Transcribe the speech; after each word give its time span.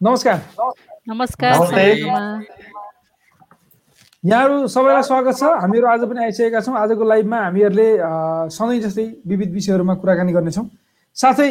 नमस्कार 0.00 0.38
नमस्कार 1.08 1.52
यहाँहरू 4.24 4.66
सबैलाई 4.66 5.02
स्वागत 5.02 5.36
छ 5.36 5.44
हामीहरू 5.56 5.86
आज 5.86 6.00
पनि 6.02 6.22
आइसकेका 6.24 6.60
छौँ 6.60 6.76
आजको 6.76 7.04
लाइभमा 7.04 7.38
हामीहरूले 7.38 7.86
सधैँ 8.52 8.80
जस्तै 8.80 9.04
विविध 9.26 9.52
विषयहरूमा 9.52 9.94
कुराकानी 9.94 10.32
गर्नेछौँ 10.32 10.64
साथै 11.16 11.48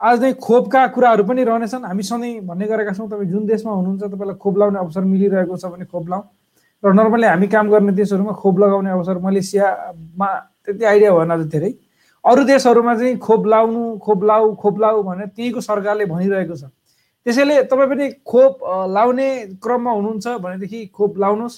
आज 0.00 0.22
नै 0.22 0.32
खोपका 0.38 0.86
कुराहरू 0.94 1.24
पनि 1.24 1.44
रहनेछन् 1.44 1.84
हामी 1.84 2.02
सधैँ 2.04 2.32
भन्ने 2.44 2.66
गरेका 2.66 2.92
छौँ 2.92 3.08
तपाईँ 3.08 3.30
जुन 3.30 3.46
देशमा 3.46 3.72
हुनुहुन्छ 3.72 4.02
तपाईँलाई 4.04 4.38
खोप 4.38 4.58
लगाउने 4.58 4.78
अवसर 4.78 5.04
मिलिरहेको 5.06 5.56
छ 5.56 5.66
भने 5.66 5.84
खोप 5.86 6.08
लाउँ 6.08 6.22
र 6.82 6.94
नर्मली 6.94 7.26
हामी 7.26 7.46
काम 7.48 7.70
गर्ने 7.70 7.92
देशहरूमा 7.94 8.38
खोप 8.38 8.58
लगाउने 8.60 8.90
अवसर 8.92 9.18
मलेसियामा 9.26 10.30
त्यति 10.62 10.84
आइडिया 10.86 11.12
भएन 11.12 11.30
अझ 11.32 11.42
धेरै 11.50 11.74
अरू 12.24 12.44
देशहरूमा 12.46 12.94
चाहिँ 12.96 13.16
खोप 13.20 13.46
लाउनु 13.48 13.84
खोप 14.00 14.24
लाऊ 14.24 14.54
खोप 14.56 14.80
लाऊ 14.80 15.02
भनेर 15.04 15.28
त्यहीँको 15.28 15.60
सरकारले 15.64 16.06
भनिरहेको 16.08 16.56
छ 16.56 16.70
त्यसैले 17.26 17.62
तपाईँ 17.66 17.88
पनि 17.90 18.06
खोप 18.22 18.52
लाउने 18.94 19.28
क्रममा 19.58 19.90
हुनुहुन्छ 19.98 20.26
भनेदेखि 20.46 20.78
खोप 20.94 21.18
लाउनुहोस्। 21.18 21.56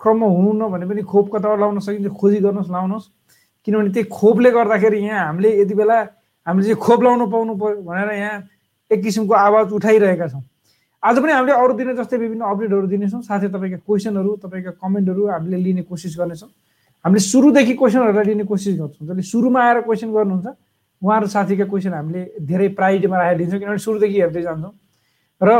क्रममा 0.00 0.26
हुनुहुन्न 0.28 0.62
भने 0.72 0.86
पनि 0.86 1.02
खोप 1.08 1.26
कताबाट 1.32 1.58
लाउन 1.60 1.78
सकिन्छ 1.80 2.12
खोजी 2.20 2.38
गर्नुहोस् 2.44 2.70
लाउनुहोस्। 2.70 3.06
किनभने 3.66 3.90
त्यही 3.96 4.06
खोपले 4.12 4.50
गर्दाखेरि 4.52 4.98
यहाँ 5.00 5.24
हामीले 5.26 5.50
यति 5.60 5.74
बेला 5.74 5.96
हामीले 6.46 6.64
चाहिँ 6.68 6.80
खोप 6.84 7.00
लाउनु 7.02 7.24
पाउनु 7.32 7.52
पऱ्यो 7.56 7.80
भनेर 7.80 8.10
यहाँ 8.12 8.36
एक 8.90 9.00
किसिमको 9.02 9.34
आवाज 9.34 9.72
उठाइरहेका 9.72 10.28
छौँ। 10.28 10.44
आज 11.02 11.16
पनि 11.16 11.32
हामीले 11.32 11.52
अरू 11.64 11.72
दिन 11.80 11.96
जस्तै 11.96 12.16
विभिन्न 12.16 12.42
अपडेटहरू 12.44 12.86
दिनेछौँ 12.86 13.22
साथै 13.24 13.48
तपाईँका 13.56 13.78
क्वेसनहरू 13.88 14.30
तपाईँका 14.44 14.70
कमेन्टहरू 14.84 15.26
हामीले 15.32 15.56
लिने 15.64 15.82
कोसिस 15.88 16.12
गर्नेछौँ। 16.20 16.50
हामीले 17.04 17.20
सुरुदेखि 17.24 17.74
क्वेसनहरूलाई 17.80 18.24
लिने 18.36 18.44
कोसिस 18.44 18.78
गर्छौँ। 18.80 19.06
जसले 19.08 19.22
सुरुमा 19.32 19.60
आएर 19.64 19.80
क्वेसन 19.80 20.12
गर्नुहुन्छ 20.12 20.46
उहाँहरू 21.02 21.26
साथीका 21.26 21.64
क्वेसन 21.72 21.92
हामीले 21.94 22.22
धेरै 22.44 22.68
प्रायोरिटीमा 22.76 23.16
राखेर 23.16 23.36
दिन्छौँ 23.38 23.60
किनभने 23.60 23.78
सुरुदेखि 23.80 24.20
हेर्दै 24.20 24.42
जान्छौँ। 24.42 24.72
र 25.42 25.52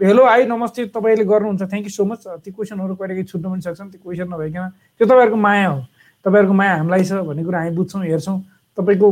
हेलो 0.00 0.22
आई 0.24 0.44
नमस्ते 0.48 0.84
तपाईँले 0.88 1.24
गर्नुहुन्छ। 1.28 1.62
थ्याङ्क 1.68 1.84
यू 1.84 1.92
सो 1.92 2.04
मच 2.08 2.24
ती 2.40 2.50
क्वेसनहरू 2.50 2.94
कहिले 2.96 3.14
कहिले 3.14 3.28
छुट्नु 3.28 3.48
पनि 3.50 3.60
सक्छन्। 3.60 3.88
त्यो 3.92 4.00
क्वेसन 4.00 4.24
नभइकन 4.24 4.68
त्यो 4.96 5.04
तपाईँहरूको 5.04 5.36
माया 5.36 5.68
हो। 5.68 5.78
तपाईँहरूको 6.24 6.54
माया 6.56 6.74
हामीलाई 6.80 7.04
छ 7.04 7.12
भन्ने 7.28 7.44
कुरा 7.44 7.58
हामी 7.60 7.76
बुझ्छौँ 7.76 8.02
हेर्छौँ। 8.08 8.38
तपाईँको 8.78 9.08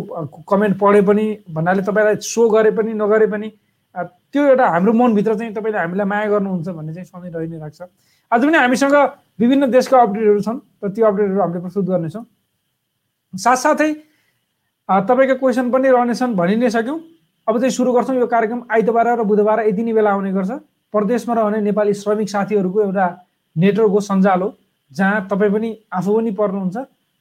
कमेन्ट 0.48 0.75
पढे 0.81 1.00
पनि 1.05 1.25
भन्नाले 1.53 1.83
तपाईँलाई 1.84 2.17
सो 2.25 2.48
गरे 2.48 2.70
पनि 2.73 2.92
नगरे 2.97 3.27
पनि 3.28 3.48
त्यो 4.33 4.42
एउटा 4.56 4.64
हाम्रो 4.64 4.92
मनभित्र 4.97 5.34
चाहिँ 5.36 5.53
तपाईँले 5.53 5.78
हामीलाई 5.84 6.06
माया 6.08 6.27
गर्नुहुन्छ 6.33 6.69
भन्ने 6.69 6.92
चाहिँ 6.97 7.08
सधैँ 7.12 7.30
रहि 7.36 7.48
नै 7.53 7.58
राख्छ। 7.61 7.80
आज 8.33 8.41
पनि 8.41 8.56
हामीसँग 8.56 8.97
विभिन्न 9.36 9.69
देशका 9.69 10.01
अपडेटहरू 10.01 10.41
छन् 10.41 10.58
र 10.80 10.89
त्यो 10.97 11.05
अपडेटहरू 11.05 11.41
हामीले 11.45 11.61
प्रस्तुत 11.61 11.84
गर्नेछौँ। 11.92 12.25
साथसाथै 13.34 13.91
तपाईँका 14.89 15.34
क्वेसन 15.45 15.67
पनि 15.70 15.89
रहनेछन् 15.92 16.36
भनि 16.41 16.56
नै 16.56 16.70
सक्यौँ। 16.73 16.98
अब 17.48 17.58
चाहिँ 17.58 17.70
सुरु 17.70 17.92
गर्छौँ 17.92 18.16
यो 18.16 18.27
कार्यक्रम। 18.27 18.62
आइतबार 18.70 19.08
र 19.19 19.22
बुधबार 19.22 19.61
यति 19.69 19.83
नै 19.83 19.92
बेला 19.92 20.11
आउने 20.11 20.33
गर्छ। 20.33 20.50
प्रदेशमा 20.94 21.34
रहने 21.34 21.61
नेपाली 21.62 21.94
श्रमिक 21.94 22.28
साथीहरूको 22.28 22.80
एउटा 22.83 23.06
नेटवर्क 23.56 23.91
हो 23.91 24.00
सञ्जाल 24.00 24.41
हो 24.42 24.48
जहाँ 24.92 25.27
तपाईँ 25.30 25.52
पनि 25.52 25.69
आफू 25.94 26.11
पनि 26.17 26.30
पर्नुहुन्छ 26.34 26.77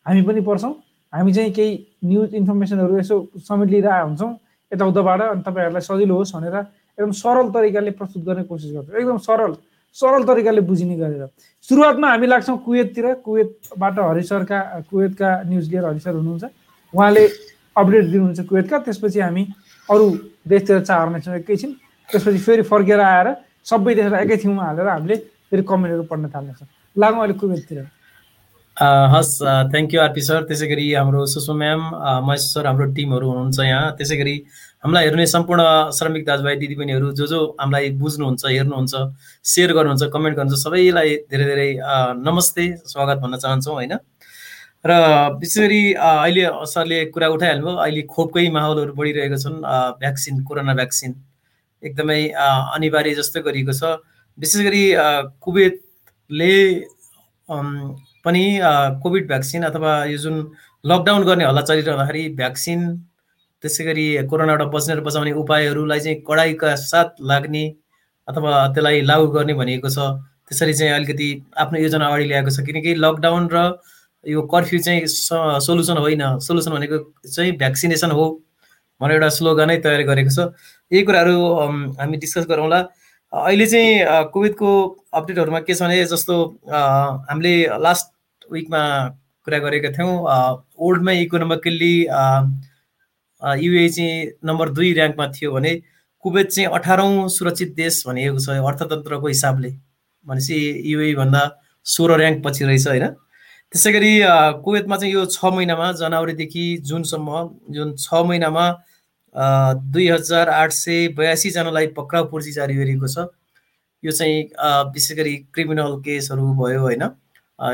हामी 0.05 0.21
पनि 0.21 0.41
पर्छौँ। 0.41 0.73
हामी 1.13 1.33
चाहिँ 1.33 1.51
केही 1.53 1.71
न्युज 2.05 2.33
इन्फर्मेसनहरू 2.35 2.97
यसो 2.97 3.15
समेट 3.37 3.69
लिइरहेको 3.69 4.05
हुन्छौँ 4.05 4.31
यताउताबाट 4.71 5.21
अनि 5.21 5.41
तपाईँहरूलाई 5.45 5.81
सजिलो 5.81 6.15
होस् 6.17 6.33
भनेर 6.35 6.55
एकदम 6.97 7.11
सरल 7.21 7.47
तरिकाले 7.53 7.91
प्रस्तुत 7.93 8.23
गर्ने 8.25 8.43
कोसिस 8.49 8.71
गर्छौँ। 8.73 8.97
एकदम 8.97 9.17
सरल 9.21 9.53
सरल 9.95 10.23
तरिकाले 10.25 10.61
बुझिने 10.61 10.95
गरेर। 10.97 11.29
सुरुवातमा 11.69 12.07
हामी 12.09 12.27
लाग्छौँ 12.27 12.57
कुवेततिर। 12.65 13.13
कुवेतबाट 13.25 13.99
हरिसरका 13.99 14.59
कुवेतका 14.89 15.29
न्युज 15.49 15.69
लिएर 15.69 15.85
हरिसर 15.85 16.13
हुनुहुन्छ। 16.15 16.43
उहाँले 16.93 17.23
अपडेट 17.77 18.05
दिनुहुन्छ 18.11 18.39
कुवेतका। 18.49 18.77
त्यसपछि 18.85 19.19
हामी 19.19 19.43
अरू 19.89 20.05
देशतिर 20.49 20.79
चार्नेछौँ 20.89 21.35
एकैछिन 21.35 21.71
त्यसपछि 22.09 22.39
फेरि 22.45 22.63
फर्केर 22.71 22.99
आएर 22.99 23.27
सबै 23.69 23.93
देशलाई 23.95 24.25
एकै 24.25 24.37
ठाउँमा 24.43 24.63
हालेर 24.65 24.87
हामीले 24.87 25.15
फेरि 25.49 25.63
कमेन्टहरू 25.69 26.03
पढ्न 26.09 26.29
थाल्नेछौँ। 26.33 26.67
लागौँ 26.95 27.21
अहिले 27.21 27.37
कुवेततिर। 27.41 27.85
हस् 29.13 29.33
थ्याङ्क 29.71 29.93
यू 29.93 29.99
आरपी 30.01 30.21
सर। 30.21 30.41
त्यसै 30.49 30.67
गरी 30.67 30.85
हाम्रो 30.93 31.25
सुषमा 31.33 31.55
म्याम 31.61 31.81
महेश 32.27 32.41
सर 32.53 32.65
हाम्रो 32.67 32.85
टिमहरू 32.97 33.27
हुनुहुन्छ 33.29 33.59
यहाँ। 33.59 33.91
त्यसै 33.97 34.17
गरी 34.21 34.35
हामीलाई 34.83 35.03
हेर्ने 35.05 35.25
सम्पूर्ण 35.35 35.63
श्रमिक 35.97 36.25
दाजुभाइ 36.25 36.55
दिदीबहिनीहरू 36.61 37.11
जो 37.19 37.25
जो 37.27 37.39
हामीलाई 37.61 37.89
बुझ्नुहुन्छ 38.01 38.43
हेर्नुहुन्छ 38.45 38.93
सेयर 39.53 39.71
गर्नुहुन्छ 39.77 40.03
कमेन्ट 40.15 40.35
गर्नुहुन्छ 40.37 40.63
सबैलाई 40.65 41.15
धेरै 41.31 41.45
धेरै 41.51 41.69
नमस्ते 42.27 42.65
स्वागत 42.93 43.17
भन्न 43.23 43.37
चाहन्छौँ 43.43 43.73
होइन? 43.73 43.93
र 44.85 44.91
विशेष 45.39 45.57
गरी 45.63 45.81
अहिले 45.93 46.43
सरले 46.73 46.99
कुरा 47.13 47.27
उठाइहाल्नुभयो 47.35 47.75
अहिले 47.85 48.01
खोपकै 48.13 48.49
माहौलहरू 48.57 48.93
बढिरहेको 48.93 49.37
छन् 49.43 49.57
भ्याक्सिन 50.01 50.43
कोरोना 50.45 50.73
भ्याक्सिन 50.79 51.11
एकदमै 51.83 52.21
अनिवार्य 52.75 53.13
जस्तो 53.15 53.41
गरिएको 53.47 53.73
छ। 53.73 53.97
विशेष 54.37 54.61
गरी 54.67 54.83
कुवेतले 55.41 56.53
पनि 58.25 58.43
कोभिड 59.03 59.27
भ्याक्सिन 59.27 59.63
अथवा 59.63 59.91
यो 60.05 60.17
जुन 60.17 60.37
लकडाउन 60.83 61.23
गर्ने 61.25 61.45
हल्ला 61.45 61.61
चलिरहँदाखेरि 61.61 62.23
भ्याक्सिन 62.37 62.79
त्यसै 63.63 63.83
गरी 63.85 64.05
कोरोनाबाट 64.29 64.69
बच्ने 64.73 64.95
र 64.95 65.01
बचाउने 65.01 65.31
उपायहरूलाई 65.41 65.99
चाहिँ 66.05 66.21
कडाइका 66.29 66.75
साथ 66.83 67.21
लाग्ने 67.31 67.65
अथवा 68.27 68.51
त्यसलाई 68.73 69.01
लागू 69.09 69.27
गर्ने 69.33 69.53
भनेको 69.61 69.89
छ। 69.89 69.97
त्यसरी 70.45 70.73
चाहिँ 70.73 70.93
अलिकति 70.93 71.29
आफ्नो 71.57 71.79
योजना 71.81 72.05
अगाडि 72.05 72.25
ल्याएको 72.29 72.51
छ। 72.53 72.65
किनकि 72.65 72.93
लकडाउन 73.01 73.49
र 73.53 73.57
यो 74.27 74.41
कर्फ्यू 74.53 74.79
चाहिँ 74.81 75.01
सोल्युसन 75.07 75.97
होइन। 75.97 76.23
सोल्युसन 76.41 76.71
भनेको 76.71 76.97
चाहिँ 77.29 77.51
भ्याक्सिनेसन 77.57 78.11
हो। 78.11 78.25
भनेर 79.01 79.15
एउटा 79.15 79.29
स्लोगनै 79.37 79.77
तयार 79.83 80.01
गरेको 80.09 80.31
छ। 80.31 80.39
यही 80.91 81.03
कुराहरू 81.03 81.35
हामी 81.99 82.17
डिस्कस 82.17 82.45
गरौँला। 82.49 82.79
अहिले 83.33 83.65
चाहिँ 83.67 84.29
कोभिडको 84.33 84.69
अपडेटहरूमा 85.13 85.59
के 85.67 85.73
छ 85.73 85.81
भने 85.81 86.05
जस्तो 86.05 86.35
हामीले 86.71 87.53
लास्ट 87.83 88.07
विकमा 88.51 88.81
कुरा 89.47 89.59
गरेका 89.65 89.89
थियौँ। 89.97 90.13
ओल्डमा 90.79 91.11
इकोनोमिकल्ली 91.25 91.95
युए 93.65 93.87
चाहिँ 93.89 94.13
नम्बर 94.47 94.69
दुई 94.77 94.93
ऱ्याङ्कमा 94.93 95.25
थियो 95.35 95.51
भने 95.51 95.73
कुवेत 96.25 96.47
चाहिँ 96.55 96.69
अठारौँ 96.73 97.27
सुरक्षित 97.29 97.75
देश 97.75 98.03
भनिएको 98.07 98.39
छ 98.39 98.49
अर्थतन्त्रको 98.63 99.27
हिसाबले। 99.27 99.69
भनेपछि 100.25 100.57
युए 100.93 101.13
भन्दा 101.15 101.41
सोह्र 101.85 102.11
ऱ्याङ्क 102.21 102.37
पछि 102.45 102.63
रहेछ 102.65 102.87
होइन? 102.87 103.05
त्यसै 103.73 103.91
गरी 103.91 104.11
कुवेतमा 104.63 104.97
चाहिँ 104.97 105.13
यो 105.13 105.25
छ 105.27 105.51
महिनामा 105.53 105.91
जनवरीदेखि 106.01 106.65
जुनसम्म 106.89 107.39
जुन 107.75 107.95
छ 107.95 108.21
महिनामा 108.27 108.65
दुई 109.93 110.07
हजार 110.09 110.49
आठ 110.49 110.71
सय 110.71 111.07
बयासीजनालाई 111.17 111.87
पक्राउ 111.97 112.27
पूर्जी 112.31 112.51
जारी 112.51 112.75
गरिएको 112.75 113.07
छ। 113.07 113.27
यो 114.03 114.11
चाहिँ 114.11 114.43
विशेष 114.93 115.17
गरी 115.17 115.35
क्रिमिनल 115.53 115.99
केसहरू 116.05 116.53
भयो 116.61 116.81
होइन? 116.81 117.03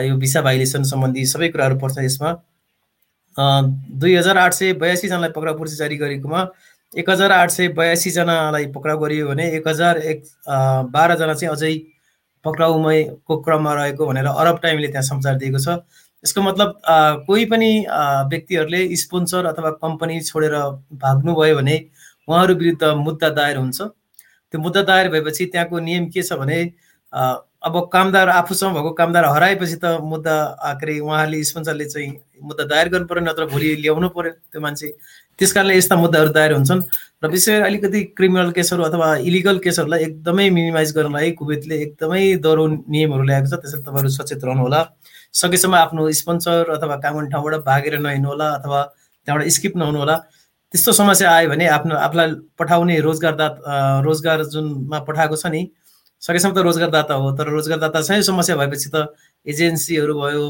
यो 0.08 0.16
भिसा 0.18 0.42
भाइलेसन 0.42 0.84
सम्बन्धी 0.90 1.26
सबै 1.28 1.50
कुराहरू 1.54 1.78
पर्छ 1.80 1.98
यसमा। 2.00 2.34
दुई 4.02 4.16
हजार 4.16 4.38
आठ 4.38 4.54
सय 4.54 4.74
बयासीजनालाई 4.82 5.30
पक्राउ 5.38 5.58
पूर्ति 5.58 5.76
जारी 5.76 5.98
गरेकोमा 5.98 6.46
एक 6.92 7.10
हजार 7.10 7.32
आठ 7.32 7.50
सय 7.52 7.68
बयासीजनालाई 7.78 8.66
पक्राउ 8.76 8.98
गरियो 9.00 9.28
भने 9.28 9.50
एक 9.58 9.68
हजार 9.68 9.98
एक 10.14 10.24
बाह्रजना 10.96 11.34
चाहिँ 11.34 11.56
अझै 11.56 11.74
पक्राउमयको 12.46 13.38
क्रममा 13.42 13.74
रहेको 13.74 14.06
भनेर 14.08 14.26
अरब 14.26 14.60
टाइमले 14.64 14.88
त्यहाँ 14.88 15.04
समाचार 15.04 15.36
दिएको 15.38 15.60
छ। 15.60 15.78
यसको 16.24 16.42
मतलब 16.42 16.82
कोही 17.28 17.46
पनि 17.46 17.70
व्यक्तिहरूले 18.32 18.82
स्पोन्सर 18.98 19.46
अथवा 19.46 19.70
कम्पनी 19.82 20.20
छोडेर 20.22 20.56
भाग्नुभयो 21.02 21.56
भने 21.56 21.76
उहाँहरू 22.28 22.54
विरुद्ध 22.56 22.84
मुद्दा 22.98 23.30
दायर 23.40 23.58
हुन्छ। 23.58 23.82
त्यो 23.82 24.62
मुद्दा 24.62 24.82
दायर 24.84 25.10
भएपछि 25.10 25.46
त्यहाँको 25.46 25.80
नियम 25.80 26.06
के 26.14 26.22
छ 26.22 26.34
भने 26.42 26.60
अब 27.64 27.76
कामदार 27.94 28.30
आफूसँग 28.30 28.74
भएको 28.74 28.92
कामदार 29.00 29.26
हराएपछि 29.26 29.76
त 29.84 29.98
मुद्दा 30.04 30.36
के 30.82 30.86
अरे 30.86 31.00
उहाँहरूले 31.00 31.44
स्पोन्सरले 31.44 31.86
चाहिँ 31.86 32.10
मुद्दा 32.44 32.64
दायर 32.66 32.90
गर्नु 32.90 33.08
पऱ्यो 33.08 33.24
नत्र 33.24 33.46
भोलि 33.54 33.76
ल्याउनु 33.82 34.10
पऱ्यो 34.16 34.32
त्यो 34.32 34.62
मान्छे 34.62 34.88
त्यस 35.42 35.54
कारणले 35.58 35.76
यस्ता 35.78 35.96
मुद्दाहरू 35.98 36.30
दायर 36.38 36.54
हुन्छन्। 36.54 36.82
र 37.24 37.28
विशेष 37.34 37.50
गरी 37.50 37.66
अलिकति 37.66 38.00
क्रिमिनल 38.18 38.50
केसहरू 38.54 38.84
अथवा 38.84 39.08
इलिगल 39.26 39.58
केसहरूलाई 39.66 40.02
एकदमै 40.06 40.50
मिनिमाइज 40.54 40.90
गर्नलाई 40.96 41.32
कुवेतले 41.42 41.76
एकदमै 41.82 42.22
दह्रो 42.46 42.66
नियमहरू 42.86 43.24
ल्याएको 43.26 43.50
छ। 43.50 43.54
त्यसरी 43.62 43.82
तपाईँहरू 43.82 44.10
सचेत 44.10 44.42
रहनुहोला। 44.46 44.82
सकेसम्म 45.34 45.76
आफ्नो 45.76 46.02
स्पोन्सर 46.22 46.70
अथवा 46.78 46.96
काम 47.02 47.14
गर्ने 47.18 47.30
ठाउँबाट 47.34 47.66
भागेर 47.66 47.98
नहिँड्नु 48.06 48.30
होला 48.30 48.48
अथवा 48.62 48.80
त्यहाँबाट 49.26 49.48
स्किप 49.58 49.78
नहुनु 49.78 50.00
होला 50.00 50.16
त्यस्तो 50.74 50.92
समस्या 50.94 51.30
आयो 51.30 51.50
भने 51.50 51.66
आफ्नो 51.78 51.96
आफूलाई 51.96 52.30
पठाउने 52.58 53.00
रोजगारदाता 53.02 54.02
रोजगार 54.06 54.44
जुनमा 54.54 55.00
पठाएको 55.10 55.36
छ 55.36 55.46
नि। 55.54 55.62
सकेसम्म 56.22 56.54
त 56.54 56.58
रोजगारदाता 56.62 57.14
हो 57.18 57.32
तर 57.38 57.48
रोजगारदाता 57.50 58.02
चाहिँ 58.02 58.24
समस्या 58.24 58.56
भएपछि 58.56 58.90
त 58.94 59.10
एजेन्सीहरू 59.46 60.14
भयो 60.22 60.44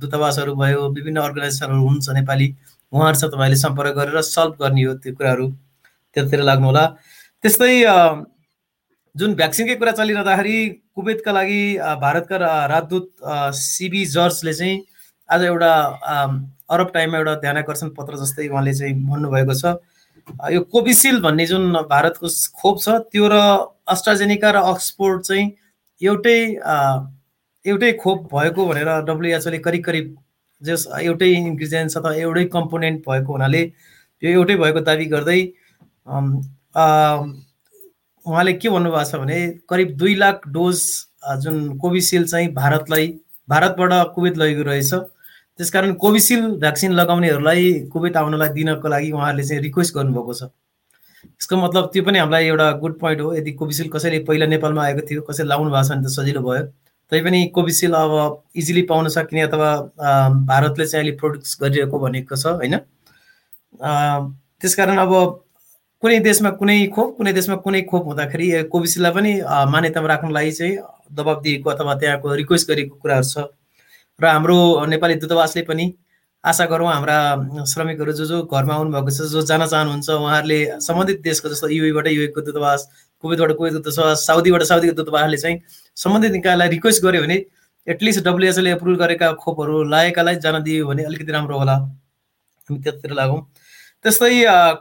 दूतावासहरू 0.00 0.52
भयो 0.54 0.80
विभिन्न 0.96 1.18
अर्गनाइजेसनहरू 1.20 1.80
हुन्छ 1.80 2.08
नेपाली। 2.20 2.48
उहाँहरूसँग 2.94 3.30
तपाईँले 3.32 3.56
सम्पर्क 3.56 3.94
गरेर 3.96 4.20
सल्भ 4.22 4.54
गर्ने 4.62 4.82
हो 4.84 4.94
त्यो 5.02 5.12
कुराहरू 5.18 5.46
त्यतातिर 6.16 6.40
लाग्नु 6.42 6.66
होला। 6.66 6.84
त्यस्तै 7.44 7.72
जुन 9.14 9.34
भ्याक्सिनकै 9.34 9.74
कुरा 9.78 9.92
चलिरहँदाखेरि 9.98 10.58
कुवेतका 10.94 11.32
लागि 11.32 11.62
भारतका 12.02 12.36
राजदूत 12.66 13.06
सिबी 13.54 14.04
जर्जले 14.14 14.52
चाहिँ 14.54 14.82
आज 15.28 15.42
एउटा 15.44 15.72
अरब 16.70 16.88
टाइममा 16.94 17.18
एउटा 17.18 17.34
ध्यान 17.42 17.56
आकर्षण 17.56 17.88
पत्र 17.98 18.16
जस्तै 18.22 18.48
उहाँले 18.48 18.72
चाहिँ 18.74 18.94
भन्नुभएको 19.06 19.54
छ। 19.54 19.76
यो 20.52 20.60
कोभिसिल्ड 20.72 21.22
भन्ने 21.22 21.46
जुन 21.46 21.72
भारतको 21.90 22.28
खोप 22.60 22.76
छ 22.80 22.88
त्यो 23.12 23.28
र 23.28 23.34
अस्ट्राजेनिका 23.86 24.50
र 24.50 24.56
अक्सफोर्ड 24.72 25.22
चाहिँ 25.22 25.46
एउटै 26.00 26.38
एउटै 27.64 27.92
खोप 28.02 28.18
भएको 28.34 28.66
भनेर 28.66 28.88
डब्लुएचओले 29.08 29.58
करिब 29.58 29.84
करिब 29.84 30.06
जस 30.62 30.86
एउटै 31.00 31.30
इन्ग्रिडियन्ट्स 31.34 31.96
अथवा 31.98 32.14
एउटै 32.24 32.44
कम्पोनेन्ट 32.52 32.98
भएको 33.08 33.32
हुनाले 33.32 33.62
यो 34.22 34.30
एउटै 34.30 34.56
भएको 34.56 34.80
दावी 34.88 35.06
गर्दै 35.14 35.40
उहाँले 38.26 38.52
के 38.52 38.68
भन्नुभएको 38.70 39.04
छ 39.10 39.12
भने 39.22 39.38
करिब 39.68 39.88
दुई 39.96 40.14
लाख 40.14 40.36
डोज 40.52 40.78
जुन 41.42 41.56
कोभिसिल्ड 41.78 42.28
चाहिँ 42.28 42.48
भारतलाई 42.54 43.06
भारतबाट 43.48 43.92
कुवेत 44.14 44.38
लगेको 44.38 44.62
रहेछ। 44.68 44.92
त्यसकारण 45.58 45.92
कोभिसिल्ड 46.02 46.44
भ्याक्सिन 46.60 46.92
लगाउनेहरूलाई 46.92 47.72
कुवेत 47.92 48.16
आउनलाई 48.16 48.48
दिनको 48.54 48.88
लागि 48.88 49.10
उहाँहरूले 49.12 49.44
चाहिँ 49.44 49.62
रिक्वेस्ट 49.62 49.94
गर्नुभएको 49.94 50.32
छ। 50.34 50.42
यसको 51.24 51.56
मतलब 51.56 51.90
त्यो 51.92 52.02
पनि 52.04 52.18
हामीलाई 52.18 52.44
एउटा 52.46 52.70
गुड 52.80 52.98
पोइन्ट 53.00 53.20
हो। 53.20 53.34
यदि 53.34 53.52
कोभिसिल्ड 53.60 53.92
कसैले 53.92 54.18
पहिला 54.24 54.46
नेपालमा 54.46 54.82
आएको 54.84 55.02
थियो 55.10 55.20
कसैले 55.28 55.48
लाउनु 55.48 55.70
भएको 55.70 55.84
छ 55.84 55.90
भने 55.92 56.04
त 56.04 56.08
सजिलो 56.16 56.40
भयो। 56.48 56.62
तैपनि 57.12 57.46
कोभिसिल्ड 57.54 57.94
अब 57.94 58.42
इजिली 58.56 58.82
पाउन 58.90 59.08
सकिने 59.08 59.40
अथवा 59.42 59.70
भारतले 60.50 60.86
चाहिँ 60.86 61.04
अहिले 61.04 61.16
प्रड्युस 61.18 61.58
गरिरहेको 61.62 61.98
भनेको 61.98 62.36
छ 62.36 62.46
होइन? 62.46 62.78
त्यसकारण 64.60 64.98
अब 64.98 65.12
कुनै 66.02 66.18
देशमा 66.20 66.50
कुनै 66.60 66.76
खोप 66.94 67.16
कुनै 67.16 67.32
देशमा 67.32 67.56
कुनै 67.64 67.82
खोप 67.90 68.04
हुँदाखेरि 68.06 68.46
कोभिसिल्डलाई 68.72 69.12
पनि 69.12 69.32
मान्यतामा 69.72 70.08
राख्नलाई 70.08 70.50
चाहिँ 70.52 70.76
दबाब 71.12 71.40
दिएको 71.42 71.70
अथवा 71.70 71.94
त्यहाँको 72.00 72.34
रिक्वेस्ट 72.40 72.68
गरेको 72.70 72.96
कुराहरू 73.02 73.28
छ। 73.28 73.36
र 74.20 74.24
हाम्रो 74.26 74.56
नेपाली 74.86 75.14
दूतावासले 75.20 75.62
पनि 75.68 75.86
आशा 76.44 76.64
गरौँ 76.68 76.88
हाम्रा 76.92 77.64
श्रमिकहरू 77.64 78.12
जो 78.12 78.24
जो 78.26 78.42
घरमा 78.44 78.74
आउनुभएको 78.74 79.10
छ 79.10 79.32
जो 79.32 79.42
जान 79.48 79.66
चाहनुहुन्छ 79.66 80.10
उहाँहरूले 80.10 80.58
सम्बन्धित 80.80 81.20
देशको 81.24 81.48
जस्तो 81.48 81.68
युएबाट 81.68 82.06
युएको 82.08 82.40
दूतावास 82.40 82.80
कुवेतबाट 83.24 83.52
कुवेतको 83.58 83.80
दूतावास 83.80 84.26
साउदीबाट 84.26 84.62
साउदीको 84.70 84.94
दूतावासले 85.00 85.36
चाहिँ 85.42 85.58
सम्बन्धित 85.96 86.32
निकायलाई 86.32 86.68
रिक्वेस्ट 86.76 87.02
गर्यो 87.04 87.22
भने 87.22 87.36
एटलिस्ट 87.86 88.24
डब्लुएचओले 88.24 88.70
एप्रुभ 88.72 88.98
गरेका 88.98 89.32
खोपहरू 89.42 89.82
लागेकालाई 89.92 90.36
जान 90.44 90.62
दियो 90.62 90.86
भने 90.88 91.02
अलिकति 91.04 91.32
राम्रो 91.32 91.58
होला। 91.58 91.76
हामी 92.68 92.78
त्यतातिर 92.80 93.12
लागौँ। 93.12 93.40
त्यस्तै 94.04 94.30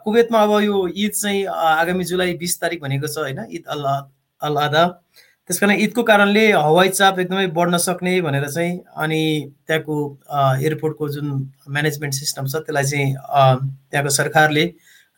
कुवेतमा 0.04 0.40
अब 0.44 0.52
यो 0.64 0.88
ईद 0.96 1.12
चाहिँ 1.12 1.46
आगामी 1.48 2.04
जुलाई 2.04 2.34
बिस 2.40 2.60
तारिक 2.62 2.82
भनेको 2.82 3.08
छ 3.08 3.18
होइन? 3.18 3.40
ईद 3.52 3.64
अल 3.68 3.84
अल 4.42 4.58
आधा 4.58 4.84
त्यस 5.50 5.60
कारण 5.60 5.72
ईदको 5.84 6.04
कारणले 6.04 6.46
हवाई 6.52 6.90
चाप 6.90 7.20
एकदमै 7.20 7.48
बढ्न 7.56 7.78
सक्ने 7.78 8.20
भनेर 8.22 8.48
चाहिँ 8.48 8.80
अनि 8.96 9.22
त्यहाँको 9.68 9.96
एयरपोर्टको 10.64 11.10
जुन 11.16 11.28
म्यानेजमेन्ट 11.68 12.14
सिस्टम 12.16 12.48
छ 12.48 12.64
त्यसलाई 12.64 12.84
चाहिँ 12.84 13.10
त्यहाँको 13.92 14.10
सरकारले 14.20 14.64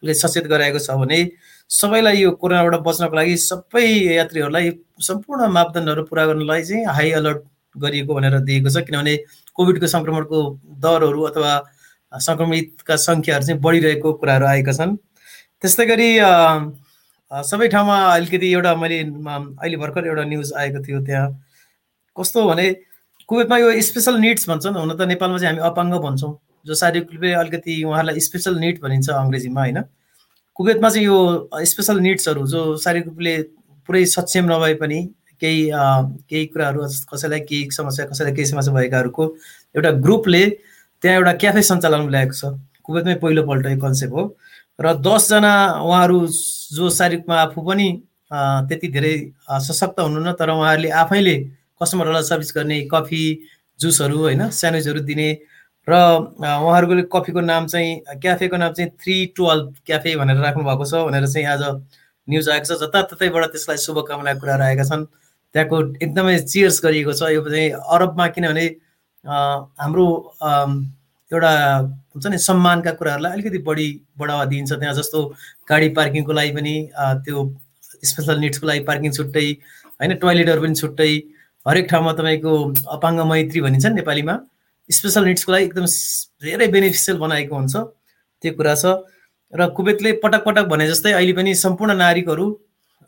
सचेत 0.04 0.48
गराएको 0.50 0.80
छ 0.80 0.98
भने 1.02 1.22
सबैलाई 1.70 2.18
यो 2.18 2.32
कोरोनाबाट 2.42 2.76
बच्नको 2.86 3.16
लागि 3.16 3.36
सबै 3.44 3.86
यात्रीहरूलाई 4.16 4.70
सम्पूर्ण 5.02 5.48
मापदण्डहरू 5.56 6.04
पुरा 6.10 6.26
गर्नलाई 6.26 6.62
चाहिँ 6.64 6.86
हाई 6.98 7.12
अलर्ट 7.20 7.42
गरिएको 7.76 8.14
भनेर 8.16 8.40
दिएको 8.48 8.70
छ। 8.70 8.84
किनभने 8.88 9.16
कोभिडको 9.58 9.88
सङ्क्रमणको 9.96 10.40
दरहरू 10.86 11.22
अथवा 11.30 11.52
सङ्क्रमितका 12.28 12.96
सङ्ख्याहरू 13.08 13.46
चाहिँ 13.46 13.60
बढिरहेको 13.66 14.14
कुराहरू 14.22 14.46
आएका 14.46 14.74
छन्। 14.80 14.96
त्यस्तै 15.62 15.86
गरी 15.92 16.10
सबै 17.50 17.68
ठाउँमा 17.74 17.98
अलिकति 18.14 18.48
एउटा 18.54 18.76
मैले 18.78 19.00
अहिले 19.02 19.78
भर्खर 19.84 20.08
एउटा 20.08 20.24
न्युज 20.32 20.54
आएको 20.62 20.80
थियो 20.86 21.00
त्यहाँ। 21.10 21.28
कस्तो 22.16 22.48
भने 22.50 22.66
कुवेतमा 23.30 23.58
यो 23.58 23.68
स्पेसल 23.82 24.16
निड्स 24.22 24.50
भन्छन् 24.50 24.78
हुन 24.78 24.96
त 24.96 25.02
नेपालमा 25.12 25.38
चाहिँ 25.42 25.52
हामी 25.52 25.68
अपाङ्ग 25.74 25.94
भन्छौँ। 26.08 26.34
जो 26.66 26.74
शारीरिक 26.82 27.12
रूपले 27.14 27.34
अलिकति 27.42 27.84
उहाँलाई 27.84 28.20
स्पेसल 28.30 28.54
निड 28.64 28.82
भनिन्छ 28.82 29.10
अङ्ग्रेजीमा 29.10 29.62
होइन? 29.62 29.80
कुवेतमा 30.56 30.90
चाहिँ 30.90 31.06
यो 31.06 31.18
स्पेसल 31.72 32.00
निड्सहरू 32.00 32.46
जो 32.48 32.62
शारीरिक 32.84 33.08
रूपले 33.08 33.34
पुरै 33.90 34.06
सक्षम 34.16 34.46
नभए 34.52 34.74
पनि 34.82 35.00
केही 35.42 35.70
केही 36.30 36.46
कुराहरू 36.54 36.88
कसैलाई 37.12 37.40
केही 37.50 37.70
समस्या 37.78 38.06
कसैलाई 38.06 38.34
केही 38.36 38.46
समस्या 38.48 38.74
भएकाहरूको 38.74 39.24
एउटा 39.76 39.92
ग्रुपले 40.06 40.44
त्यहाँ 41.04 41.18
एउटा 41.18 41.34
क्याफे 41.42 41.62
सञ्चालन 41.62 42.08
ल्याएको 42.10 42.36
छ। 42.40 42.56
कुवेतमै 42.86 43.16
पहिलोपल्ट 43.24 43.66
यो 43.66 43.78
कन्सेप्ट 43.82 44.14
हो। 44.14 44.24
र 44.80 44.94
दसजना 45.04 45.54
उहाँहरू 45.84 46.20
जो 46.78 46.90
शारीरिकमा 47.00 47.36
आफू 47.42 47.62
पनि 47.68 47.88
त्यति 48.70 48.88
धेरै 48.96 49.14
सशक्त 49.68 50.00
हुनुहुन्न 50.00 50.32
तर 50.40 50.50
उहाँहरूले 50.56 50.90
आफैले 51.04 51.36
कस्टमरहरूलाई 51.82 52.24
सर्भिस 52.32 52.52
गर्ने 52.58 52.80
कफी 52.94 53.24
जुसहरू 53.80 54.18
होइन 54.18 54.50
स्यान्डविचहरू 54.50 55.00
दिने 55.12 55.30
र 55.88 55.94
उहाँहरूको 55.94 56.94
कफीको 57.14 57.42
नाम 57.42 57.66
चाहिँ 57.68 58.20
क्याफेको 58.22 58.58
नाम 58.58 58.74
चाहिँ 58.74 58.90
थ्री 59.02 59.16
टुवेल्भ 59.38 59.74
क्याफे 59.86 60.16
भनेर 60.16 60.38
राख्नु 60.42 60.64
भएको 60.64 60.86
छ 60.86 61.06
भनेर 61.06 61.28
चाहिँ 61.28 61.48
आज 61.48 61.64
न्युज 62.28 62.50
आएको 62.50 62.66
छ। 62.66 62.80
जताततैबाट 62.82 63.44
त्यसलाई 63.54 63.78
शुभकामना 63.86 64.34
कुराहरू 64.42 64.64
आएका 64.64 64.84
छन्। 64.84 65.06
त्यहाँको 65.56 65.78
एकदमै 66.02 66.38
चियर्स 66.42 66.82
गरिएको 66.86 67.14
छ। 67.14 67.30
यो 67.38 67.42
चाहिँ 67.46 67.70
अरबमा 67.96 68.28
किनभने 68.34 68.66
हाम्रो 69.78 70.06
एउटा 71.32 71.52
हुन्छ 72.14 72.26
नि 72.34 72.38
सम्मानका 72.38 72.92
कुराहरूलाई 72.98 73.32
अलिकति 73.32 73.58
बढी 73.70 73.88
बढावा 74.18 74.46
दिइन्छ 74.50 74.72
त्यहाँ। 74.74 74.94
जस्तो 74.96 75.20
गाडी 75.70 75.90
पार्किङको 75.94 76.34
लागि 76.34 76.52
पनि 76.58 76.76
त्यो 77.26 77.38
स्पेसल 78.10 78.40
निड्सको 78.40 78.68
लागि 78.68 78.82
पार्किङ 78.90 79.12
छुट्टै 79.14 79.48
होइन 80.02 80.18
टोइलेटहरू 80.18 80.62
पनि 80.62 80.76
छुट्टै। 80.82 81.12
हरेक 81.66 81.86
ठाउँमा 81.90 82.12
तपाईँको 82.18 82.54
अपाङ्ग 82.98 83.20
मैत्री 83.30 83.62
भनिन्छ 83.62 83.86
नि 83.86 83.96
नेपालीमा। 84.02 84.36
स्पेसल 84.90 85.26
निड्सको 85.26 85.52
लागि 85.52 85.66
एकदम 85.66 85.86
धेरै 86.46 86.68
बेनिफिसियल 86.76 87.18
बनाएको 87.18 87.56
हुन्छ। 87.56 87.76
त्यो 88.44 88.52
कुरा 88.54 88.76
छ। 88.76 88.86
र 89.54 89.68
कुवेतले 89.78 90.12
पटक 90.24 90.44
पटक 90.46 90.66
भने 90.70 90.88
जस्तै 90.88 91.12
अहिले 91.14 91.34
पनि 91.34 91.52
सम्पूर्ण 91.56 91.94
नागरिकहरू 91.98 92.46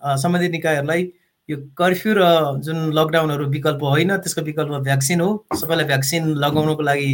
सम्बन्धित 0.01 0.51
निकायहरूलाई 0.51 1.01
यो 1.49 1.57
कर्फ्यू 1.77 2.11
र 2.17 2.23
जुन 2.65 2.77
लकडाउनहरू 2.93 3.45
विकल्प 3.55 3.81
होइन 3.83 4.11
त्यसको 4.17 4.41
विकल्प 4.49 4.73
भ्याक्सिन 4.87 5.21
हो। 5.21 5.29
सबैलाई 5.55 5.85
भ्याक्सिन 5.85 6.23
लगाउनको 6.43 6.83
लागि 6.89 7.11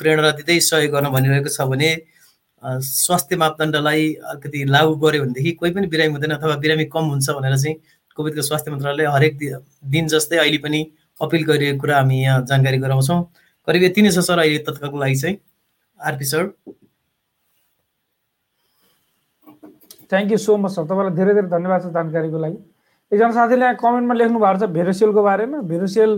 प्रेरणा 0.00 0.30
दिँदै 0.38 0.58
सहयोग 0.60 0.92
गर्न 0.92 1.08
भनिरहेको 1.16 1.50
छ 1.56 1.68
भने 1.72 1.90
स्वास्थ्य 2.84 3.36
मापदण्डलाई 3.36 4.04
अलिकति 4.28 4.64
लागू 4.66 4.94
गर्यो 5.02 5.22
भनेदेखि 5.24 5.52
कोही 5.60 5.70
पनि 5.72 5.86
बिरामी 5.86 6.12
हुँदैन 6.12 6.32
अथवा 6.36 6.56
बिरामी 6.64 6.84
कम 6.94 7.04
हुन्छ 7.12 7.30
भनेर 7.30 7.56
चाहिँ 7.56 7.76
कोभिडको 8.16 8.42
स्वास्थ्य 8.42 8.70
मन्त्रालयले 8.70 9.10
हरेक 9.14 9.34
दिन 9.94 10.06
जस्तै 10.14 10.36
अहिले 10.36 10.58
पनि 10.58 10.80
अपिल 11.20 11.44
गरिरहेको 11.44 11.80
कुरा 11.80 11.96
हामी 11.96 12.16
यहाँ 12.22 12.44
जानकारी 12.46 12.78
गराउँछौँ। 12.78 13.20
करिब 13.68 13.82
यति 13.82 14.02
नै 14.02 14.10
छ 14.10 14.18
सर 14.24 14.38
अहिले 14.38 14.58
तत्कालको 14.64 14.98
लागि 14.98 15.16
चाहिँ। 15.16 15.36
RP 16.00 16.24
sir. 16.24 16.44
Thank 20.10 20.30
you 20.32 20.38
so 20.38 20.56
much 20.56 20.72
sir 20.72 20.84
तपाईँलाई 20.88 21.14
धेरै 21.16 21.32
धेरै 21.34 21.48
धन्यवाद 21.48 21.80
छ 21.82 21.86
जानकारीको 21.92 22.38
लागि। 22.38 22.58
एकजना 23.12 23.32
साथीले 23.32 23.64
यहाँ 23.64 23.76
कमेन्टमा 23.76 24.14
लेख्नु 24.14 24.38
भएको 24.40 24.58
छ 24.58 24.70
भेरोसेलको 24.72 25.22
बारेमा। 25.22 25.58
भेरोसेल 25.68 26.10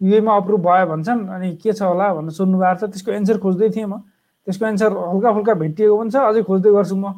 युएमा 0.00 0.32
अप्रुभ 0.36 0.60
भयो 0.66 0.86
भन्छन् 0.86 1.20
अनि 1.30 1.48
के 1.62 1.72
छ 1.72 1.82
होला 1.82 2.06
भनेर 2.14 2.32
सोध्नु 2.32 2.58
भएको 2.58 2.86
छ। 2.86 2.90
त्यसको 2.90 3.10
एन्सर 3.12 3.38
खोज्दै 3.38 3.70
थिएँ 3.76 3.86
म। 3.86 4.02
त्यसको 4.46 4.66
एन्सर 4.66 4.90
हल्का 4.92 5.30
फुल्का 5.36 5.54
भेटिएको 5.62 5.94
पनि 6.00 6.10
छ। 6.10 6.16
अझै 6.16 6.42
खोज्दै 6.42 6.70
गर्छु 6.74 6.96
म। 6.96 7.12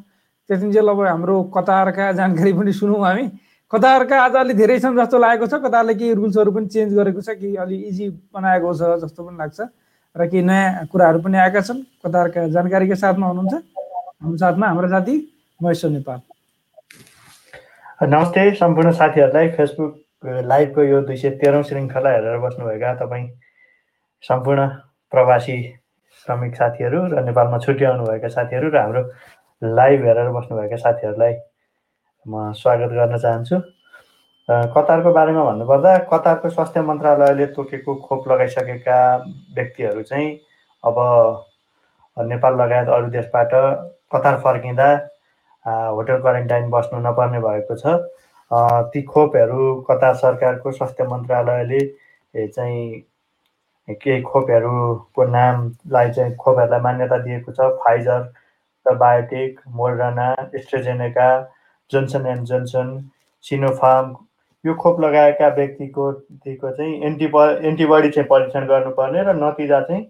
त्यतिन्जेल 0.49 0.88
अब 0.88 1.00
हाम्रो 1.07 1.37
कतारका 1.54 2.12
जानकारी 2.18 2.52
पनि 2.52 2.73
सुनौँ 2.73 3.00
हामी। 3.04 3.25
कतारका 3.72 4.16
आज 4.25 4.34
अलिक 4.40 4.56
धेरै 4.56 4.78
छन् 4.80 4.96
जस्तो 4.96 5.18
लागेको 5.20 5.46
छ। 5.46 5.60
कतारले 5.60 5.94
केही 5.94 6.12
रुल्सहरू 6.16 6.50
पनि 6.56 6.66
चेन्ज 6.72 6.94
गरेको 6.96 7.20
छ 7.20 7.37
कि 7.37 7.48
अलि 7.60 7.76
इजी 7.88 8.06
बनाएको 8.32 8.72
छ 8.72 8.96
जस्तो 9.04 9.20
पनि 9.25 9.37
लाग्छ 9.37 9.60
र 10.16 10.20
केही 10.25 10.42
नयाँ 10.42 10.87
कुराहरू 10.88 11.18
पनि 11.20 11.37
आएका 11.37 11.60
छन्। 11.68 11.84
कतारका 12.00 12.48
जानकारीका 12.48 12.96
साथमा 12.96 13.26
हुनुहुन्छ। 13.28 13.54
हाम्रो 14.25 14.37
साथमा 14.40 14.66
हाम्रो 14.72 14.88
साथी 14.88 15.14
महेश्वर 15.60 15.90
नेपाल। 15.90 16.18
नमस्ते 18.08 18.42
सम्पूर्ण 18.56 18.92
साथीहरूलाई। 19.00 19.48
फेसबुक 19.52 19.92
लाइभको 20.48 20.82
यो 20.82 21.00
दुई 21.04 21.16
सय 21.16 21.30
तेह्रौँ 21.37 21.62
श्रृङ्खला 21.68 22.10
हेरेर 22.10 22.38
बस्नुभएका 22.40 22.94
तपाईँ 23.04 23.28
सम्पूर्ण 24.25 24.66
प्रवासी 25.12 25.58
श्रमिक 26.25 26.56
साथीहरू 26.56 27.04
र 27.12 27.20
नेपालमा 27.28 27.58
छुट्याउनुभएका 27.68 28.28
साथीहरू 28.32 28.72
र 28.72 28.76
हाम्रो 28.80 29.02
लाइभ 29.62 30.00
हेरेर 30.08 30.28
बस्नुभएका 30.32 30.76
साथीहरूलाई 30.88 31.34
म 32.28 32.52
स्वागत 32.52 32.90
गर्न 32.92 33.16
चाहन्छु। 33.18 33.56
कतारको 34.75 35.12
बारेमा 35.12 35.44
भन्नुपर्दा 35.44 35.92
कतारको 36.11 36.49
स्वास्थ्य 36.50 36.80
मन्त्रालयले 36.82 37.47
तोकेको 37.56 37.94
खोप 38.04 38.28
लगाइसकेका 38.28 38.99
व्यक्तिहरू 39.56 40.02
चाहिँ 40.02 40.28
अब 40.85 40.97
नेपाल 42.16 42.61
लगायत 42.61 42.88
अरू 42.97 43.08
देशबाट 43.16 43.50
कतार 44.12 44.37
फर्किँदा 44.44 44.88
होटल 45.97 46.20
क्वारेन्टाइन 46.20 46.70
बस्नु 46.70 47.00
नपर्ने 47.08 47.40
भएको 47.40 47.75
छ। 47.76 47.97
ती 48.92 49.02
खोपहरू 49.08 49.75
कतार 49.90 50.14
सरकारको 50.23 50.73
स्वास्थ्य 50.73 51.04
मन्त्रालयले 51.08 51.80
चाहिँ 52.35 52.88
केही 54.00 54.23
खोपहरूको 54.23 55.25
नामलाई 55.35 56.11
चाहिँ 56.12 56.35
खोपहरूलाई 56.37 56.80
मान्यता 56.80 57.18
दिएको 57.25 57.52
छ। 57.52 57.76
फाइजर 57.85 58.32
र 58.87 58.94
biotech 58.97 59.61
Moderna 59.80 60.35
AstraZeneca 60.54 61.28
Johnson 61.90 62.26
and 62.26 62.47
Johnson 62.47 62.88
Sinopharm 63.45 64.14
यो 64.64 64.75
खोप 64.75 65.00
लगाएका 65.00 65.49
व्यक्तिको 65.54 66.11
दिएको 66.12 66.71
चाहिँ 66.76 67.00
एन्टिब 67.07 67.37
एन्टिबडी 67.64 68.11
चाहिँ 68.11 68.28
परीक्षण 68.28 68.66
गर्नुपर्ने 68.66 69.23
र 69.23 69.35
नतिजा 69.37 69.80
चाहिँ 69.80 70.02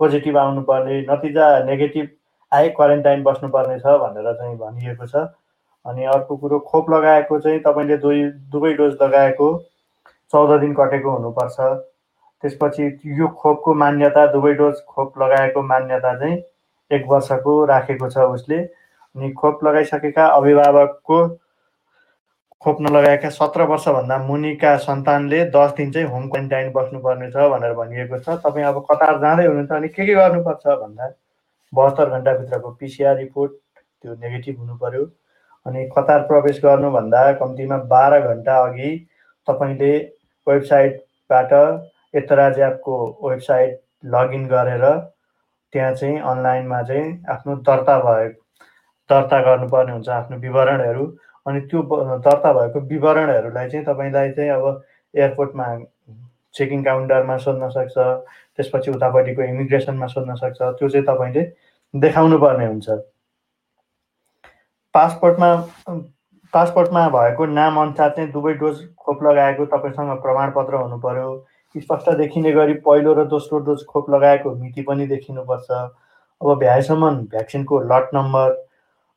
पोजिटिभ 0.00 0.36
आउनुपर्ने 0.38 1.00
नतिजा 1.10 1.46
नेगेटिभ 1.64 2.08
आए 2.52 2.68
क्वारेन्टाइन 2.76 3.22
बस्नुपर्ने 3.22 3.78
छ 3.80 3.96
भनेर 4.02 4.32
चाहिँ 4.32 4.56
भनिएको 4.58 5.06
छ। 5.06 5.26
अनि 5.86 6.04
अर्को 6.10 6.36
कुरो 6.36 6.58
खोप 6.68 6.90
लगाएको 6.90 7.38
चाहिँ 7.40 7.60
तपाईँले 7.60 7.96
दुई 8.02 8.22
दुवै 8.52 8.72
डोज 8.74 8.92
लगाएको 9.02 9.48
चौध 10.32 10.60
दिन 10.60 10.72
कटेको 10.74 11.10
हुनुपर्छ। 11.10 11.56
त्यसपछि 12.42 12.84
यो 13.18 13.28
खोपको 13.40 13.74
मान्यता 13.74 14.26
दुवै 14.32 14.52
डोज 14.54 14.80
खोप 14.88 15.18
लगाएको 15.22 15.62
मान्यता 15.62 16.14
चाहिँ 16.18 16.42
एक 16.90 17.04
वर्षको 17.08 17.64
राखेको 17.64 18.08
छ 18.10 18.24
उसले। 18.32 18.58
अनि 19.16 19.30
खोप 19.32 19.64
लगाइसकेका 19.64 20.26
अभिभावकको 20.36 21.18
खोप 22.62 22.80
नलगाएका 22.80 23.28
सत्र 23.30 23.62
वर्षभन्दा 23.70 24.16
मुनिका 24.26 24.76
सन्तानले 24.84 25.44
दस 25.56 25.72
दिन 25.76 25.90
चाहिँ 25.92 26.08
होम 26.08 26.28
क्वारेन्टाइन 26.28 26.70
बस्नुपर्ने 26.72 27.30
छ 27.30 27.48
भनेर 27.52 27.72
भनिएको 27.80 28.18
छ। 28.18 28.36
तपाईँ 28.44 28.64
अब 28.66 28.78
कतार 28.90 29.18
जाँदै 29.20 29.46
हुनुहुन्छ 29.46 29.70
भने 29.70 29.88
के 29.88 30.06
के 30.06 30.14
गर्नुपर्छ 30.14 30.66
भन्दा 30.66 31.08
बहत्तर 31.72 32.10
घन्टाभित्रको 32.18 32.70
पिसिआर 32.80 33.16
रिपोर्ट 33.16 33.52
त्यो 33.52 34.14
नेगेटिभ 34.14 34.58
हुनु 34.58 34.76
पर्यो 34.82 35.04
अनि 35.66 35.84
कतार 35.96 36.20
प्रवेश 36.28 36.60
गर्नुभन्दा 36.64 37.20
कम्तीमा 37.40 37.76
बाह्र 37.92 38.20
घन्टा 38.28 38.56
अघि 38.64 38.90
तपाईँले 39.48 39.92
वेबसाइटबाट 40.46 41.52
एतराज 42.22 42.58
एपको 42.68 42.96
वेबसाइट 43.22 43.80
लगइन 44.14 44.46
गरेर 44.48 44.86
त्यहाँ 45.72 45.92
चाहिँ 45.94 46.18
अनलाइनमा 46.32 46.82
चाहिँ 46.88 47.22
आफ्नो 47.34 47.56
दर्ता 47.68 47.98
भयो 48.00 48.32
दर्ता 49.10 49.40
गर्नुपर्ने 49.42 49.92
हुन्छ 49.92 50.08
आफ्नो 50.08 50.36
विवरणहरू। 50.38 51.04
अनि 51.46 51.60
त्यो 51.70 51.82
दर्ता 52.26 52.52
भएको 52.52 52.80
विवरणहरूलाई 52.92 53.68
चाहिँ 53.70 53.84
तपाईँलाई 53.86 54.30
चाहिँ 54.32 54.50
अब 54.50 54.82
एयरपोर्टमा 55.14 55.66
चेकिङ 56.54 56.82
काउन्टरमा 56.84 57.36
सोध्न 57.38 57.68
सक्छ 57.68 57.96
त्यसपछि 57.98 58.90
उतापट्टिको 58.90 59.42
इमिग्रेसनमा 59.42 60.06
सोध्न 60.06 60.34
सक्छ 60.34 60.60
त्यो 60.62 60.88
चाहिँ 60.88 61.06
तपाईँले 61.06 61.42
देखाउनु 61.94 62.38
पर्ने 62.38 62.66
हुन्छ। 62.66 62.88
पासपोर्टमा 64.94 65.54
पासपोर्टमा 66.52 67.08
भएको 67.08 67.46
नाम 67.46 67.80
अनुसार 67.80 68.10
चाहिँ 68.16 68.30
दुवै 68.32 68.52
डोज 68.54 68.76
खोप 68.98 69.22
लगाएको 69.22 69.66
तपाईँसँग 69.66 70.10
प्रमाणपत्र 70.22 70.74
हुनु 70.74 70.98
पर्यो 70.98 71.30
स्पष्ट 71.74 72.10
देखिने 72.18 72.52
गरी 72.52 72.74
पहिलो 72.86 73.14
र 73.14 73.24
दोस्रो 73.28 73.58
डोज 73.66 73.84
खोप 73.86 74.10
लगाएको 74.10 74.54
मिति 74.54 74.82
पनि 74.82 75.06
देखिनुपर्छ। 75.06 75.70
अब 75.70 76.58
भ्याएसम्म 76.58 77.10
भ्याक्सिनको 77.30 77.78
लट 77.92 78.14
नम्बर 78.14 78.52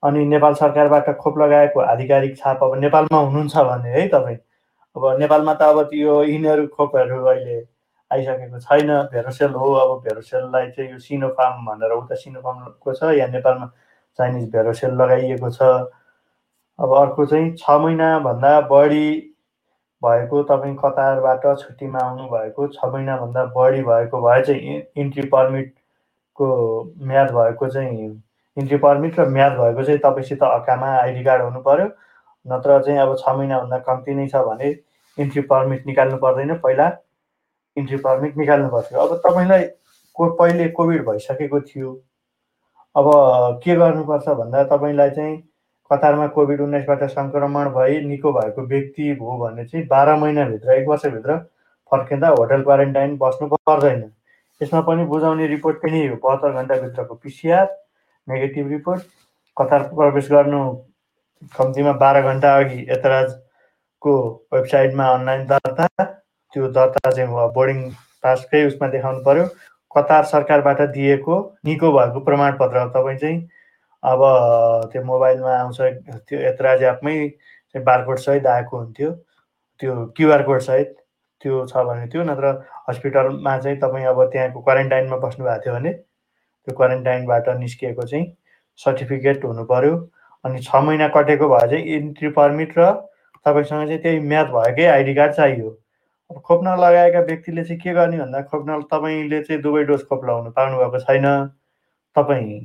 अनि 0.04 0.26
नेपाल 0.26 0.54
सरकारबाट 0.54 1.10
खोप 1.20 1.38
लगाएको 1.40 1.80
आधिकारिक 1.82 2.38
छाप 2.38 2.64
अब 2.64 2.76
नेपालमा 2.80 3.18
हुनुहुन्छ 3.18 3.58
भने 3.58 3.90
है 3.92 4.08
तपाईँ। 4.08 4.38
अब 4.96 5.18
नेपालमा 5.20 5.54
त 5.54 5.62
अब 5.62 5.90
यो 5.94 6.24
यिनीहरू 6.24 6.68
खोपहरू 6.68 7.24
अहिले 7.26 7.58
आइसकेको 8.12 8.60
छैन। 8.60 8.92
भेरोसेल 9.14 9.52
हो 9.52 9.72
अब 9.74 9.98
भेरोसेललाई 10.04 10.70
चाहिँ 10.72 10.92
यो 10.92 11.00
सिनोफार्म 11.00 11.66
भनेर 11.66 11.92
उता 11.92 12.16
सिनोफार्मको 12.16 12.94
छ। 12.94 13.18
या 13.18 13.28
नेपालमा 13.28 13.72
चाइनिज 14.20 14.50
भेरोसेल 14.52 14.92
लगाइएको 15.02 15.50
छ। 15.50 15.62
अब 16.80 16.94
अर्को 16.96 17.26
चाहिँ 17.26 17.56
छ 17.58 17.70
महिनाभन्दा 17.82 18.60
बढी 18.70 19.10
भएको 20.02 20.42
तपाईँ 20.44 20.76
कतारबाट 20.78 21.46
छुट्टीमा 21.60 22.00
आउनु 22.00 22.28
भएको 22.30 22.68
छ 22.68 22.86
महिनाभन्दा 22.86 23.46
बढी 23.58 23.82
भएको 23.84 24.22
भए 24.22 24.42
चाहिँ 24.44 24.82
इन्ट्री 24.96 25.28
पर्मिटको 25.30 26.48
म्याद 27.02 27.32
भएको 27.34 27.70
चाहिँ 27.70 28.10
इन्ट्री 28.58 28.78
पर्मिट 28.78 29.20
र 29.20 29.28
म्याद 29.30 29.52
भएको 29.60 29.84
चाहिँ 29.84 30.00
तपाईँसित 30.04 30.44
हक्कामा 30.44 30.88
आइडी 31.00 31.24
कार्ड 31.24 31.42
हुनु 31.44 31.60
पऱ्यो 31.62 31.88
नत्र 32.46 32.82
चाहिँ 32.84 33.00
अब 33.00 33.16
छ 33.20 33.30
महिनाभन्दा 33.38 33.78
कम्ती 33.88 34.14
नै 34.16 34.28
छ 34.28 34.44
भने 34.48 34.70
इन्ट्री 35.18 35.42
पर्मिट 35.52 35.86
निकाल्नु 35.88 36.18
पर्दैन। 36.18 36.54
पहिला 36.64 36.92
इन्ट्री 37.78 37.98
पर्मिट 37.98 38.38
निकाल्नु 38.38 38.70
पर्थ्यो। 38.70 39.00
अब 39.00 39.16
तपाईँलाई 39.26 39.64
को 40.16 40.30
पहिले 40.36 40.68
कोभिड 40.78 41.06
भइसकेको 41.06 41.60
थियो 41.62 41.94
अब 42.96 43.08
के 43.64 43.76
गर्नुपर्छ 43.76 44.30
भन्दा 44.30 44.64
तपाईँलाई 44.74 45.10
चाहिँ 45.10 45.38
कतारमा 45.92 46.28
कोभिड 46.36 46.62
उन्नाइसबाट 46.62 47.04
सङ्क्रमण 47.10 47.70
भई 47.74 48.00
निको 48.06 48.32
भएको 48.34 48.62
व्यक्ति 48.68 49.10
हो 49.22 49.38
भने 49.38 49.66
चाहिँ 49.66 49.86
बाह्र 49.88 50.16
महिनाभित्र 50.20 50.74
एक 50.74 50.88
वर्षभित्र 50.88 51.38
फर्किँदा 51.92 52.28
होटल 52.30 52.64
क्वारेन्टाइन 52.64 53.18
बस्नु 53.18 53.48
पर्दैन। 53.50 54.02
यसमा 54.62 54.82
पनि 54.82 55.06
बुझाउने 55.06 55.48
रिपोर्ट 55.48 55.78
पनि 55.84 56.06
हो 56.08 56.16
बहत्तर 56.24 56.52
घन्टाभित्रको 56.62 57.16
पिसिआर। 57.16 57.66
नेगेटिभ 58.28 58.68
रिपोर्ट 58.70 59.02
कतार 59.58 59.84
प्रवेश 59.96 60.30
गर्नु 60.32 60.62
कम्तीमा 61.58 61.92
बाह्र 62.02 62.22
घन्टा 62.32 62.56
अघि 62.58 62.80
यतराजको 62.90 64.14
वेबसाइटमा 64.54 65.06
अनलाइन 65.14 65.46
दर्ता 65.48 65.88
त्यो 66.54 66.68
दर्ता 66.78 67.12
चाहिँ 67.12 67.52
बोर्डिङ 67.54 67.90
पासकै 68.24 68.66
उसमा 68.68 68.88
देखाउनु 68.96 69.24
पर्यो। 69.26 69.46
कतार 69.92 70.24
सरकारबाट 70.32 70.82
दिएको 70.96 71.36
निको 71.66 71.92
भएको 71.92 72.20
प्रमाणपत्र 72.26 72.88
तपाईँ 72.96 73.18
चाहिँ 73.18 73.40
अब 74.04 74.22
त्यो 74.92 75.04
मोबाइलमा 75.04 75.54
आउँछ 75.60 75.82
त्यो 76.28 76.40
यतराज 76.40 76.84
एपमै 76.84 77.18
चाहिँ 77.30 77.84
बारकोड 77.86 78.18
सहित 78.26 78.48
आएको 78.48 78.78
हुन्थ्यो। 78.78 79.12
त्यो 79.80 79.94
क्युआर 80.18 80.44
कोड 80.44 80.60
सहित 80.68 80.96
त्यो 81.42 81.66
छ 81.68 81.78
भने 81.88 82.08
त्यो 82.12 82.24
नत्र 82.24 82.52
हस्पिटलमा 82.90 83.58
चाहिँ 83.60 83.78
तपाईँ 83.80 84.06
अब 84.08 84.24
त्यहाँको 84.32 84.62
क्वारेन्टाइनमा 84.62 85.18
बस्नु 85.26 85.46
भएको 85.46 85.64
थियो 85.66 85.74
भने 85.76 85.92
त्यो 86.68 86.76
क्वारेन्टाइनबाट 86.76 87.50
निस्किएको 87.58 88.04
चाहिँ 88.04 88.26
सर्टिफिकेट 88.80 89.46
हुनु 89.46 89.64
पऱ्यो 89.66 89.94
अनि 90.44 90.60
छ 90.62 90.76
महिना 90.84 91.08
कटेको 91.16 91.48
भए 91.50 91.68
चाहिँ 91.68 91.84
इन्ट्री 91.98 92.30
पर्मिट 92.36 92.78
र 92.78 92.92
तपाईँसँग 93.46 93.88
चाहिँ 93.88 94.02
त्यही 94.04 94.20
म्याथ 94.20 94.52
भएकै 94.52 94.86
आइडी 94.86 95.14
कार्ड 95.16 95.34
चाहियो। 95.34 95.70
अब 96.32 96.42
खोप 96.44 96.64
नलगाएका 96.64 97.20
व्यक्तिले 97.30 97.64
चाहिँ 97.64 97.80
के 97.82 97.94
गर्ने 97.94 98.18
भन्दा 98.20 98.42
खोप 98.52 98.66
न 98.70 98.82
तपाईँले 98.92 99.40
चाहिँ 99.48 99.62
दुवै 99.62 99.84
डोज 99.88 100.04
खोप 100.10 100.26
लगाउनु 100.26 100.52
पाउनुभएको 100.52 101.00
छैन। 101.00 101.28
तपाईँ 102.16 102.60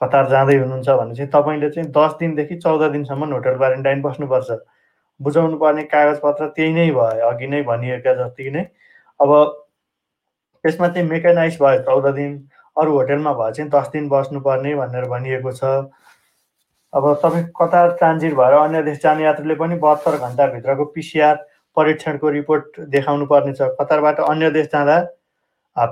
कतार 0.00 0.28
जाँदै 0.28 0.56
हुनुहुन्छ 0.56 0.88
भने 0.90 1.14
चाहिँ 1.14 1.30
तपाईँले 1.30 1.70
चाहिँ 1.70 1.90
दस 1.94 2.12
दिनदेखि 2.20 2.56
चौध 2.58 2.82
दिनसम्म 2.92 3.32
होटल 3.32 3.56
क्वारेन्टाइन 3.56 4.02
बस्नुपर्छ। 4.02 4.50
बुझाउनु 5.20 5.56
पर्ने 5.62 5.82
कागजपत्र 5.86 6.46
त्यही 6.56 6.72
नै 6.74 6.90
भयो 6.90 7.28
अघि 7.30 7.46
नै 7.46 7.62
भनिएका 7.62 8.14
जति 8.18 8.50
नै। 8.50 8.64
अब 9.20 9.30
त्यसमा 10.64 10.88
चाहिँ 10.88 11.08
मेकानाइज 11.08 11.58
भयो 11.62 11.82
चौध 11.86 12.14
दिन। 12.14 12.32
अरू 12.80 12.92
होटेलमा 12.92 13.32
भए 13.34 13.52
चाहिँ 13.52 13.70
दस 13.70 13.88
दिन 13.92 14.08
बस्नुपर्ने 14.08 14.74
भनेर 14.74 15.04
भनिएको 15.08 15.52
छ। 15.52 15.64
अब 16.92 17.04
तपाईँ 17.22 17.44
कतार 17.56 17.90
ट्रान्जिट 17.98 18.34
भएर 18.34 18.52
अन्य 18.54 18.82
देश 18.82 18.98
जाने 19.02 19.24
यात्रीले 19.24 19.54
पनि 19.54 19.74
बहत्तर 19.78 20.16
घन्टाभित्रको 20.18 20.84
पिसिआर 20.94 21.36
परीक्षणको 21.76 22.28
रिपोर्ट 22.30 22.80
देखाउनु 22.90 23.26
पर्नेछ 23.26 23.60
कतारबाट 23.80 24.20
अन्य 24.20 24.50
देश 24.50 24.66
जाँदा 24.72 24.98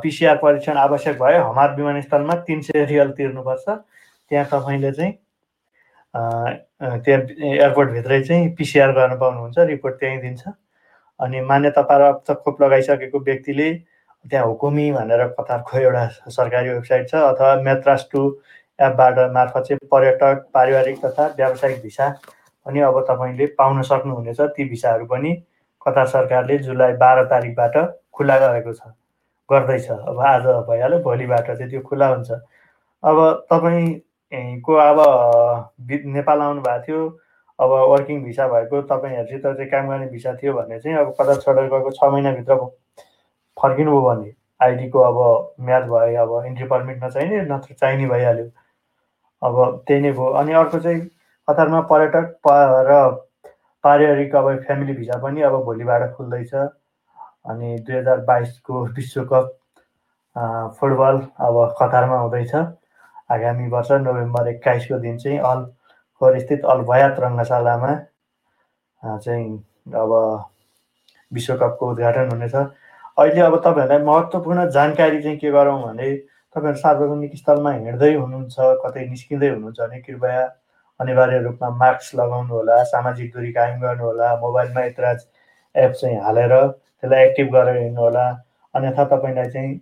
पिसिआर 0.03 0.37
परीक्षण 0.37 0.77
आवश्यक 0.77 1.19
भयो। 1.19 1.43
हमार 1.43 1.75
विमानस्थलमा 1.77 2.35
तिन 2.47 2.61
सय 2.63 2.85
रियल 2.85 3.11
तिर्नुपर्छ। 3.15 3.69
त्यहाँ 3.69 4.47
तपाईँले 4.53 4.93
चाहिँ 4.93 5.13
त्यहाँ 7.05 7.21
एयरपोर्टभित्रै 7.53 8.21
चाहिँ 8.25 8.49
पिसिआर 8.59 8.93
गर्न 8.93 9.19
पाउनुहुन्छ। 9.19 9.59
रिपोर्ट 9.69 9.95
त्यहीँ 10.01 10.21
दिन्छ। 10.21 10.43
अनि 11.21 11.41
मान्यता 11.41 11.83
प्राप्त 11.83 12.33
खोप 12.43 12.63
लगाइसकेको 12.63 13.19
व्यक्तिले 13.21 13.71
त्यहाँ 14.25 14.47
हुकुमी 14.47 14.91
भनेर 14.93 15.27
कतारको 15.39 15.79
एउटा 15.79 16.07
सरकारी 16.31 16.69
वेबसाइट 16.69 17.09
छ 17.11 17.15
अथवा 17.15 17.55
मेत्रास 17.63 18.09
टु 18.13 18.23
एपबाट 18.79 19.19
मार्फत 19.35 19.63
चाहिँ 19.69 19.89
पर्यटक 19.93 20.45
पारिवारिक 20.55 21.05
तथा 21.05 21.27
व्यावसायिक 21.37 21.83
भिसा 21.83 22.09
पनि 22.67 22.81
अब 22.81 23.01
तपाईँले 23.09 23.47
पाउन 23.59 23.83
सक्नुहुनेछ। 23.83 24.41
ती 24.41 24.65
भिसाहरू 24.69 25.07
पनि 25.07 25.35
कतार 25.87 26.07
सरकारले 26.07 26.59
जुलाई 26.59 26.93
बाह्र 27.03 27.25
तारिकबाट 27.31 27.77
खुला 28.13 28.39
गरेको 28.39 28.73
छ 28.73 28.93
गर्दैछ। 29.49 29.91
अब 29.91 30.21
आज 30.21 30.47
भइहाल्यो 30.69 30.99
भोलिबाट 31.03 31.47
चाहिँ 31.47 31.71
त्यो 31.71 31.81
खुला 31.89 32.09
हुन्छ। 32.09 32.31
अब 33.03 33.19
तपाईँको 33.53 34.75
अब 34.75 34.99
नेपाल 35.89 36.41
आउनु 36.43 36.61
भएको 36.61 36.83
थियो 36.87 37.01
अब 37.59 37.71
वर्किङ 37.91 38.23
भिसा 38.25 38.47
भएको 38.49 38.83
तपाईँहरूसित 38.91 39.43
चाहिँ 39.43 39.69
काम 39.71 39.89
गर्ने 39.89 40.07
भिसा 40.09 40.35
थियो 40.43 40.53
भने 40.55 40.79
चाहिँ 40.81 40.99
अब 40.99 41.15
कतार 41.21 41.37
छोडेर 41.41 41.65
गएको 41.71 41.91
छ 41.91 42.13
महिनाभित्र 42.13 42.55
फर्किनुभयो 43.63 44.01
भने 44.03 44.33
आइडीको 44.61 44.99
अब 45.09 45.19
म्याद 45.67 45.85
भयो 45.89 46.23
अब 46.23 46.45
इन्ट्री 46.47 46.67
पर्मिट 46.69 47.05
नचाहिने 47.05 47.41
नत्र 47.51 47.75
चाहिने 47.75 48.07
भइहाल्यो। 48.09 48.47
अब 49.43 49.83
त्यही 49.87 50.01
नै 50.03 50.13
भयो। 50.13 50.31
अनि 50.41 50.53
अर्को 50.61 50.79
चाहिँ 50.79 51.01
कतारमा 51.49 51.81
पर्यटक 51.91 52.27
र 52.89 53.01
पारिवारिक 53.85 54.35
अब 54.37 54.47
फ्यामिली 54.67 54.93
भिजा 54.93 55.19
पनि 55.23 55.43
अब 55.43 55.55
भोलिबाट 55.65 56.13
खुल्दैछ। 56.17 56.55
अनि 56.55 57.79
दुई 57.87 57.97
हजार 57.97 58.21
बाइसको 58.27 58.85
विश्वकप 58.97 59.47
फुटबल 60.81 61.17
अब 61.47 61.55
कतारमा 61.81 62.19
हुँदैछ। 62.19 62.55
आगामी 63.31 63.69
वर्ष 63.71 63.91
नोभेम्बर 64.03 64.49
एक्काइसको 64.49 64.99
दिन 64.99 65.19
चाहिँ 65.19 65.39
अल 65.39 65.65
खोर 66.21 66.39
स्थित 66.41 66.65
अल 66.65 66.81
भयात 66.91 67.21
रङ्गशालामा 67.21 67.95
चाहिँ 69.03 69.47
अब 69.95 70.13
विश्वकपको 71.33 71.91
उद्घाटन 71.91 72.31
हुनेछ। 72.33 72.55
अहिले 73.19 73.41
अब 73.43 73.57
तपाईँहरूलाई 73.59 74.03
महत्त्वपूर्ण 74.05 74.69
जानकारी 74.71 75.23
चाहिँ 75.23 75.39
के 75.39 75.51
गरौँ 75.53 75.81
भने 75.83 76.11
तपाईँहरू 76.57 76.79
सार्वजनिक 76.79 77.33
स्थलमा 77.37 77.71
हिँड्दै 77.73 78.13
हुनुहुन्छ 78.15 78.67
कतै 78.83 79.07
निस्किँदै 79.09 79.49
हुनुहुन्छ 79.49 79.81
भने 79.81 80.01
कृपया 80.03 80.45
अनिवार्य 81.01 81.41
रूपमा 81.41 81.71
मास्क 81.79 82.15
लगाउनु 82.17 82.55
होला 82.55 82.77
सामाजिक 82.87 83.33
दूरी 83.33 83.51
कायम 83.53 83.81
गर्नुहोला 83.81 84.29
मोबाइलमा 84.39 84.85
यत्राज 84.85 85.27
एप 85.75 85.93
चाहिँ 85.95 86.21
हालेर 86.21 86.55
त्यसलाई 86.59 87.25
एक्टिभ 87.25 87.51
गरेर 87.53 87.77
हिँड्नु 87.79 88.03
होला 88.03 88.25
अन्यथा 88.75 89.05
तपाईँलाई 89.09 89.51
चाहिँ 89.51 89.75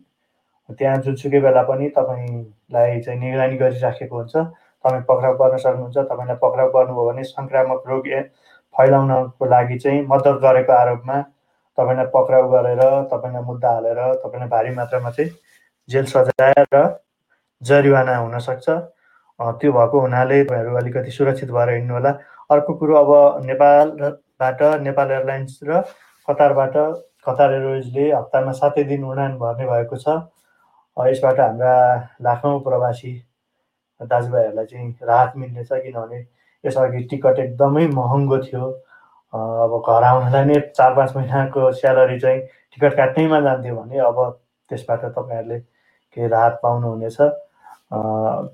त्यहाँ 0.79 0.97
जुनसुकै 1.03 1.41
बेला 1.43 1.63
पनि 1.67 1.89
तपाईँलाई 1.95 3.01
चाहिँ 3.03 3.21
निगरानी 3.21 3.57
गरिराखेको 3.59 4.17
हुन्छ 4.17 4.35
तपाईँ 4.37 5.07
पक्राउ 5.07 5.37
गर्न 5.37 5.57
सक्नुहुन्छ 5.59 5.97
तपाईँलाई 5.99 6.37
पक्राउ 6.41 6.73
गर्नुभयो 6.73 7.09
भने 7.09 7.25
सङ्क्रामक 7.27 7.89
रोग 7.89 8.13
फैलाउनको 8.75 9.47
लागि 9.49 9.79
चाहिँ 9.81 10.05
मद्दत 10.09 10.41
गरेको 10.43 10.73
आरोपमा 10.75 11.25
तपाईँलाई 11.79 12.07
पक्राउ 12.15 12.49
गरेर 12.51 12.83
तपाईँलाई 13.13 13.43
मुद्दा 13.45 13.71
हालेर 13.73 14.01
तपाईँलाई 14.25 14.49
भारी 14.49 14.71
मात्रामा 14.77 15.11
चाहिँ 15.11 15.31
जेल 15.89 16.07
सजाय 16.13 16.55
र 16.75 16.85
जरिवाना 17.63 18.17
हुनसक्छ। 18.17 18.69
त्यो 19.41 19.73
भएको 19.73 20.01
हुनाले 20.01 20.43
तपाईँहरू 20.45 20.77
अलिकति 20.77 21.11
सुरक्षित 21.11 21.51
भएर 21.51 21.71
हिँड्नु 21.71 21.95
होला 21.95 22.11
अर्को 22.51 22.75
कुरो 22.81 22.95
अब 22.97 23.11
नेपालबाट 23.47 24.63
नेपाल 24.83 25.11
एयरलाइन्स 25.13 25.59
र 25.65 25.83
कतारबाट 26.29 26.77
कतार 27.27 27.53
एयरवेजले 27.53 28.11
हप्तामा 28.13 28.53
सातै 28.61 28.85
दिन 28.91 29.05
उडान 29.05 29.37
भर्ने 29.39 29.67
भएको 29.67 29.97
छ। 29.97 30.09
यसबाट 30.97 31.41
हाम्रा 31.41 31.75
लाखौँ 32.23 32.59
प्रवासी 32.65 33.13
दाजुभाइहरूलाई 34.01 34.67
चाहिँ 34.67 34.91
राहत 35.03 35.33
मिल्नेछ 35.37 35.69
किनभने 35.73 36.19
यसअघि 36.65 37.01
टिकट 37.11 37.39
एकदमै 37.39 37.87
महँगो 37.93 38.39
थियो। 38.45 38.65
अब 39.65 39.73
घर 39.81 40.03
आउनलाई 40.11 40.45
नै 40.45 40.61
चार 40.77 40.95
पाँच 40.97 41.17
महिनाको 41.17 41.71
स्यालेरी 41.81 42.19
चाहिँ 42.21 42.41
टिकट 42.41 42.97
काट्नैमा 42.97 43.41
जान्थ्यो 43.47 43.75
भने 43.77 43.99
अब 44.11 44.19
त्यसबाट 44.71 45.05
तपाईँहरूले 45.05 45.59
केही 46.17 46.29
राहत 46.29 46.59
पाउनुहुनेछ। 46.63 47.19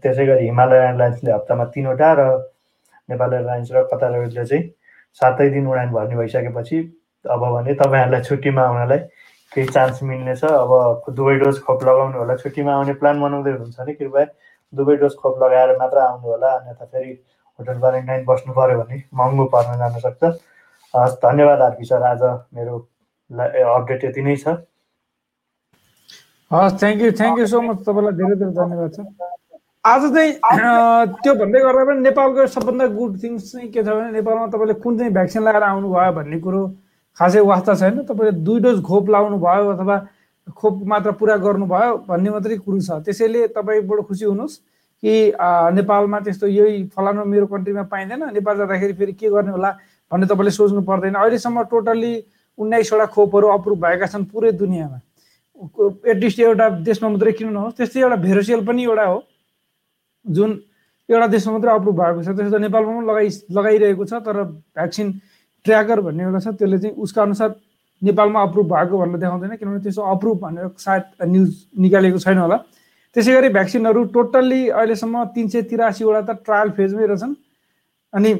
त्यसै 0.03 0.27
गरी 0.27 0.45
हिमालय 0.45 0.79
एयरलाइन्सले 0.87 1.33
हप्तामा 1.33 1.65
तिनवटा 1.75 2.13
र 2.19 2.23
नेपाल 3.09 3.33
एयरलाइन्स 3.33 3.73
र 3.73 3.83
कतार 3.93 4.13
एयरवेजले 4.13 4.45
चाहिँ 4.45 4.65
सातै 5.21 5.49
दिन 5.55 5.67
उडान 5.73 5.91
भर्ने 5.93 6.17
भइसकेपछि 6.17 6.79
अब 7.25 7.43
भने 7.55 7.75
तपाईँहरूलाई 7.81 8.23
छुट्टीमा 8.29 8.63
आउनलाई 8.63 8.99
केही 9.53 9.67
चान्स 9.69 10.03
मिल्नेछ। 10.03 10.45
अब 10.45 10.71
दुवै 11.17 11.35
डोज 11.39 11.61
खोप 11.65 11.83
लगाउनु 11.85 12.19
होला। 12.19 12.37
छुट्टीमा 12.43 12.73
आउने 12.75 12.93
प्लान 13.01 13.21
बनाउँदै 13.21 13.51
हुनुहुन्छ 13.53 13.79
भने 13.81 13.93
कृपया 13.95 14.25
दुवै 14.73 14.97
डोज 15.03 15.15
खोप 15.23 15.43
लगाएर 15.43 15.77
मात्र 15.79 15.99
आउनु 15.99 16.27
होला। 16.29 16.51
अन्यथा 16.59 16.85
फेरि 16.85 17.13
होटल 17.59 17.79
क्वारेन्टाइन 17.79 18.25
बस्नु 18.25 18.53
पऱ्यो 18.57 18.79
भने 18.81 19.03
महँगो 19.21 19.45
पर्न 19.55 19.79
जान 19.79 19.99
सक्छ। 20.07 20.23
हस् 20.95 21.15
धन्यवाद 21.25 21.61
आरपी 21.63 21.85
सर 21.85 22.03
आज 22.05 22.23
मेरो 22.55 22.77
अपडेट 23.75 24.05
यति 24.05 24.23
नै 24.23 24.37
छ। 24.37 24.49
हस् 26.51 26.75
thank 26.81 27.03
you 27.03 27.11
thank 27.21 27.39
you 27.39 27.47
so 27.49 27.61
much 27.61 27.79
तपाईँलाई 27.87 28.13
धेरै 28.19 28.37
धेरै 28.37 28.53
धन्यवाद 28.53 28.91
छ। 28.93 29.01
आज 29.89 30.03
चाहिँ 30.15 30.33
त्यो 31.25 31.35
भन्दै 31.35 31.61
गर्दा 31.65 31.85
पनि 31.89 32.01
नेपालको 32.07 32.47
सबभन्दा 32.47 32.87
गुड 32.99 33.13
थिङ्स 33.23 33.53
चाहिँ 33.53 33.69
के 33.73 33.83
छ 33.83 33.89
भने 33.89 34.11
नेपालमा 34.21 34.47
तपाईँले 34.53 34.75
कुन 34.85 34.99
चाहिँ 34.99 35.13
भ्याक्सिन 35.13 35.43
लगाएर 35.43 35.65
आउनुभयो 35.69 36.13
भन्ने 36.13 36.39
कुरो 36.45 36.61
खासै 37.17 37.41
वास्ता 37.41 37.75
छैन। 37.81 38.05
तपाईँले 38.05 38.33
दुई 38.45 38.61
डोज 38.61 38.83
खोप 38.85 39.09
लाउनु 39.17 39.39
भयो 39.41 39.65
अथवा 39.73 39.97
खोप 40.61 40.75
मात्र 40.93 41.13
पुरा 41.17 41.37
गर्नुभयो 41.41 41.97
भन्ने 42.05 42.31
मात्रै 42.37 42.57
कुरो 42.69 42.81
छ। 42.85 43.01
त्यसैले 43.01 43.49
तपाईँ 43.57 43.81
बडो 43.89 44.03
खुसी 44.13 44.25
हुनुहोस् 44.29 44.61
कि 45.03 45.13
नेपालमा 45.81 46.19
त्यस्तो 46.21 46.47
यही 46.47 46.85
फलानु 46.95 47.25
मेरो 47.25 47.47
कन्ट्रीमा 47.49 47.83
पाइँदैन। 47.91 48.23
नेपाल 48.39 48.57
जाँदाखेरि 48.57 48.93
फेरि 49.01 49.13
के 49.19 49.31
गर्ने 49.35 49.51
होला? 49.57 49.71
भन्ने 50.13 50.27
तपाईँले 50.29 50.51
सोच्नु 50.53 50.83
पर्दैन। 50.85 51.15
अहिलेसम्म 51.17 51.63
टोटल्ली 51.73 52.13
उन्नाइसवटा 52.59 53.07
खोपहरू 53.17 53.49
अप्रुभ 53.49 53.79
भएका 53.81 54.07
छन् 54.13 54.25
पुरै 54.29 54.53
दुनियाँमा। 54.61 54.99
एटलिस्ट 56.13 56.39
एउटा 56.41 56.69
देशमा 56.85 57.09
मात्रै 57.09 57.33
किन 57.33 57.49
नहोस् 57.53 57.77
त्यस्तै 57.77 58.01
एउटा 58.01 58.17
भेरोसियल 58.21 58.61
पनि 58.67 58.83
एउटा 58.85 59.05
हो 59.09 59.19
जुन 60.27 60.51
एउटा 61.09 61.27
देशमा 61.27 61.53
मात्रै 61.53 61.73
अप्रुभ 61.73 61.97
भएको 61.97 62.23
छ। 62.23 62.29
त्यस्तो 62.37 62.59
नेपालमा 62.59 62.93
पनि 62.93 63.07
लगाइ 63.09 63.29
लगाइरहेको 63.57 64.05
छ 64.05 64.13
तर 64.27 64.37
भ्याक्सिन 64.77 65.09
ट्र्याकर 65.65 66.01
भन्ने 66.01 66.23
एउटा 66.23 66.41
छ 66.45 66.49
त्यसले 66.59 66.79
चाहिँ 66.79 66.95
उसको 66.99 67.21
अनुसार 67.21 67.51
नेपालमा 68.03 68.43
अप्रुभ 68.43 68.67
भएको 68.75 68.99
भनेर 68.99 69.19
देखाउँदैन 69.23 69.57
किनभने 69.57 69.81
त्यसो 69.81 70.03
अप्रुभ 70.03 70.37
भनेर 70.45 70.69
सायद 70.77 71.03
न्युज 71.23 71.51
निकालेको 71.79 72.19
छैन 72.19 72.39
होला। 72.39 72.57
त्यसै 73.17 73.33
गरी 73.33 73.49
भ्याक्सिनहरू 73.49 74.05
टोटल्ली 74.13 74.63
अहिलेसम्म 74.69 75.25
तिन 75.35 75.49
सय 75.49 75.63
तिरासीवटा 75.71 76.21
त 76.27 76.31
ट्रायल 76.43 76.71
फेजमै 76.77 77.07
रहेछन्। 77.07 77.35
अनि 78.13 78.31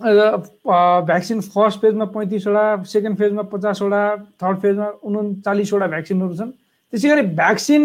भ्याक्सिन 0.00 1.40
फर्स्ट 1.40 1.80
फेजमा 1.80 2.04
पैँतिसवटा 2.14 2.82
सेकेन्ड 2.86 3.18
फेजमा 3.18 3.42
पचासवटा 3.50 4.02
थर्ड 4.38 4.58
फेजमा 4.62 4.86
उन्चालिसवटा 5.02 5.86
भ्याक्सिनहरू 5.86 6.34
छन्। 6.38 6.50
त्यसै 6.92 7.08
गरी 7.08 7.22
भ्याक्सिन 7.34 7.82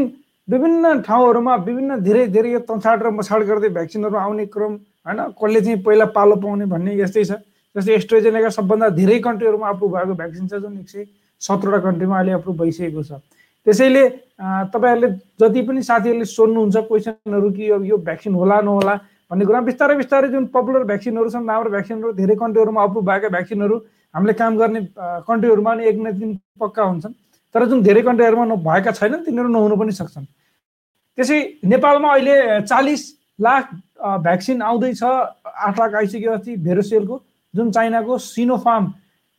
विभिन्न 0.47 1.01
ठाउँहरूमा 1.07 1.55
विभिन्न 1.65 1.97
धेरै 2.05 2.25
धेरै 2.29 2.51
यो 2.51 2.59
तछाड 2.69 3.03
र 3.03 3.09
मछाड 3.17 3.41
गर्दै 3.49 3.69
भ्याक्सिनहरू 3.73 4.15
आउने 4.15 4.45
क्रम 4.45 4.73
होइन 5.09 5.19
कसले 5.41 5.61
चाहिँ 5.61 5.81
पहिला 5.81 6.05
पालो 6.13 6.35
पाउने 6.37 6.65
भन्ने 6.69 6.93
यस्तै 7.01 7.23
छ। 7.25 7.41
जस्तै 7.75 7.93
एस्ट्रोजेनेका 7.97 8.49
सबभन्दा 8.61 8.89
धेरै 8.93 9.17
कन्ट्रीहरूमा 9.25 9.67
अप्रुभ 9.73 9.91
भएको 9.97 10.13
भ्याक्सिन 10.13 10.47
छ 10.47 10.61
जुन 10.61 10.77
एक 10.85 10.89
सय 10.89 11.05
सत्रवटा 11.41 11.79
कन्ट्रीमा 11.81 12.15
अहिले 12.17 12.31
अप्रुभ 12.37 12.55
भइसकेको 12.61 13.01
छ। 13.01 13.11
त्यसैले 13.65 14.03
तपाईँहरूले 14.69 15.09
जति 15.41 15.61
पनि 15.65 15.81
साथीहरूले 15.81 16.25
सोध्नुहुन्छ 16.29 16.77
क्वेसनहरू 16.85 17.49
कि 17.57 17.63
यो 17.89 17.97
भ्याक्सिन 18.05 18.33
होला 18.37 18.61
नहोला 18.61 18.95
भन्ने 19.31 19.45
कुरा 19.45 19.61
बिस्तारै 19.69 19.95
बिस्तारै 19.97 20.27
जुन 20.29 20.45
पपुलर 20.53 20.83
भ्याक्सिनहरू 20.91 21.29
छन् 21.29 21.47
राम्रो 21.49 21.69
भ्याक्सिनहरू 21.75 22.11
धेरै 22.13 22.35
कन्ट्रीहरूमा 22.41 22.83
अप्रुभ 22.83 23.05
भएका 23.09 23.29
भ्याक्सिनहरू 23.35 23.75
हामीले 24.15 24.33
काम 24.41 24.57
गर्ने 24.57 24.81
कन्ट्रीहरूमा 25.27 25.73
नि 25.73 25.83
एक 25.89 25.97
न 25.97 26.11
दिन 26.19 26.39
पक्का 26.59 26.83
हुन्छन्। 26.83 27.13
तर 27.55 27.65
जुन 27.69 27.81
धेरै 27.83 28.01
कन्ट्रीहरूमा 28.07 28.45
नभएका 28.51 28.91
छैनन् 28.99 29.25
तिनीहरू 29.25 29.49
नहुनु 29.49 29.75
पनि 29.77 29.91
सक्छन्। 29.99 30.25
त्यसै 31.17 31.37
नेपालमा 31.73 32.09
अहिले 32.13 32.35
चालिस 32.65 33.01
लाख 33.41 33.63
भ्याक्सिन 34.25 34.61
आउँदैछ 34.61 35.03
आठ 35.03 35.79
लाख 35.79 35.93
आइसक्यो 35.95 36.31
अस्ति 36.31 36.55
भेरोसेलको 36.65 37.15
जुन 37.53 37.71
चाइनाको 37.71 38.17
सिनोफार्म 38.17 38.85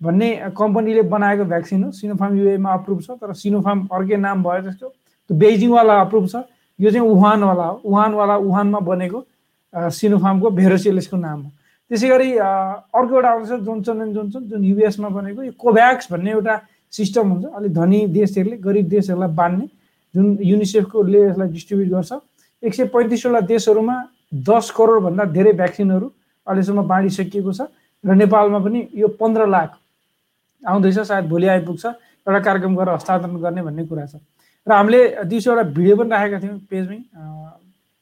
भन्ने 0.01 0.29
कम्पनीले 0.59 1.03
बनाएको 1.15 1.45
भ्याक्सिन 1.45 1.85
हो 1.85 1.91
सिनोफार्म 1.99 2.39
युएमा 2.39 2.73
अप्रुभ 2.73 3.01
छ 3.03 3.11
तर 3.21 3.33
सिनोफार्म 3.43 3.81
अर्कै 3.93 4.17
नाम 4.27 4.43
भयो 4.43 4.63
जस्तो 4.67 4.89
त्यो 4.89 5.37
बेजिङवाला 5.39 6.01
अप्रुभ 6.01 6.27
छ 6.29 6.43
यो 6.79 6.91
चाहिँ 6.91 7.07
वुहानवाला 7.09 7.65
हो। 7.65 7.81
वुहानवाला 7.85 8.37
वुहानमा 8.47 8.81
बनेको 8.91 9.19
सिनोफार्मको 9.75 10.51
भेरोसियलिसको 10.51 11.17
नाम 11.17 11.41
हो। 11.43 11.51
त्यसै 11.91 12.09
गरी 12.09 12.31
अर्को 12.39 13.15
एउटा 13.15 13.31
आउँछ 13.31 13.51
जोन्सन 13.67 14.01
एन्ड 14.03 14.15
जोन्सन 14.15 14.43
जुन 14.49 14.65
युएसमा 14.65 15.09
बनेको 15.09 15.43
यो 15.43 15.53
कोभ्याक्स 15.59 16.13
भन्ने 16.13 16.31
एउटा 16.31 16.55
सिस्टम 16.93 17.29
हुन्छ। 17.31 17.45
अलिक 17.45 17.73
धनी 17.75 18.07
देशहरूले 18.15 18.57
गरिब 18.57 18.89
देशहरूलाई 18.89 19.35
बाँध्ने 19.35 19.67
जुन 20.15 20.27
युनिसेफकोले 20.43 21.21
यसलाई 21.29 21.49
डिस्ट्रिब्युट 21.53 21.89
गर्छ। 21.91 22.13
एक 22.63 22.75
सय 22.75 22.85
पैँतिसवटा 22.95 23.41
देशहरूमा 23.51 23.97
दस 24.49 24.71
करोडभन्दा 24.77 25.25
धेरै 25.37 25.53
भ्याक्सिनहरू 25.53 26.07
अहिलेसम्म 26.47 26.83
बाँडिसकिएको 26.89 27.53
छ 27.53 27.61
र 28.05 28.15
नेपालमा 28.15 28.59
पनि 28.65 28.81
यो 28.95 29.09
पन्ध्र 29.21 29.47
लाख 29.49 29.71
आउँदैछ 30.63 30.99
सायद 30.99 31.25
भोलि 31.29 31.47
आइपुग्छ 31.47 31.85
एउटा 31.85 32.41
कार्यक्रम 32.41 32.75
गरेर 32.77 32.95
हस्तान्तरण 32.95 33.37
गर्ने 33.43 33.63
भन्ने 33.63 33.85
कुरा 33.85 34.07
छ। 34.07 34.17
र 34.67 34.73
हामीले 34.73 35.25
दिउँसो 35.29 35.51
एउटा 35.51 35.63
भिडियो 35.77 35.97
पनि 35.97 36.09
राखेका 36.11 36.39
थियौँ 36.41 36.59
पेजमै। 36.71 36.99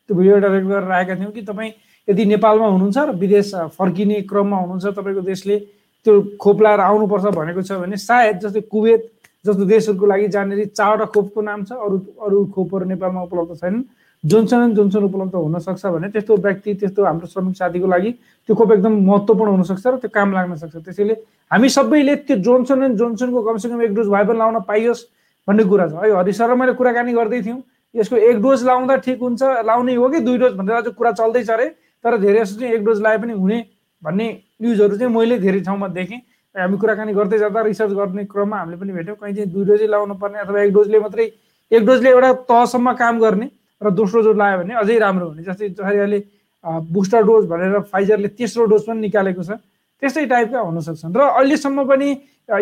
त्यो 0.08 0.16
भिडियो 0.16 0.36
रेकर्ड 0.36 0.66
गरेर 0.68 0.84
राखेका 0.88 1.14
थियौँ 1.20 1.32
कि 1.32 1.42
तपाईँ 1.42 1.72
यदि 2.08 2.24
नेपालमा 2.34 2.66
हुनुहुन्छ 2.66 2.98
र 2.98 3.10
विदेश 3.22 3.54
फर्किने 3.78 4.20
क्रममा 4.30 4.56
हुनुहुन्छ 4.56 4.86
तपाईँको 4.98 5.20
देशले 5.22 5.58
त्यो 6.06 6.12
खोप 6.42 6.62
लाएर 6.62 6.80
आउनुपर्छ 6.80 7.24
भनेको 7.38 7.62
छ 7.62 7.72
भने 7.78 7.96
सायद 7.96 8.38
जस्तै 8.42 8.60
कुवेत 8.66 9.02
जस्तो 9.46 9.64
देशहरूको 9.64 10.06
लागि 10.06 10.28
जहाँनिर 10.28 10.66
चारवटा 10.74 11.06
खोपको 11.14 11.40
नाम 11.42 11.64
छ 11.64 11.78
अरू 11.78 11.96
अरू 12.26 12.44
खोपहरू 12.54 12.84
नेपालमा 12.90 13.22
उपलब्ध 13.22 13.58
छैनन्। 13.62 13.82
जोन्सन 14.24 14.60
एन्ड 14.62 14.74
जोन्सन 14.76 15.02
उपलब्ध 15.04 15.34
हुनसक्छ 15.34 15.86
भने 15.86 16.08
त्यस्तो 16.14 16.36
व्यक्ति 16.36 16.74
त्यस्तो 16.78 17.04
हाम्रो 17.04 17.26
श्रमिक 17.26 17.56
साथीको 17.56 17.86
लागि 17.86 18.10
त्यो 18.48 18.54
खोप 18.54 18.72
एकदम 18.72 18.92
महत्त्वपूर्ण 19.06 19.50
हुनसक्छ 19.50 19.86
र 19.86 19.96
त्यो 19.98 20.10
काम 20.14 20.32
लाग्न 20.32 20.54
सक्छ। 20.62 20.76
त्यसैले 20.86 21.14
हामी 21.50 21.68
सबैले 21.68 22.14
त्यो 22.26 22.36
जोन्सन 22.38 22.82
एन्ड 22.82 22.96
जोन्सनको 22.98 23.42
कमसेकम 23.42 23.82
एक 23.82 23.94
डोज 23.94 24.08
भए 24.14 24.24
पनि 24.26 24.38
लाउन 24.38 24.60
पाइयोस् 24.62 25.02
भन्ने 25.48 25.64
कुरा 25.66 25.86
छ। 25.90 25.94
है 26.02 26.10
हरि 26.18 26.32
सर 26.38 26.54
मैले 26.54 26.72
कुराकानी 26.78 27.12
गर्दै 27.12 27.42
थियौँ। 27.42 27.60
यसको 27.94 28.16
एक 28.16 28.40
डोज 28.42 28.64
लाउँदा 28.64 28.96
ठिक 29.04 29.20
हुन्छ 29.20 29.42
लाउने 29.66 29.94
हो 29.94 30.08
कि 30.08 30.20
दुई 30.20 30.38
डोज 30.38 30.52
भनेर 30.56 30.74
आज 30.76 30.88
कुरा 30.96 31.12
चल्दैछ 31.12 31.50
अरे 31.50 31.66
तर 32.04 32.16
धेरै 32.18 32.40
जस्तो 32.40 32.60
चाहिँ 32.60 32.74
एक 32.74 32.84
डोज 32.84 33.00
लाए 33.02 33.18
पनि 33.18 33.32
हुने 33.32 33.58
भन्ने 34.02 34.28
न्युजहरू 34.62 34.96
चाहिँ 34.96 35.14
मैले 35.14 35.38
धेरै 35.38 35.60
ठाउँमा 35.60 35.88
देखेँ। 35.88 36.20
हामी 36.54 36.76
कुराकानी 36.78 37.12
गर्दै 37.12 37.38
जाँदा 37.38 37.60
रिसर्च 37.62 37.92
गर्ने 37.92 38.24
क्रममा 38.28 38.56
हामीले 38.56 38.76
पनि 38.76 38.92
भेट्यौँ 38.92 39.16
कहीँ 39.16 39.34
चाहिँ 39.34 39.50
दुई 39.52 39.64
डोजै 39.64 39.86
लाउनु 39.86 40.14
पर्ने 40.20 40.38
अथवा 40.38 40.62
एक 40.62 40.72
डोजले 40.72 40.98
मात्रै 41.00 41.26
एक 41.72 41.84
डोजले 41.86 42.10
एउटा 42.10 42.32
तहसम्म 42.48 42.92
काम 42.96 43.20
गर्ने 43.20 43.48
र 43.82 43.90
दोस्रो 43.90 44.20
डोज 44.22 44.36
लगायो 44.36 44.58
भने 44.58 44.74
अझै 44.74 44.98
राम्रो 44.98 45.26
हुने। 45.28 45.42
जस्तै 45.42 45.68
जसरी 45.68 45.98
अहिले 45.98 46.18
बुस्टर 46.64 47.22
डोज 47.22 47.46
भनेर 47.48 47.80
फाइजरले 47.92 48.28
तेस्रो 48.36 48.64
डोज 48.72 48.82
पनि 48.86 49.00
निकालेको 49.00 49.42
छ 49.42 49.50
त्यस्तै 50.02 50.26
टाइपका 50.26 50.60
हुन 50.60 50.80
सक्छन्। 50.80 51.14
र 51.16 51.20
अहिलेसम्म 51.20 51.84
पनि 51.88 52.08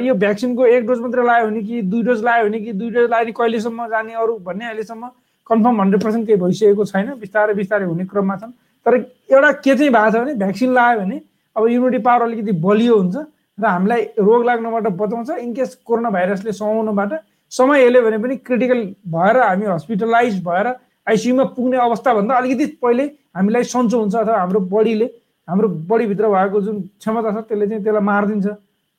यो 0.07 0.15
भ्याक्सिनको 0.15 0.67
एक 0.67 0.87
डोज 0.87 0.99
मात्रै 1.01 1.25
लायो 1.27 1.47
भने 1.47 1.61
कि 1.63 1.83
दुई 1.83 2.03
डोज 2.03 2.23
लायो 2.25 2.45
भने 2.47 2.61
कि 2.61 2.73
दुई 2.73 2.91
डोज 2.91 3.11
लायो 3.11 3.25
भने 3.25 3.33
कहिलेसम्म 3.33 3.87
जाने 3.91 4.15
अरू 4.15 4.39
भन्ने 4.39 4.65
अहिलेसम्म 4.67 5.11
कन्फर्म 5.51 5.81
हन्ड्रेड 5.81 6.03
पर्सेन्ट 6.03 6.27
केही 6.27 6.41
भइसकेको 6.41 6.85
छैन 6.85 7.09
बिस्तारै 7.21 7.55
बिस्तारै 7.55 7.87
हुने 7.87 8.05
क्रममा 8.07 8.37
छन्। 8.37 8.53
तर 8.87 8.95
एउटा 9.31 9.51
के 9.65 9.75
चाहिँ 9.75 9.91
भएको 9.93 10.11
छ 10.11 10.23
भने 10.23 10.35
भ्याक्सिन 10.43 10.71
लगायो 10.73 11.01
भने 11.01 11.21
अब 11.57 11.67
इम्युनिटी 11.69 12.03
पावर 12.03 12.23
अलिकति 12.23 12.53
बलियो 12.65 12.97
हुन्छ 12.97 13.17
र 13.59 13.67
हामीलाई 13.67 14.03
रोग 14.19 14.45
लाग्नबाट 14.45 14.87
बचाउँछ। 15.01 15.31
इनकेस 15.31 15.75
कोरोना 15.87 16.11
भाइरसले 16.11 16.53
समाउनबाट 16.53 17.13
समय 17.53 17.83
हेल्यो 17.83 18.03
भने 18.03 18.19
पनि 18.19 18.37
क्रिटिकल 18.47 18.81
भएर 19.11 19.37
हामी 19.43 19.67
हस्पिटलाइज 19.67 20.43
भएर 20.45 20.67
आइसियुमा 21.09 21.45
पुग्ने 21.57 21.77
अवस्थाभन्दा 21.77 22.35
अलिकति 22.35 22.67
पहिले 22.83 23.05
हामीलाई 23.37 23.65
सन्चो 23.75 23.99
हुन्छ 24.01 24.15
अथवा 24.15 24.39
हाम्रो 24.39 24.61
बडीले 24.71 25.07
हाम्रो 25.49 25.69
बडीभित्र 25.91 26.29
भएको 26.31 26.61
जुन 26.61 26.81
क्षमता 27.03 27.31
छ 27.31 27.45
त्यसले 27.49 27.67
चाहिँ 27.67 27.83
त्यसलाई 27.85 28.05
मारिदिन्छ। 28.07 28.47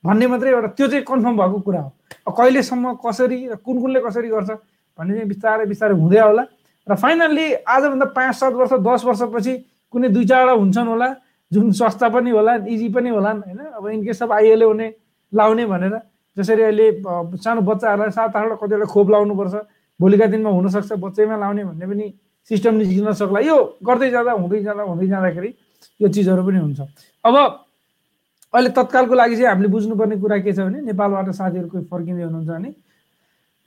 भन्ने 0.03 0.27
मात्रै 0.27 0.49
एउटा 0.51 0.67
त्यो 0.77 0.87
चाहिँ 0.87 1.03
कन्फर्म 1.07 1.37
भएको 1.37 1.59
कुरा 1.65 1.81
हो। 1.81 2.31
कहिलेसम्म 2.31 2.93
कसरी 3.05 3.37
र 3.47 3.55
कुन 3.65 3.81
कुनले 3.81 3.99
कसरी 4.01 4.29
गर्छ 4.29 4.51
भन्ने 4.97 5.13
चाहिँ 5.13 5.27
बिस्तारै 5.27 5.65
बिस्तारै 5.65 5.95
हुँदै 5.95 6.17
आउला 6.17 6.43
र 6.87 6.95
फाइनल्ली 6.95 7.47
आजभन्दा 7.67 8.05
पाँच 8.17 8.35
सात 8.35 8.53
वर्ष 8.53 8.73
दस 8.87 9.01
वर्षपछि 9.05 9.53
कुनै 9.93 10.07
दुई 10.15 10.25
चारवटा 10.25 10.53
हुन्छन् 10.61 10.87
होला 10.87 11.09
जुन 11.51 11.71
सस्ता 11.75 12.07
पनि 12.09 12.29
होला 12.31 12.53
इजी 12.67 12.87
पनि 12.95 13.09
होलान् 13.09 13.39
होइन? 13.43 13.59
अब 13.77 13.87
इनकेस 13.87 14.23
अफ 14.23 14.31
आइहाल्यो 14.31 14.69
भने 14.71 14.87
लाउने 15.33 15.65
भनेर 15.65 15.95
जसरी 16.37 16.61
अहिले 16.63 16.85
सानो 17.43 17.61
बच्चाहरूलाई 17.61 18.11
सात 18.15 18.35
आठवटा 18.35 18.55
कतिवटा 18.55 18.85
खोप 18.87 19.09
लाउनुपर्छ 19.11 19.55
भोलिका 19.99 20.25
दिनमा 20.31 20.49
हुनसक्छ 20.49 20.91
बच्चैमा 20.95 21.37
लाउने 21.37 21.63
भन्ने 21.65 21.85
पनि 21.85 22.05
सिस्टम 22.49 22.73
निस्किन 22.75 23.11
सक्ला। 23.13 23.39
यो 23.45 23.57
गर्दै 23.83 24.09
जाँदा 24.09 24.31
हुँदै 24.31 24.59
जाँदा 24.63 24.83
हुँदै 24.83 25.07
जाँदाखेरि 25.07 25.49
यो 25.99 26.07
चिजहरू 26.07 26.41
पनि 26.47 26.59
हुन्छ। 26.65 26.79
अब 27.25 27.35
अहिले 28.53 28.69
तत्कालको 28.71 29.13
लागि 29.15 29.35
चाहिँ 29.35 29.47
हामीले 29.47 29.69
बुझ्नुपर्ने 29.69 30.15
कुरा 30.23 30.37
के 30.39 30.53
छ 30.53 30.59
भने 30.65 30.81
नेपालबाट 30.87 31.29
साथीहरू 31.35 31.67
कोही 31.67 31.83
फर्किँदै 31.91 32.23
हुनुहुन्छ 32.23 32.49
भने 32.49 32.69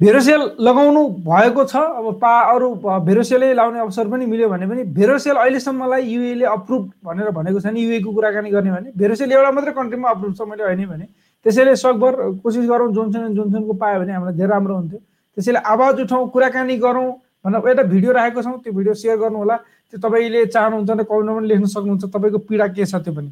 भेरोसेल 0.05 0.41
लगाउनु 0.61 1.03
भएको 1.25 1.65
छ। 1.65 1.77
अब 1.77 2.07
पा 2.21 2.33
अरू 2.53 2.69
भेरोसेलै 3.09 3.53
लाउने 3.55 3.81
अवसर 3.81 4.09
पनि 4.13 4.27
मिल्यो 4.27 4.49
भने 4.49 4.67
पनि 4.69 4.83
भेरोसेल 4.93 5.37
अहिलेसम्मलाई 5.37 6.03
युएले 6.05 6.45
अप्रुभ 6.45 6.83
भनेर 7.05 7.31
भनेको 7.33 7.61
छैन 7.61 7.77
युएको 7.77 8.13
कुराकानी 8.13 8.51
गर्ने 8.51 8.71
भने। 8.71 8.89
भेरोसेल 8.93 9.33
एउटा 9.33 9.51
मात्रै 9.51 9.73
कन्ट्रीमा 9.73 10.09
अप्रुभ 10.11 10.33
छ 10.37 10.41
मैले 10.45 10.65
होइन 10.65 10.85
भने। 10.93 11.07
त्यसैले 11.47 11.77
सकभर 11.77 12.13
कोसिस 12.45 12.65
गरौँ 12.69 12.93
जोन्सन 12.93 13.21
एन्ड 13.25 13.37
जोन्सनको 13.37 13.73
पायो 13.81 14.01
भने 14.01 14.13
हामीलाई 14.13 14.37
धेरै 14.37 14.51
राम्रो 14.53 14.75
हुन्थ्यो। 14.77 14.99
त्यसैले 15.37 15.61
आवाज 15.73 16.01
उठाउँ 16.01 16.29
कुराकानी 16.31 16.77
गरौँ 16.85 17.09
भनेर 17.45 17.69
एउटा 17.69 17.83
भिडियो 17.89 18.13
राखेको 18.13 18.43
छौँ। 18.43 18.57
त्यो 18.61 18.73
भिडियो 18.77 18.95
सेयर 18.95 19.17
गर्नु 19.25 19.39
होला 19.39 19.57
त्यो 19.89 19.99
तपाईँले 20.05 20.47
चाहनुहुन्छ 20.53 20.91
भने 20.91 21.05
कमेन्टमा 21.05 21.33
पनि 21.39 21.49
लेख्न 21.49 21.65
सक्नुहुन्छ। 21.65 22.05
तपाईँको 22.13 22.39
पीडा 22.49 22.67
के 22.77 22.85
छ 22.85 23.01
त्यो 23.01 23.13
पनि। 23.17 23.31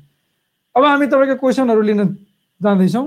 अब 0.76 0.84
हामी 0.84 1.06
तपाईँको 1.12 1.36
क्वेसनहरू 1.36 1.82
लिन 1.84 2.00
जाँदैछौँ। 2.60 3.06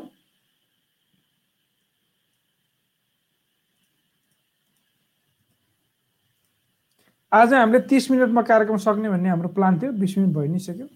आज 7.31 7.53
हामीले 7.53 7.79
तिस 7.89 8.11
मिनटमा 8.11 8.41
कार्यक्रम 8.41 8.77
सक्ने 8.77 9.09
भन्ने 9.09 9.29
हाम्रो 9.29 9.49
प्लान 9.55 9.79
थियो। 9.79 9.91
बिस 9.91 10.17
मिनट 10.17 10.35
भइ 10.35 10.47
नै 10.47 10.59
सक्यो। 10.59 10.87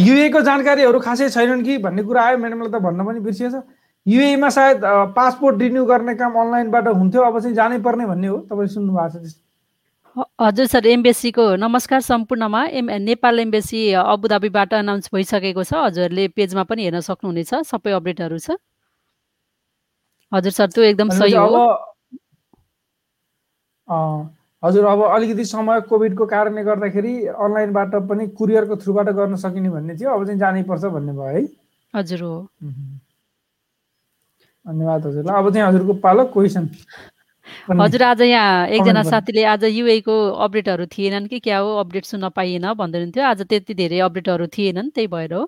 युएको 0.00 0.40
जानकारीहरू 0.40 0.98
खासै 1.00 1.28
छैनन् 1.30 1.64
कि 1.64 1.78
भन्ने 1.78 2.02
कुरा 2.02 2.22
आयो। 2.24 2.38
म्याडमलाई 2.38 2.70
त 2.72 2.80
भन्न 2.82 3.04
पनि 3.06 3.20
बिर्सिएछ। 3.20 3.54
युएमा 4.06 4.48
सायद 4.48 4.80
पासपोर्ट 5.16 5.60
रिन्यू 5.60 5.84
गर्ने 5.84 6.14
काम 6.14 6.32
अनलाइनबाट 6.40 6.88
हुन्थ्यो। 6.88 7.22
अब 7.22 7.38
चाहिँ 7.40 7.54
जानै 7.54 7.78
पर्ने 7.84 8.06
भन्ने 8.06 8.26
हो। 8.26 8.38
तपाईँ 8.48 8.68
सुन्नु 8.70 8.92
भएको 8.96 9.18
छ 9.28 9.34
हजुर 10.40 10.66
सर 10.66 10.86
एम्बेसीको 10.86 11.44
नमस्कार 11.60 12.00
सम्पूर्णमा। 12.00 12.64
एम 12.80 12.86
नेपाल 13.04 13.40
एम्बेसी 13.40 13.80
अबुधाबीबाट 13.92 14.74
अनाउन्स 14.74 15.10
भइसकेको 15.12 15.64
छ। 15.64 15.72
हजुरहरूले 15.74 16.28
पेजमा 16.32 16.62
पनि 16.64 16.82
हेर्न 16.88 17.00
सक्नुहुनेछ। 17.04 17.52
सबै 17.68 17.92
अपडेटहरू 17.92 18.38
छ। 18.40 18.56
हजुर 20.32 20.52
सर 20.52 20.66
त्यो 20.70 20.84
एकदम 20.84 21.08
सही 21.10 21.32
हो। 21.32 21.66
हजुर 24.62 24.84
अब 24.86 25.02
अलिकति 25.04 25.44
समय 25.44 25.80
कोभिडको 25.88 26.26
कारणले 26.26 26.62
गर्दाखेरि 26.64 27.14
अनलाइनबाट 27.26 27.94
पनि 28.08 28.26
कुरियरको 28.38 28.76
थ्रुबाट 28.76 29.08
गर्न 29.18 29.36
सकिने 29.38 29.70
भन्ने 29.70 29.94
थियो 29.96 30.10
अब 30.10 30.24
चाहिँ 30.26 30.38
जानै 30.40 30.62
पर्छ 30.70 30.84
भन्ने 30.84 31.12
भयो 31.12 31.34
है। 31.36 31.42
हजुर 31.94 32.22
हो। 32.22 32.48
धन्यवाद 34.66 35.06
हजुरलाई। 35.06 35.36
अब 35.38 35.52
चाहिँ 35.52 35.66
हजुरको 35.68 35.94
पालो 36.02 36.24
क्वेसन 36.34 36.64
हजुर 37.70 38.02
आज 38.02 38.20
यहाँ 38.22 38.66
एकजना। 38.68 39.02
साथीले 39.02 39.44
आज 39.54 39.64
युएको 39.64 40.14
अपडेटहरू 40.44 40.86
थिएनन् 40.86 41.26
कि 41.28 41.38
क्या 41.40 41.58
हो? 41.58 41.76
अपडेट 41.78 42.04
सुन्न 42.04 42.28
पाइएन 42.36 42.72
भन्दै 42.74 42.98
हुनुहुन्थ्यो 42.98 43.24
आज 43.24 43.42
त्यति 43.48 43.74
धेरै 43.74 43.98
अपडेटहरू 44.06 44.46
थिएनन् 44.56 44.90
त्यही 44.94 45.06
भएर 45.08 45.32
हो। 45.34 45.42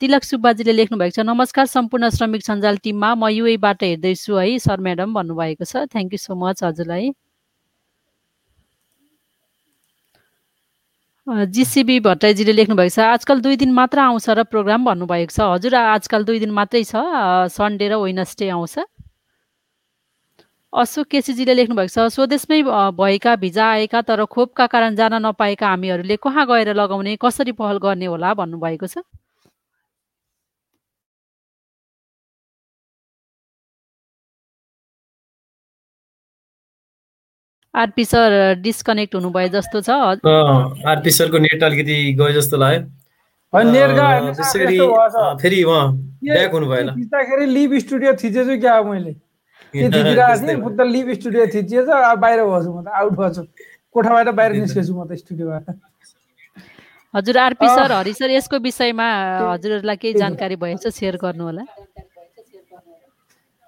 तिलक 0.00 0.24
सुब्बाजीले 0.24 0.72
लेख्नु 0.72 0.98
भएको 0.98 1.14
छ 1.16 1.26
नमस्कार 1.26 1.66
सम्पूर्ण 1.66 2.08
श्रमिक 2.10 2.42
सञ्जाल 2.42 2.76
टिममा 2.84 3.14
म 3.14 3.28
युएबाट 3.28 3.82
हेर्दैछु 3.82 4.36
है 4.36 4.58
सर 4.58 4.80
म्याडम 4.80 5.14
भन्नुभएको 5.14 5.64
छ। 5.64 5.84
थ्याङ्क 5.92 6.12
यू 6.12 6.18
सो 6.18 6.34
मच 6.34 6.62
हजुरलाई। 6.64 7.10
जिसिबी 11.26 11.98
भट्टराईजीले 12.00 12.52
लेख्नु 12.52 12.74
भएको 12.76 12.94
छ 12.94 12.98
आजकल 13.06 13.40
दुई 13.40 13.56
दिन 13.56 13.72
मात्र 13.72 13.98
आउँछ 14.02 14.28
र 14.30 14.42
प्रोग्राम 14.50 14.84
भन्नुभएको 14.84 15.30
छ। 15.30 15.40
हजुर 15.52 15.74
आजकल 15.74 16.24
दुई 16.24 16.38
दिन 16.40 16.50
मात्रै 16.50 16.82
छ। 16.84 16.96
सन्डे 17.54 17.88
र 17.88 17.94
वेनसडे 18.02 18.48
आउँछ। 18.50 18.78
अशोक 20.72 21.06
केसीजीले 21.10 21.54
लेख्नु 21.54 21.74
भएको 21.76 21.88
छ 21.92 21.98
स्वदेशमै 22.14 22.62
भएका 22.98 23.34
भिजा 23.36 23.64
आएका 23.70 24.00
तर 24.08 24.24
खोपका 24.34 24.66
कारण 24.74 24.94
जान 24.96 25.14
नपाएका 25.26 25.68
हामीहरूले 25.68 26.16
कहाँ 26.22 26.46
गएर 26.46 26.72
लगाउने 26.74 27.16
कसरी 27.22 27.52
पहल 27.58 27.78
गर्ने 27.82 28.06
होला 28.06 28.34
भन्नुभएको 28.40 28.86
छ? 28.86 28.98
आरपी 37.74 38.04
सर 38.04 38.54
डिस्कनेक्ट 38.62 39.14
हुनुभयो 39.14 39.48
जस्तो 39.48 39.80
छ। 39.80 39.90
आरपी 40.86 41.10
सरको 41.10 41.38
नेट 41.38 41.62
अलिकति 41.64 42.12
गयो 42.20 42.32
जस्तो 42.38 42.56
लाग्यो। 42.56 42.80
फेरि 45.42 45.64
लिभ 47.46 47.78
स्टुडियो 47.78 48.12
थिचेछु 48.22 48.60
क्या 48.60 48.82
मैले? 48.82 49.14
थिचिरहेको 49.74 50.46
थिएँ। 50.46 50.60
फुत्त 50.62 50.80
लिभ 50.80 51.08
स्टुडियो 51.20 51.46
थिचिएछ 51.54 51.88
अब 51.88 52.18
बाहिर 52.18 52.40
भएछु 52.44 52.70
म 52.72 52.82
त 52.84 52.88
आउट 52.88 53.12
भएछु 53.20 53.42
कोठाबाट 53.94 54.28
बाहिर 54.34 54.52
निस्केछु 54.60 54.92
म 54.94 55.06
त 55.06 55.10
स्टुडियोबाट। 55.22 55.64
हजुर 57.14 57.36
आरपी। 57.38 57.66
सर 57.66 57.92
हरि 57.92 58.12
सर 58.14 58.30
यसको 58.30 58.58
विषयमा 58.62 59.06
हजुरहरूलाई 59.50 59.96
केही 59.96 60.14
जानकारी 60.18 60.56
भएछ 60.56 60.86
सेयर 60.88 61.16
गर्नु 61.22 61.44
होला। 61.44 61.64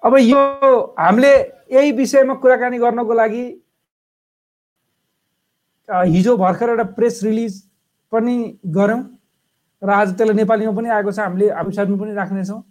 अब 0.03 0.13
यो 0.19 0.39
हामीले 0.99 1.33
यही 1.71 1.91
विषयमा 1.99 2.33
कुराकानी 2.43 2.77
गर्नको 2.77 3.13
लागि 3.13 3.45
हिजो 5.89 6.35
भर्खर 6.37 6.69
एउटा 6.69 6.83
प्रेस 6.95 7.23
रिलिज 7.23 7.53
पनि 8.11 8.35
गऱ्यौँ 8.75 9.01
र 9.81 9.89
आज 9.91 10.15
त्यसलाई 10.17 10.35
नेपालीमा 10.35 10.71
पनि 10.71 10.89
आएको 10.89 11.11
छ 11.11 11.19
हामीले 11.19 11.47
वेबसाइटमा 11.51 11.97
पनि 11.99 12.13
राख्नेछौँ। 12.15 12.61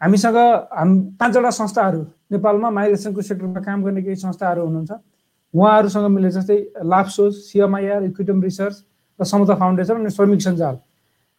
हामीसँग 0.00 0.36
हाम 0.36 0.90
पाँचवटा 1.20 1.50
संस्थाहरू 1.50 2.00
नेपालमा 2.32 2.70
माइग्रेसनको 2.70 3.22
सेक्टरमा 3.22 3.60
काम 3.60 3.82
गर्ने 3.84 4.02
केही 4.02 4.16
संस्थाहरू 4.16 4.64
हुनुहुन्छ। 4.66 4.92
उहाँहरूसँग 5.54 6.06
मिलेर 6.08 6.30
जस्तै 6.30 6.58
लाप्सोस 6.84 7.32
सिएमआइआर 7.46 8.02
इक्विटम 8.04 8.42
रिसर्च 8.42 8.76
र 9.20 9.24
समता 9.24 9.54
फाउन्डेसन 9.54 9.94
अनि 10.00 10.10
श्रमिक 10.10 10.40
सञ्जाल। 10.40 10.76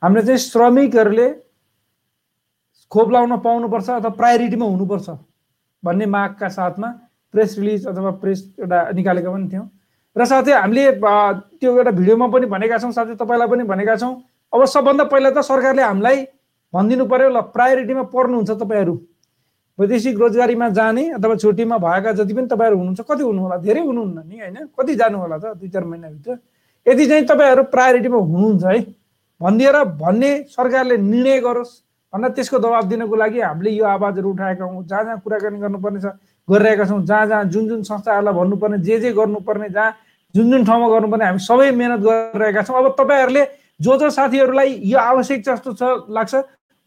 हामीले 0.02 0.26
चाहिँ 0.26 0.38
श्रमिकहरूले 0.38 1.28
खोप 2.92 3.12
लाउन 3.12 3.38
पाउनुपर्छ 3.40 3.90
अथवा 3.90 4.10
प्रायोरिटीमा 4.20 4.66
हुनुपर्छ 4.66 5.10
भन्ने 5.84 6.06
मागका 6.06 6.48
साथमा 6.50 6.90
प्रेस 7.34 7.58
रिलिज 7.60 7.88
अथवा 7.88 8.12
प्रेस 8.22 8.40
एउटा 8.60 8.80
निकालेका 8.94 9.32
पनि 9.32 9.48
थियौँ। 9.50 9.68
र 10.16 10.26
साथै 10.26 10.54
हामीले 10.54 10.84
त्यो 11.02 11.70
एउटा 11.78 11.92
भिडियोमा 11.92 12.28
पनि 12.28 12.46
भनेका 12.52 12.78
छौँ 12.78 12.92
साथै 12.92 13.16
तपाईँलाई 13.16 13.48
पनि 13.48 13.64
भनेका 13.64 13.96
छौँ। 13.96 14.14
अब 14.54 14.66
सबभन्दा 14.68 15.04
पहिला 15.08 15.30
त 15.32 15.42
सरकारले 15.42 15.82
हामीलाई 15.82 16.18
भनिदिनु 16.74 17.06
पर्यो 17.06 17.30
ल 17.30 17.42
प्रायोरिटीमा 17.56 18.04
पर्नुहुन्छ 18.16 18.52
तपाईँहरू। 18.52 18.96
वैदेशिक 19.80 20.16
रोजगारीमा 20.20 20.68
जाने 20.70 21.04
अथवा 21.18 21.36
छुट्टीमा 21.36 21.78
भएका 21.78 22.12
जति 22.14 22.34
पनि 22.34 22.48
तपाईँहरू 22.48 22.78
हुनुहुन्छ 22.78 23.02
कति 23.02 23.24
हुनु 23.24 23.42
होला 23.42 23.58
धेरै 23.66 23.82
हुनुहुन्न 23.82 24.20
नि 24.30 24.38
होइन? 24.40 24.58
कति 24.80 24.96
जानु 24.96 25.18
होला 25.18 25.38
त 25.38 25.58
दुई 25.58 25.70
चार 25.70 25.84
महिनाभित्र? 25.84 26.38
यदि 26.86 27.06
चाहिँ 27.08 27.26
तपाईँहरू 27.26 27.64
प्रायोरिटीमा 27.72 28.18
हुनुहुन्छ 28.18 28.64
है 28.64 28.80
भनिदिएर 29.42 29.78
भन्ने 29.98 30.32
सरकारले 30.50 30.98
निर्णय 30.98 31.40
गरोस् 31.42 31.74
भनेर 32.14 32.32
त्यसको 32.36 32.60
दबाब 32.60 32.86
दिनको 32.90 33.16
लागि 33.16 33.40
हामीले 33.42 33.72
यो 33.72 33.86
आवाजहरू 33.86 34.30
उठाएका 34.32 34.66
हौँ। 34.66 34.84
जहाँ 34.86 35.04
जहाँ 35.04 35.20
कुराकानी 35.24 35.60
गर्नुपर्ने 35.60 36.00
छ 36.02 36.06
गरिरहेका 36.48 36.86
छौँ। 36.86 37.02
जहाँ 37.06 37.26
जहाँ 37.28 37.44
जुन 37.50 37.68
जुन 37.68 37.82
संस्थाहरूलाई 37.84 38.34
भन्नुपर्ने 38.34 38.78
जे 38.86 39.00
जे 39.00 39.12
गर्नुपर्ने 39.12 39.70
जहाँ 39.70 39.92
जुन 40.36 40.52
जुन 40.52 40.66
ठाउँमा 40.66 40.88
गर्नुपर्ने 40.88 41.26
हामी 41.26 41.40
सबै 41.40 41.72
मिहिनेत 41.72 42.00
गरिरहेका 42.00 42.62
छौँ। 42.64 42.78
अब 42.78 42.96
तपाईँहरूले 43.00 43.44
जो 43.82 43.98
जो 43.98 44.10
साथीहरूलाई 44.10 44.70
यो 44.86 44.98
आवश्यक 45.00 45.40
जस्तो 45.42 45.74
छ 45.74 45.84
लाग्छ 46.12 46.36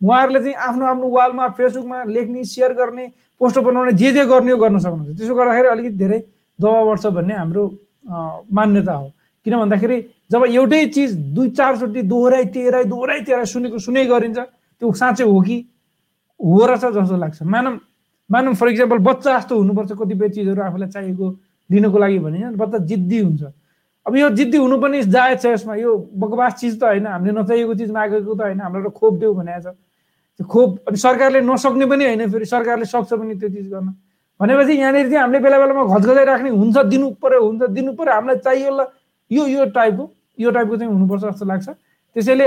उहाँहरूले 0.03 0.41
चाहिँ 0.41 0.55
आफ्नो 0.55 0.85
आफ्नो 0.87 1.07
वालमा 1.11 1.49
फेसबुकमा 1.59 1.99
लेख्ने 2.05 2.45
सेयर 2.45 2.73
गर्ने 2.75 3.05
पोस्टर 3.41 3.61
बनाउने 3.61 3.93
जे 3.93 4.13
जे 4.13 4.25
गर्ने 4.27 4.53
हो 4.53 4.59
गर्न 4.59 4.79
सक्नुहुन्छ। 4.79 5.19
त्यसो 5.19 5.35
गर्दाखेरि 5.35 5.69
अलिकति 5.69 5.97
धेरै 5.99 6.19
दबाब 6.59 6.87
बढ्छ 6.87 7.07
भन्ने 7.07 7.35
हाम्रो 7.35 7.63
मान्यता 8.53 8.93
हो। 8.93 9.07
किन 9.47 9.55
भन्दाखेरि 9.59 9.97
जब 10.33 10.43
एउटै 10.45 10.85
चिज 10.95 11.11
दुई 11.35 11.49
चारचोटि 11.57 12.03
दोहोऱ्याइ 12.03 12.45
तेह्राइ 12.55 12.85
दोहोऱ्याइ 12.85 13.21
तेह्राइ 13.25 13.47
सुनेको 13.47 13.79
सुनै 13.79 14.05
गरिन्छ 14.07 14.39
त्यो 14.39 14.93
साँच्चै 14.93 15.25
हो 15.25 15.41
कि? 15.41 15.57
हो 16.41 16.67
रहेछ 16.67 16.85
जस्तो 16.85 17.17
लाग्छ। 17.17 17.43
मानव 17.45 17.75
मानव 18.31 18.55
फर 18.55 18.69
इक्जाम्पल 18.69 18.99
बच्चा 18.99 19.31
जस्तो 19.39 19.53
हुनुपर्छ 19.59 19.93
कतिपय 20.01 20.29
चिजहरू 20.29 20.63
आफूलाई 20.63 20.89
चाहिएको 20.89 21.27
लिनको 21.71 21.99
लागि 21.99 22.19
भने 22.19 22.39
बच्चा 22.57 22.79
जिद्दी 22.89 23.19
हुन्छ। 23.21 23.43
अब 24.07 24.17
यो 24.17 24.29
जिद्दी 24.31 24.59
हुनु 24.59 24.77
पनि 24.81 25.03
जायज 25.03 25.41
छ 25.43 25.47
यसमा। 25.47 25.75
यो 25.75 25.91
बकवास 26.13 26.53
चिज 26.61 26.81
त 26.81 26.85
होइन। 26.85 27.07
हामीले 27.07 27.33
नचाहिएको 27.41 27.75
चिज 27.75 27.91
मागेको 27.91 28.35
त 28.35 28.41
होइन। 28.41 28.61
हामीलाई 28.61 28.85
त 28.85 28.93
खोप 28.93 29.15
देऊ 29.21 29.33
भनेको 29.35 29.61
छ। 29.61 29.77
त्यो 30.37 30.45
खोप 30.45 30.71
अनि 30.89 30.97
सरकारले 30.97 31.41
नसक्ने 31.41 31.87
पनि 31.87 32.05
होइन 32.05 32.31
फेरि। 32.31 32.45
सरकारले 32.45 32.85
सक्छ 32.85 33.11
पनि 33.13 33.35
त्यो 33.41 33.49
चिज 33.49 33.67
गर्न। 33.73 33.89
भनेपछि 34.41 34.73
यहाँनिर 34.77 35.07
चाहिँ 35.09 35.23
हामीले 35.23 35.39
बेला 35.41 35.59
बेलामा 35.59 35.83
घचघचाइ 35.95 36.25
राख्ने 36.25 36.51
हुन्छ 36.51 36.77
दिनु 36.91 37.11
पर्यो 37.23 37.41
हुन्छ 37.45 37.63
दिनु 37.71 37.93
पर्यो 37.95 38.13
हामीलाई 38.13 38.39
चाहियो 38.45 38.71
ल 38.77 38.81
यो 39.31 39.47
यो 39.47 39.65
टाइपको 39.73 40.05
यो 40.39 40.51
टाइपको 40.51 40.77
चाहिँ 40.77 40.93
हुनुपर्छ 40.93 41.23
जस्तो 41.25 41.45
लाग्छ। 41.47 41.69
त्यसैले 42.17 42.47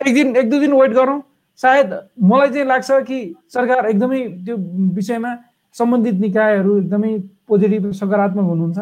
एक 0.00 0.14
दिन 0.14 0.36
एक 0.36 0.50
दुई 0.50 0.60
दिन 0.60 0.72
वेट 0.72 0.92
गरौँ। 0.96 1.20
सायद 1.60 1.88
मलाई 2.18 2.48
चाहिँ 2.50 2.66
लाग्छ 2.66 2.90
कि 3.06 3.18
सरकार 3.52 3.86
एकदमै 3.86 4.20
त्यो 4.44 4.56
विषयमा 4.96 5.32
सम्बन्धित 5.76 6.16
निकायहरू 6.20 6.72
एकदमै 6.78 7.12
पोजिटिभ 7.48 7.92
सकारात्मक 7.92 8.44
हुनुहुन्छ। 8.44 8.78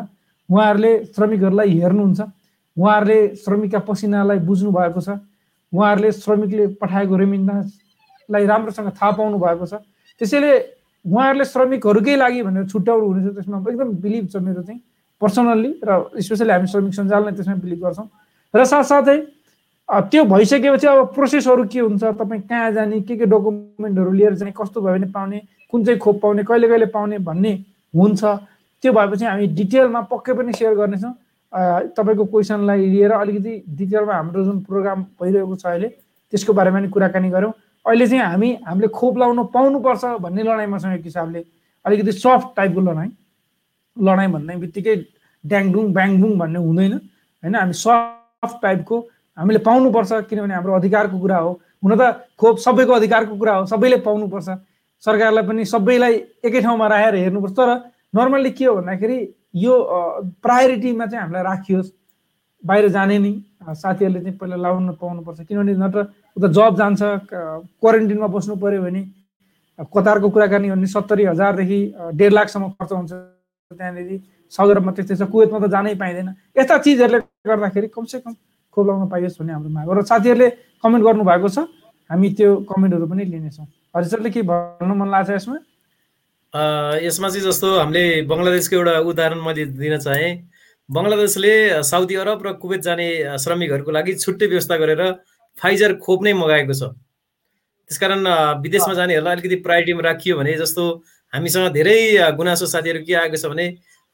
उहाँहरूले 0.48 0.92
श्रमिकहरूलाई 1.14 1.70
हेर्नुहुन्छ 1.80 2.20
उहाँहरूले 2.76 3.18
श्रमिकका 3.44 3.78
पसिनालाई 3.88 4.38
बुझ्नु 4.48 4.70
भएको 4.72 5.00
छ 5.00 5.08
उहाँहरूले 5.72 6.10
श्रमिकले 6.12 6.66
पठाएको 6.80 7.16
रेमिन्दालाई 7.16 8.44
राम्रोसँग 8.46 8.90
थाहा 8.98 9.10
पाउनु 9.18 9.38
भएको 9.38 9.66
छ। 9.66 9.74
त्यसैले 10.20 10.52
उहाँहरूले 11.04 11.44
श्रमिकहरूकै 11.44 12.16
लागि 12.16 12.42
भनेर 12.42 12.64
छुट्याउनु 12.72 13.06
हुनेछ 13.06 13.34
त्यसमा 13.34 13.58
एकदम 13.70 13.88
बिलिभ 14.04 14.24
छ 14.32 14.36
मेरो 14.42 14.62
चाहिँ 14.62 14.80
पर्सनल्ली 15.20 15.70
र 15.84 15.90
स्पेसली 16.20 16.52
हामी 16.52 16.66
श्रमिक 16.72 16.94
सञ्जाल 16.94 17.22
नै 17.24 17.32
त्यसमा 17.32 17.54
बिलिभ 17.64 17.80
गर्छौँ। 17.84 18.08
र 18.54 18.64
साथसाथै 18.64 19.18
त्यो 20.10 20.24
भइसकेपछि 20.24 20.86
अब 20.86 21.12
प्रोसेसहरू 21.14 21.64
के 21.68 21.80
हुन्छ 21.80 22.04
तपाईँ 22.20 22.40
कहाँ 22.48 22.70
जाने 22.72 23.00
के 23.04 23.16
के 23.16 23.26
डकुमेन्टहरू 23.28 24.12
लिएर 24.12 24.34
जाने 24.40 24.52
कस्तो 24.56 24.80
भयो 24.80 24.92
भने 24.96 25.06
पाउने 25.12 25.38
कुन 25.70 25.84
चाहिँ 25.84 25.98
खोप 26.00 26.20
पाउने 26.22 26.42
कहिले 26.44 26.68
कहिले 26.68 26.86
पाउने 26.88 27.18
भन्ने 27.18 27.52
हुन्छ। 27.94 28.22
त्यो 28.84 28.92
भएपछि 28.92 29.24
हामी 29.24 29.46
डिटेलमा 29.56 30.00
पक्कै 30.12 30.32
पनि 30.36 30.52
सेयर 30.52 30.74
गर्नेछौँ। 30.76 31.12
तपाईँको 31.96 32.24
क्वेसनलाई 32.28 32.86
लिएर 32.92 33.12
अलिकति 33.14 33.52
डिटेलमा 33.80 34.14
हाम्रो 34.14 34.44
जुन 34.44 34.60
प्रोग्राम 34.68 35.02
भइरहेको 35.16 35.54
छ 35.56 35.66
अहिले 35.66 35.88
त्यसको 36.32 36.52
बारेमा 36.52 36.78
नि 36.84 36.88
कुराकानी 36.92 37.30
गऱ्यौँ 37.30 37.52
अहिले 37.86 38.06
चाहिँ 38.06 38.22
हामी 38.22 38.48
हामीले 38.68 38.88
खोप 38.92 39.18
लाउन 39.18 39.44
पाउनुपर्छ 39.54 40.04
भन्ने 40.20 40.42
लडाइँमा 40.42 40.78
छौँ 40.78 40.92
एक 40.94 41.04
हिसाबले। 41.04 41.44
अलिकति 41.84 42.12
सफ्ट 42.12 42.56
टाइपको 42.56 42.80
लडाइँ। 42.80 43.10
लडाइँ 43.96 44.30
भन्ने 44.32 44.56
बित्तिकै 44.56 44.96
ड्याङडुङ 45.44 45.92
ब्याङडुङ 45.94 46.32
भन्ने 46.38 46.58
हुँदैन। 46.58 46.92
होइन 46.92 47.54
हामी 47.54 47.72
सफ्ट 47.72 48.56
टाइपको 48.62 48.96
हामीले 49.38 49.58
पाउनुपर्छ 49.64 50.12
किनभने 50.28 50.54
हाम्रो 50.54 50.74
अधिकारको 50.74 51.18
कुरा 51.18 51.38
हो। 51.38 51.50
हुन 51.84 51.92
त 51.96 52.02
खोप 52.40 52.58
सबैको 52.58 52.92
अधिकारको 52.92 53.36
कुरा 53.36 53.54
हो 53.54 53.66
सबैले 53.72 53.96
पाउनुपर्छ। 54.04 54.48
सरकारलाई 55.04 55.44
पनि 55.46 55.64
सबैलाई 55.64 56.14
एकै 56.44 56.60
ठाउँमा 56.60 56.86
राखेर 56.88 57.14
हेर्नुपर्छ 57.14 57.54
तर 57.54 57.70
नर्मल्ली 58.14 58.50
के 58.50 58.64
हो 58.64 58.74
भन्दाखेरि 58.76 59.18
यो 59.64 59.74
प्रायोरिटीमा 60.42 61.06
चाहिँ 61.06 61.22
हामीलाई 61.22 61.42
राखियोस्। 61.42 61.90
बाहिर 62.64 62.88
जाने 62.88 63.18
नि 63.18 63.32
साथीहरूले 63.60 64.20
चाहिँ 64.20 64.38
पहिला 64.38 64.56
लाउन 64.56 64.96
पाउनुपर्छ। 64.96 65.40
किनभने 65.48 65.72
नत्र 65.74 66.00
उता 66.36 66.48
जब 66.48 66.76
जान्छ 66.76 67.02
क्वारेन्टिनमा 67.82 68.26
बस्नु 68.26 68.56
पऱ्यो 68.56 68.82
भने 68.82 69.02
कतारको 69.78 70.28
कुराकानी 70.30 70.70
भने 70.70 70.86
सत्तरी 70.86 71.24
हजारदेखि 71.34 71.80
डेढ 72.14 72.32
लाखसम्म 72.32 72.68
खर्च 72.78 72.92
हुन्छ 72.92 73.12
त्यहाँनिर। 73.12 74.10
अरबमा 74.54 74.92
त्यस्तै 74.94 75.16
छ 75.18 75.22
कुवेतमा 75.26 75.58
त 75.58 75.66
जानै 75.74 75.94
पाइँदैन। 75.98 76.28
यस्ता 76.54 76.74
चिजहरूले 76.78 77.18
गर्दाखेरि 77.42 77.88
कमसेकम 77.90 78.32
खोप 78.70 78.84
लगाउन 78.86 79.08
पाइयोस् 79.10 79.38
भन्ने 79.42 79.52
हाम्रो 79.52 79.70
माग 79.74 79.86
हो। 79.88 79.94
र 79.98 80.02
साथीहरूले 80.06 80.48
कमेन्ट 80.78 81.02
गर्नुभएको 81.04 81.48
छ 81.50 81.58
हामी 82.10 82.28
त्यो 82.38 82.50
कमेन्टहरू 82.70 83.06
पनि 83.10 83.24
लिनेछौँ। 83.34 83.66
हजुरले 83.96 84.30
के 84.30 84.42
भन्नु 84.46 84.94
मन 84.94 85.08
लाग्छ 85.10 85.30
यसमा? 85.30 85.56
यसमा 86.54 87.28
चाहिँ 87.28 87.44
जस्तो 87.44 87.68
हामीले 87.78 88.02
बङ्गलादेशको 88.30 88.76
एउटा 88.76 88.94
उदाहरण 89.10 89.40
मैले 89.42 89.64
दिन 89.74 89.98
चाहेँ। 89.98 90.32
बङ्गलादेशले 90.88 91.82
साउदी 91.82 92.14
अरब 92.22 92.46
र 92.46 92.52
कुवेत 92.62 92.80
जाने 92.86 93.06
श्रमिकहरूको 93.42 93.90
लागि 93.90 94.14
छुट्टै 94.22 94.46
व्यवस्था 94.46 94.76
गरेर 94.82 95.02
फाइजर 95.58 95.94
खोप 96.04 96.22
नै 96.24 96.32
मगाएको 96.32 96.74
छ। 96.74 96.94
त्यसकारण 97.90 98.20
विदेशमा 98.62 98.94
जानेहरूलाई 98.94 99.34
अलिकति 99.34 99.56
प्रायोरिटीमा 99.66 100.02
राखियो 100.08 100.36
भने 100.38 100.54
जस्तो 100.62 100.82
हामीसँग 101.32 101.72
धेरै 101.74 101.98
गुनासो 102.38 102.66
साथीहरू 102.66 103.00
के 103.02 103.14
आएको 103.22 103.36
छ 103.36 103.50
भने 103.50 103.66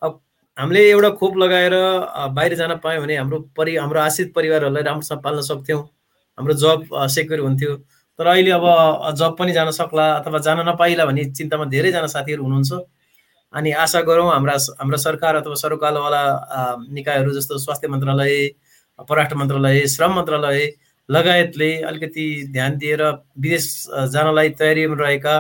अब 0.03 0.21
हामीले 0.59 0.81
एउटा 0.91 1.11
खोप 1.21 1.37
लगाएर 1.43 1.75
बाहिर 2.35 2.55
जान 2.57 2.77
पायौँ 2.81 3.03
भने 3.05 3.17
हाम्रो 3.17 3.39
परि 3.57 3.77
हाम्रो 3.77 4.01
आश्रित 4.01 4.33
परिवारहरूलाई 4.35 4.83
राम्रोसँग 4.83 5.21
पाल्न 5.23 5.41
सक्थ्यौँ। 5.45 5.83
हाम्रो 6.39 6.55
जब 6.65 6.79
सेक्योर 7.15 7.41
हुन्थ्यो। 7.41 7.73
तर 8.21 8.27
अहिले 8.27 8.51
अब 8.53 8.65
जब 9.17 9.37
पनि 9.37 9.53
जान 9.53 9.71
सक्ला 9.73 10.07
अथवा 10.15 10.39
जान 10.47 10.59
नपाइला 10.69 11.05
भन्ने 11.09 11.25
चिन्तामा 11.33 11.65
धेरैजना 11.73 12.07
साथीहरू 12.15 12.43
हुनुहुन्छ। 12.45 12.73
अनि 13.55 13.71
आशा 13.83 14.01
गरौँ 14.09 14.29
हाम्रा 14.31 14.57
हाम्रा 14.81 14.99
सरकार 15.01 15.35
अथवा 15.37 15.55
सरकारवाला 15.61 16.23
निकायहरू 16.93 17.33
जस्तो 17.35 17.59
स्वास्थ्य 17.59 17.89
मन्त्रालय 17.89 18.37
परराष्ट्र 19.09 19.37
मन्त्रालय 19.37 19.87
श्रम 19.89 20.13
मन्त्रालय 20.17 20.61
लगायतले 21.09 21.71
अलिकति 21.83 22.27
ध्यान 22.53 22.77
दिएर 22.79 23.03
विदेश 23.41 23.67
जानलाई 24.13 24.49
तयारीमा 24.61 24.97
रहेका 25.01 25.35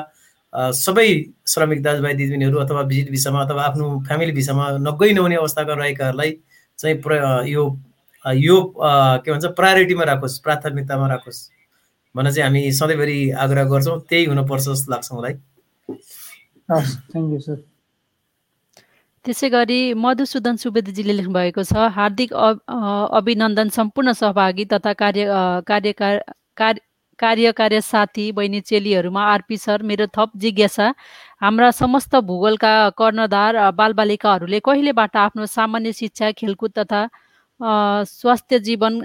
सबै 0.80 1.08
श्रमिक 1.48 1.82
दाजुभाइ 1.82 2.14
दिदीबहिनीहरू 2.14 2.58
अथवा 2.58 2.82
भिजिट 2.90 3.10
भिसामा 3.10 3.44
अथवा 3.44 3.62
आफ्नो 3.64 3.86
फ्यामिली 4.08 4.32
भिसामा 4.32 4.70
नगइ 4.88 5.12
नहुने 5.14 5.36
अवस्थाका 5.36 5.74
रहेकाहरूलाई 5.84 6.36
चाहिँ 6.78 6.96
प्र 7.04 7.22
यो 7.46 7.62
यो 8.24 8.56
के 8.74 9.30
भन्छ 9.30 9.44
प्रायोरिटीमा 9.60 10.04
राखोस् 10.04 10.42
प्राथमिकतामा 10.42 11.06
राखोस्। 11.08 11.40
भनेर 12.14 12.32
चाहिँ 12.32 12.44
हामी 12.44 12.72
सधैँभरि 12.72 13.18
आग्रह 13.44 13.64
गर्छौँ 13.70 13.98
त्यही 14.08 14.24
हुनुपर्छ 14.24 14.62
जस्तो 14.64 14.92
लाग्छ 14.92 15.08
मलाई। 15.12 15.34
थ्याङ्क 16.68 17.32
यू 17.32 17.40
सर 17.40 17.62
त्यसै 19.24 19.48
गरी 19.50 19.80
मधुसूदन 20.02 20.56
सुवेदीजीले 20.56 21.12
लेख्नुभएको 21.12 21.62
छ 21.64 21.88
हार्दिक 21.96 22.30
अभिनन्दन 23.18 23.68
सम्पूर्ण 23.70 24.12
सहभागी 24.20 24.64
तथा 24.72 24.92
कार्य 25.02 25.26
कार्य 25.66 25.92
कार्यकार्य 27.18 27.80
साथी 27.82 28.30
बहिनी 28.32 28.60
चेलीहरूमा 28.62 29.22
आरपी 29.32 29.56
सर 29.58 29.82
मेरो 29.82 30.06
थप 30.16 30.30
जिज्ञासा 30.44 30.86
हाम्रा 31.42 31.70
समस्त 31.78 32.16
भूगोलका 32.28 32.72
कर्णधार 32.96 33.58
बालबालिकाहरूले 33.76 34.60
कहिलेबाट 34.64 35.16
आफ्नो 35.18 35.46
सामान्य 35.56 35.92
शिक्षा 35.92 36.30
खेलकुद 36.38 36.72
तथा 36.78 37.02
स्वास्थ्य 38.10 38.58
जीवन 38.68 39.00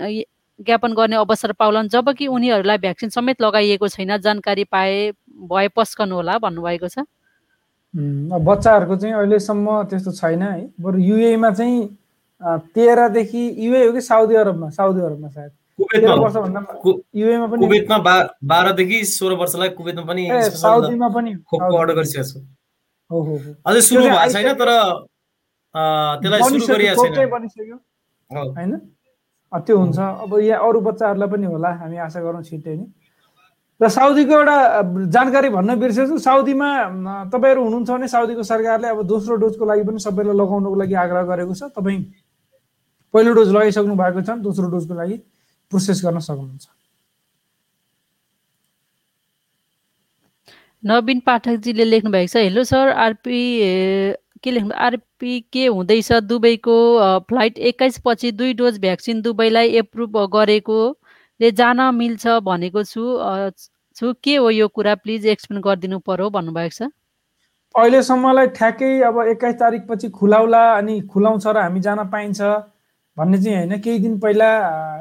ज्ञापन 0.60 0.94
गर्ने 0.94 1.16
अवसर 1.16 1.52
पाउलान् 1.60 1.90
जबकि 1.90 2.28
उनीहरूलाई 2.28 2.78
भ्याक्सिन 2.78 3.10
समेत 3.10 3.42
लगाइएको 3.42 3.88
छैन। 3.88 4.18
जानकारी 4.18 4.64
पाए 4.64 5.12
भए 5.52 5.68
पस्कनु 5.76 6.16
होला 6.16 6.38
भन्नुभएको 6.40 6.88
छ। 6.88 7.04
बच्चाहरूको 7.96 8.96
चाहिँ 8.96 9.16
अहिलेसम्म 9.16 9.84
त्यस्तो 9.90 10.12
छैन 10.12 10.42
है। 10.42 10.72
बरु 10.80 10.98
युएमा 11.00 11.50
चाहिँ 11.52 11.98
तेह्रदेखि 12.76 13.44
युए 13.66 13.86
हो 13.86 13.92
कि 13.94 14.02
साउदी 14.02 14.36
अरबमा? 14.36 14.70
साउदी 14.70 15.02
अरबमा 15.02 15.28
सायद। 15.30 15.52
कुवेतमा 16.82 17.98
बाह्रदेखि 18.00 19.04
सोह्र 19.06 19.34
वर्षलाई 19.36 19.70
कुवेतमा 19.76 20.04
पनि 20.08 20.24
साउदीमा 20.56 21.08
पनि 21.16 21.32
अर्डर 21.52 21.94
गरिसकेको 21.96 22.24
छु। 22.32 22.40
अझै 23.66 23.82
सुरु 23.82 24.04
भएको 24.04 24.32
छैन 24.32 24.54
तर 24.56 24.72
त्यसलाई 25.76 26.42
सुरु 26.42 26.66
गरिएको 26.68 27.04
छैन। 27.06 27.80
होइन? 28.32 28.72
त्यो 29.64 29.78
हुन्छ। 29.78 29.98
अब 30.26 30.32
यहाँ 30.40 30.60
अरू 30.68 30.80
बच्चाहरूलाई 30.82 31.30
पनि 31.30 31.46
होला 31.46 31.70
हामी 31.82 31.98
आशा 32.08 32.20
गरौँ 32.22 32.44
छिट्टै 32.44 32.76
नै। 32.76 32.86
र 33.82 33.88
साउदीको 33.92 34.34
एउटा 34.34 34.58
जानकारी 35.12 35.50
भन्न 35.52 35.76
बिर्सेछु 35.80 36.18
साउदीमा 36.24 36.70
तपाईँहरू 37.32 37.62
हुनुहुन्छ 37.64 37.90
भने 37.92 38.08
साउदीको 38.08 38.44
सरकारले 38.44 38.88
अब 38.88 39.00
दोस्रो 39.04 39.36
डोजको 39.36 39.64
लागि 39.66 39.84
पनि 39.84 40.00
सबैलाई 40.00 40.36
लगाउनको 40.36 40.76
लागि 40.80 40.96
आग्रह 40.96 41.24
गरेको 41.32 41.54
छ। 41.54 41.64
तपाईँ 41.76 42.00
पहिलो 43.14 43.32
डोज 43.36 43.50
लगाइसक्नु 43.52 43.96
भएको 43.96 44.22
छ 44.24 44.30
दोस्रो 44.48 44.68
डोजको 44.72 44.94
लागि 44.96 45.16
प्रोसेस 45.72 46.00
गर्न 46.06 46.20
सक्नुहुन्छ। 46.20 46.66
नवीन 50.84 51.20
पाठकजीले 51.28 51.86
लेख्नु 51.86 52.12
भएको 52.16 52.32
छ 52.32 52.38
हेलो 52.48 52.64
सर 52.64 52.96
आरपी 52.96 53.40
के 54.46 54.52
लेख्नु? 54.52 54.74
आरपी 54.78 55.40
के 55.54 55.66
हुँदैछ 55.68 56.12
दुबईको 56.24 56.78
फ्लाइट 57.30 57.58
एक्काइस 57.70 57.98
पछि 58.06 58.32
दुई 58.32 58.54
डोज 58.56 58.78
भ्याक्सिन 58.82 59.22
दुबईलाई 59.22 59.70
एप्रुभ 59.82 60.18
गरेकोले 60.36 61.52
जान 61.52 61.82
मिल्छ 61.96 62.38
भनेको 62.46 62.84
छु। 62.86 63.04
छु। 63.96 64.14
के 64.24 64.36
हो 64.36 64.50
यो 64.50 64.68
कुरा? 64.70 64.96
प्लिज 65.02 65.26
एक्सप्लेन 65.34 65.62
गरिदिनु 65.62 66.00
पर्यो 66.06 66.30
भन्नुभएको 66.30 66.76
छ। 66.78 66.90
अहिलेसम्मलाई 67.76 68.48
ठ्याक्कै 68.56 68.92
अब 69.04 69.18
एक्काइस 69.28 69.56
तारिक 69.60 69.88
पछि 69.88 70.10
खुलाउला 70.14 70.62
अनि 70.76 71.00
खुलाउँछ 71.12 71.48
र 71.48 71.58
हामी 71.58 71.80
जान 71.82 72.04
पाइन्छ 72.14 72.42
भन्ने 73.18 73.38
चाहिँ 73.42 73.58
होइन। 73.58 73.80
केही 73.82 74.00
दिन 74.00 74.20
पहिला 74.20 74.50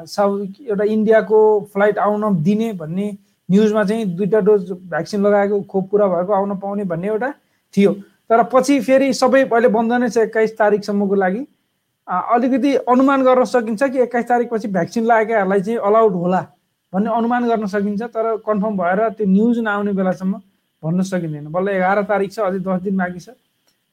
साउथ 0.07 0.59
एउटा 0.61 0.83
इन्डियाको 0.95 1.39
फ्लाइट 1.73 1.97
आउन 1.99 2.41
दिने 2.43 2.71
भन्ने 2.81 3.07
न्युजमा 3.49 3.83
चाहिँ 3.83 4.05
दुईवटा 4.15 4.39
डोज 4.41 4.71
भ्याक्सिन 4.91 5.21
लगाएको 5.21 5.61
खोप 5.71 5.89
पुरा 5.91 6.07
भएको 6.07 6.33
आउन 6.33 6.55
पाउने 6.59 6.83
भन्ने 6.91 7.07
एउटा 7.07 7.29
थियो। 7.73 7.91
तर 8.29 8.43
पछि 8.53 8.79
फेरि 8.81 9.13
सबै 9.13 9.43
अहिले 9.43 9.67
बन्द 9.69 9.93
नै 9.93 10.09
छ 10.09 10.17
एक्काइस 10.25 10.57
तारिकसम्मको 10.57 11.15
लागि। 11.15 11.45
अलिकति 12.07 12.73
अनुमान 12.87 13.23
गर्न 13.23 13.43
सकिन्छ 13.45 13.83
कि 13.83 13.99
एक्काइस 14.01 14.25
तारिकपछि 14.27 14.67
भ्याक्सिन 14.67 15.03
लगाएकाहरूलाई 15.05 15.61
चाहिँ 15.61 15.79
अलाउड 15.89 16.13
होला 16.15 16.41
भन्ने 16.93 17.09
अनुमान 17.11 17.47
गर्न 17.49 17.65
सकिन्छ 17.67 18.01
तर 18.13 18.35
कन्फर्म 18.45 18.77
भएर 18.77 18.99
त्यो 19.17 19.25
न्युज 19.27 19.59
नआउने 19.59 19.93
बेलासम्म 19.93 20.33
भन्न 20.83 21.01
सकिँदैन। 21.01 21.47
बल्ल 21.51 21.69
एघार 21.69 22.01
तारिक 22.05 22.31
छ 22.33 22.39
अझै 22.39 22.59
दस 22.61 22.81
दिन 22.81 22.97
बाँकी 22.97 23.19
छ। 23.19 23.29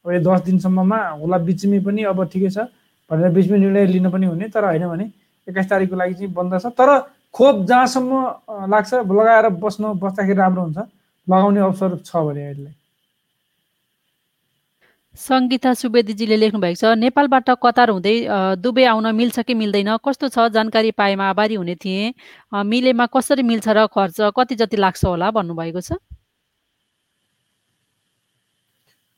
अब 0.05 0.13
यो 0.13 0.21
दस 0.21 0.41
दिनसम्ममा 0.45 0.99
होला 1.21 1.39
बिचमी 1.49 1.79
पनि 1.81 2.03
अब 2.13 2.25
ठिकै 2.33 2.51
छ 2.51 2.69
भनेर 3.11 3.31
बिचमा 3.33 3.57
निर्णय 3.57 3.87
लिन 3.87 4.11
पनि 4.11 4.27
हुने 4.27 4.49
तर 4.49 4.65
होइन 4.65 4.87
भने 4.89 5.05
एक्काइस 5.49 5.69
तारिकको 5.71 5.97
लागि 5.97 6.15
चाहिँ 6.15 6.33
बन्द 6.35 6.59
छ। 6.61 6.67
तर 6.77 6.89
खोप 7.33 7.65
जहाँसम्म 7.65 8.13
लाग्छ 8.69 8.95
लगाएर 9.09 9.49
बस्नु 9.57 9.95
बस्दाखेरि 9.97 10.39
राम्रो 10.39 10.63
हुन्छ 10.63 10.79
लगाउने 11.27 11.61
अवसर 11.61 11.97
छ 12.05 12.17
भने 12.29 12.45
अहिले। 12.47 12.71
सङ्गीता 15.13 15.73
सुवेदीजीले 15.77 16.37
लेख्नु 16.37 16.61
भएको 16.61 16.81
छ 16.81 16.97
नेपालबाट 16.97 17.51
कतार 17.61 17.91
हुँदै 17.91 18.17
दुबई 18.57 18.85
आउन 18.89 19.07
मिल्छ 19.13 19.45
कि 19.45 19.55
मिल्दैन। 19.55 20.01
कस्तो 20.01 20.29
छ 20.33 20.49
जानकारी 20.57 20.91
पाएमा 20.97 21.29
आभारी 21.31 21.55
हुने 21.55 21.75
थिएँ। 21.77 22.15
मिलेमा 22.65 23.07
कसरी 23.13 23.43
मिल्छ 23.45 23.69
र 23.69 23.87
खर्च 23.93 24.33
कति 24.33 24.55
जति 24.57 24.77
लाग्छ 24.77 25.05
होला 25.05 25.31
भन्नुभएको 25.37 25.81
छ। 25.81 26.01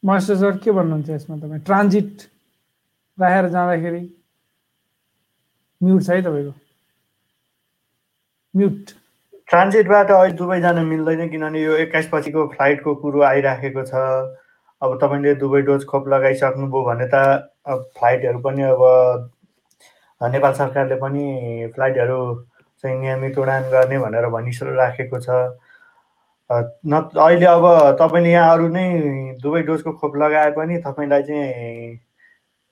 मास्टर 0.02 0.36
सर 0.36 0.58
के 0.58 0.70
भन्नुहुन्छ 0.70 1.10
यसमा 1.10 1.36
तपाईँ? 1.38 1.62
ट्रान्जिट 1.62 2.10
राखेर 3.18 3.48
जाँदाखेरि 3.54 4.02
म्युट 5.80 6.02
छ 6.02 6.10
है 6.10 6.22
तपाईँको? 6.22 6.54
म्युट। 8.54 8.90
ट्रान्जिटबाट 9.48 10.10
अहिले 10.10 10.36
दुबई 10.36 10.60
जान 10.60 10.84
मिल्दैन 10.84 11.28
किनभने 11.30 11.62
यो 11.62 11.72
एक्काइस 11.86 12.08
पछिको 12.12 12.46
फ्लाइटको 12.52 12.94
कुरो 12.98 13.22
आइराखेको 13.22 13.82
छ। 13.86 13.94
अब 14.82 14.98
तपाईँले 15.02 15.34
दुबई 15.40 15.60
डोज 15.62 15.84
खोप 15.86 16.08
लगाइसक्नुभयो 16.08 16.82
भने 16.84 17.06
त 17.12 17.14
अब 17.66 17.78
फ्लाइटहरू 17.98 18.38
पनि 18.40 18.62
अब 18.62 18.82
नेपाल 20.20 20.52
सरकारले 20.54 20.96
पनि 20.96 21.24
फ्लाइटहरू 21.74 22.18
चाहिँ 22.84 22.98
नियमित 23.00 23.38
उडान 23.38 23.62
गर्ने 23.70 23.98
भनेर 23.98 24.26
भनिराखेको 24.28 25.18
छ। 25.20 25.28
न 26.86 27.00
अहिले 27.16 27.46
अब 27.46 27.64
तपाईँले 28.00 28.30
यहाँ 28.30 28.52
अरू 28.52 28.68
नै 28.68 28.86
दुवै 29.42 29.62
डोजको 29.62 29.92
खोप 29.92 30.16
लगाए 30.22 30.50
पनि 30.52 30.76
तपाईँलाई 30.84 31.22
चाहिँ 31.22 31.96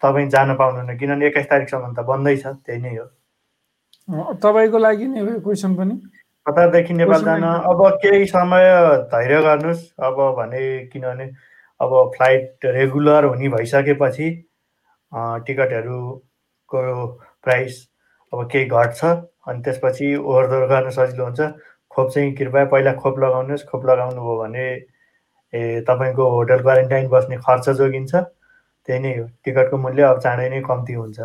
तपाईँ 0.03 0.29
जान 0.29 0.55
पाउनुहुन्न 0.61 0.97
किनभने 0.99 1.27
एक्काइस 1.27 1.47
तारिकसम्म 1.51 1.93
त 1.95 2.05
बन्दै 2.05 2.37
छ 2.37 2.47
त्यही 2.67 2.81
नै 2.83 2.95
हो। 2.97 3.07
तपाईँको 4.43 4.79
लागि 4.79 5.07
नै 5.09 5.21
हो 5.21 5.41
क्वेसन 5.41 5.75
पनि? 5.75 5.95
कतारदेखि 6.47 6.95
नेपाल 6.95 7.23
जान? 7.25 7.45
अब 7.71 7.81
केही 8.03 8.27
समय 8.27 8.69
धैर्य 9.09 9.41
गर्नुहोस् 9.43 9.83
अब 10.03 10.17
भने 10.39 10.63
किनभने 10.93 11.27
अब 11.83 11.91
फ्लाइट 12.17 12.65
रेगुलर 12.77 13.25
हुने 13.25 13.49
भइसकेपछि 13.57 14.29
टिकटहरूको 15.47 16.81
प्राइस 17.45 17.75
अब 18.33 18.49
केही 18.53 18.65
घट्छ 18.67 19.05
अनि 19.05 19.63
त्यसपछि 19.63 20.15
ओहोरदोहोर 20.17 20.67
गर्न 20.69 20.91
सजिलो 20.97 21.25
हुन्छ। 21.25 21.41
खोप 21.91 22.11
चाहिँ 22.11 22.35
कृपया 22.37 22.65
पहिला 22.73 22.93
खोप 23.03 23.19
लगाउनुहोस्। 23.19 23.65
खोप 23.69 23.87
लगाउनु 23.87 24.21
भयो 24.23 24.37
भने 24.39 24.67
ए 25.53 25.81
तपाईँको 25.89 26.29
होटल 26.31 26.61
क्वारेन्टाइन 26.63 27.09
बस्ने 27.09 27.37
खर्च 27.45 27.69
जोगिन्छ। 27.81 28.15
त्यही 28.89 28.99
नै 29.01 29.13
हो। 29.19 29.27
टिकटको 29.45 29.77
मूल्य 29.79 30.03
अब 30.03 30.19
चाँडै 30.21 30.49
नै 30.49 30.61
कम्ती 30.69 30.93
हुन्छ। 30.93 31.21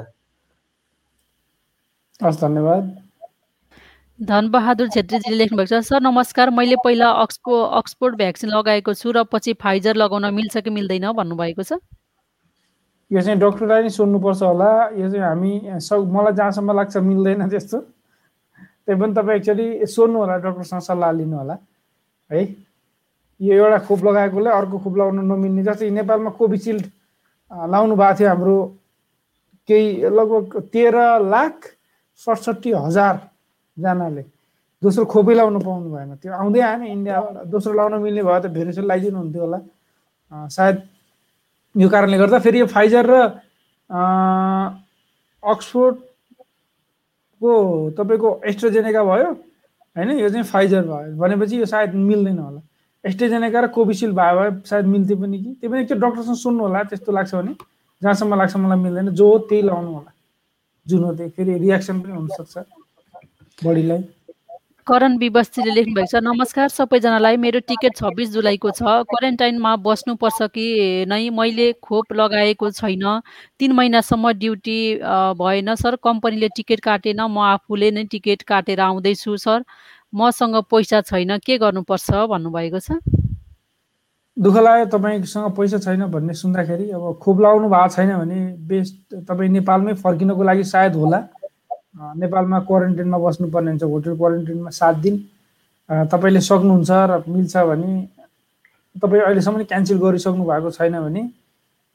हस् 2.19 2.41
धन्यवाद। 2.41 3.06
धनबहादुर 4.17 4.87
छेत्रीजीले 4.89 5.37
लेख्नुभएको 5.37 5.69
छ 5.69 5.85
सर 5.85 6.01
नमस्कार 6.01 6.49
मैले 6.49 6.75
पहिला 6.81 7.09
अक्सपो 7.21 7.53
अक्सफोर्ड 7.79 8.15
भ्याक्सिन 8.17 8.49
लगाएको 8.49 8.93
छु 8.97 9.11
र 9.13 9.23
पछि 9.29 9.53
फाइजर 9.61 9.95
लगाउन 9.95 10.25
मिल्छ 10.33 10.57
कि 10.57 10.69
मिल्दैन 10.73 11.05
भन्नुभएको 11.13 11.63
छ? 11.63 11.77
यो 13.11 13.21
चाहिँ 13.21 13.37
डक्टरलाई 13.37 13.81
नै 13.85 13.89
सोध्नुपर्छ 13.93 14.41
होला। 14.41 14.69
यो 14.97 15.09
चाहिँ 15.13 15.21
हामी 15.21 15.53
मलाई 16.09 16.33
जहाँसम्म 16.33 16.71
लाग्छ 16.73 16.97
मिल्दैन 16.97 17.45
त्यस्तो। 17.45 17.77
त्यही 17.77 18.99
पनि 19.01 19.13
तपाईँ 19.13 19.37
एक्चुअली 19.37 19.85
सोध्नु 19.85 20.17
होला 20.17 20.37
डक्टरसँग 20.41 20.81
सल्लाह 20.81 21.11
लिनु 21.21 21.37
होला। 21.37 21.57
है? 22.31 22.41
यो 23.41 23.53
एउटा 23.53 23.79
खोप 23.85 24.01
लगाएकोले 24.01 24.49
अर्को 24.49 24.77
खोप 24.81 24.95
लगाउन 24.97 25.25
नमिल्ने 25.29 25.63
जस्तै 25.69 25.89
नेपालमा 25.93 26.29
कोभिसिल्ड 26.41 26.85
लाउनु 27.69 27.95
भएको 28.01 28.17
थियो 28.17 28.29
हाम्रो 28.33 28.57
केही 29.69 29.87
लगभग 30.09 30.73
तेह्र 30.73 30.97
लाख 31.21 31.53
सडसठी 32.17 32.71
हजारजनाले 33.77 34.23
दोस्रो 34.81 35.05
खोपै 35.05 35.33
लाउनु 35.33 35.59
पाउनु 35.59 35.89
भएन। 35.89 36.15
त्यो 36.21 36.33
आउँदै 36.33 36.61
आएन 36.61 36.83
इन्डियाबाट। 36.85 37.45
दोस्रो 37.53 37.73
लाउन 37.73 37.93
मिल्ने 38.01 38.23
भयो 38.23 38.39
त 38.41 38.45
भेरिसेल 38.57 38.85
लगाइदिनु 38.85 39.17
हुन्थ्यो 39.17 39.41
होला। 39.41 39.59
सायद 40.49 40.77
यो 41.81 41.89
कारणले 41.89 42.17
गर्दा 42.17 42.39
फेरि 42.45 42.59
यो 42.59 42.65
फाइजर 42.69 43.05
र 43.09 43.13
अक्सफोर्डको 45.43 47.51
तपाईँको 47.97 48.29
एस्ट्रोजेनेका 48.49 49.03
भयो 49.03 49.29
होइन? 49.95 50.09
यो 50.19 50.29
चाहिँ 50.29 50.43
फाइजर 50.45 50.81
भयो। 50.85 51.15
भनेपछि 51.17 51.57
यो 51.57 51.65
सायद 51.65 51.93
मिल्दैन 51.93 52.39
होला। 52.39 52.61
एस्ट्रोजेनेका 53.03 53.59
र 53.61 53.67
कोभिसिल्ड 53.73 54.13
भयो 54.13 54.35
भए 54.37 54.49
सायद 54.69 54.85
मिल्थ्यो 54.93 55.17
पनि 55.17 55.37
कि? 55.37 55.49
त्यो 55.61 55.69
पनि 55.69 55.79
एकचोटि 55.81 56.01
डक्टरसँग 56.01 56.37
सुन्नु 56.37 56.63
होला 56.63 56.83
त्यस्तो 56.91 57.11
लाग्छ 57.17 57.33
भने। 57.35 57.53
जहाँसम्म 58.01 58.33
लाग्छ 58.37 58.55
मलाई 58.61 58.77
मिल्दैन। 58.77 59.09
जो 59.17 59.25
हो 59.25 59.37
त्यही 59.49 59.61
लाउनु 59.69 59.89
होला। 59.89 60.11
जुन 60.87 61.03
हो 61.03 61.11
त्यही। 61.17 61.29
फेरि 61.33 61.53
रियाक्सन 61.65 61.95
पनि 62.01 62.13
हुनसक्छ। 62.13 62.55
बडीलाई? 63.65 64.01
करण 64.87 65.17
विवस्तीले 65.17 65.71
लेख्नु 65.73 65.93
भएको 65.95 66.05
छ 66.07 66.21
नमस्कार 66.23 66.67
सबैजनालाई। 66.69 67.37
मेरो 67.37 67.59
टिकट 67.67 67.95
छब्बिस 67.97 68.29
जुलाईको 68.31 68.69
छ। 68.71 68.81
क्वारेन्टाइनमा 69.09 69.75
बस्नुपर्छ 69.81 70.47
कि 70.53 70.67
नै? 71.09 71.29
मैले 71.29 71.67
खोप 71.81 72.13
लगाएको 72.13 72.69
छैन। 72.71 73.03
तिन 73.59 73.71
महिनासम्म 73.73 74.31
ड्युटी 74.37 74.79
भएन। 75.41 75.75
सर 75.75 75.95
कम्पनीले 75.99 76.47
टिकट 76.55 76.79
काटेन। 76.79 77.21
म 77.21 77.37
आफूले 77.57 77.91
नै 77.91 78.03
टिकट 78.05 78.41
काटेर 78.45 78.79
आउँदैछु 78.79 79.37
सर। 79.37 79.65
मसँग 80.13 80.55
पैसा 80.71 81.01
छैन। 81.01 81.37
के 81.41 81.57
गर्नुपर्छ? 81.57 82.09
भन्नुभएको 82.29 82.79
छ। 82.79 83.01
दुःख 84.37 84.55
लाग्यो 84.55 84.85
तपाईँसँग 84.93 85.51
पैसा 85.57 85.77
छैन 85.81 86.05
भन्ने 86.13 86.33
सुन्दाखेरि। 86.37 86.89
अब 86.93 87.19
खोप 87.19 87.37
लगाउनु 87.41 87.67
भएको 87.67 87.89
छैन 87.89 88.11
भने 88.21 88.39
बेस्ट 88.69 89.25
तपाईँ 89.27 89.49
नेपालमै 89.49 89.93
फर्किनको 89.97 90.43
लागि 90.43 90.63
सायद 90.63 90.95
होला। 90.95 91.19
नेपालमा 91.97 92.59
क्वारेन्टाइनमा 92.69 93.17
बस्नुपर्ने 93.17 93.69
हुन्छ 93.71 93.83
होटल 93.83 94.15
क्वारेन्टाइनमा 94.17 94.69
सात 94.69 94.95
दिन। 95.05 95.15
तपाईँले 96.13 96.41
सक्नुहुन्छ 96.41 96.91
र 96.91 97.23
मिल्छ 97.27 97.57
भने 97.57 97.89
तपाईँ 99.01 99.21
अहिलेसम्म 99.21 99.63
क्यान्सल 99.71 99.97
गरिसक्नु 99.97 100.43
भएको 100.45 100.69
छैन 100.77 100.95
भने 101.01 101.21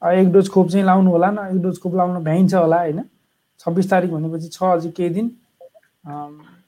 एक 0.01 0.27
डोज 0.33 0.49
खोप 0.49 0.67
चाहिँ 0.69 0.85
लाउनु 0.85 1.09
होला 1.11 1.29
न 1.31 1.37
एक 1.55 1.61
डोज 1.63 1.77
खोप 1.79 1.93
लाउन 1.95 2.23
भ्याइन्छ 2.23 2.53
होला 2.53 2.79
होइन? 2.79 2.99
छब्बिस 3.59 3.89
तारिक 3.89 4.11
भनेपछि 4.11 4.47
छ 4.51 4.63
अझै 4.75 4.89
केही 4.91 5.09
दिन। 5.15 5.27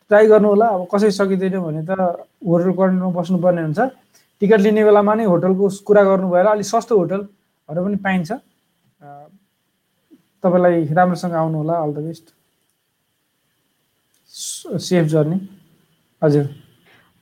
ट्राई 0.07 0.25
गर्नु 0.27 0.47
होला 0.47 0.67
अब 0.75 0.87
कसै 0.91 1.11
सकिँदैन 1.11 1.59
भने 1.59 1.81
त 1.83 1.91
होटल 2.39 2.71
क्वारेन्टाइनमा 2.71 3.11
बस्नुपर्ने 3.19 3.61
हुन्छ। 3.61 3.79
टिकट 4.41 4.59
लिने 4.59 4.83
बेलामा 4.83 5.13
नै 5.15 5.25
होटलको 5.25 5.65
कुरा 5.87 6.03
गर्नु 6.03 6.27
भएर 6.31 6.47
अलिक 6.55 6.67
सस्तो 6.71 6.93
होटलहरू 6.99 7.83
पनि 7.83 7.97
पाइन्छ। 8.05 8.31
तपाईँलाई 10.43 10.83
राम्रोसँग 10.93 11.33
आउनु 11.33 11.57
होला 11.57 11.75
all 11.83 11.91
the 11.93 11.99
best 12.07 12.34
safe 14.35 15.05
journey 15.07 15.37
हजुर। 16.21 16.45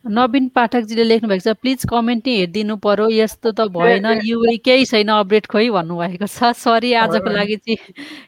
नवीन 0.05 0.47
पाठकजीले 0.55 1.03
लेख्नु 1.03 1.29
भएको 1.29 1.43
छ 1.43 1.55
प्लिज 1.61 1.85
कमेन्ट 1.89 2.27
नै 2.27 2.33
हेरिदिनु 2.35 2.75
पर्यो 2.83 3.07
यस्तो 3.09 3.51
त 3.51 3.67
भएन 3.71 4.07
युए 4.25 4.55
केही 4.59 4.85
छैन 4.85 5.09
अपडेट 5.15 5.45
खोइ 5.47 5.69
भन्नुभएको 5.71 6.27
छ। 6.27 6.51
सरी 6.59 6.93
आजको 6.99 7.29
लागि 7.31 7.55
चाहिँ 7.55 7.77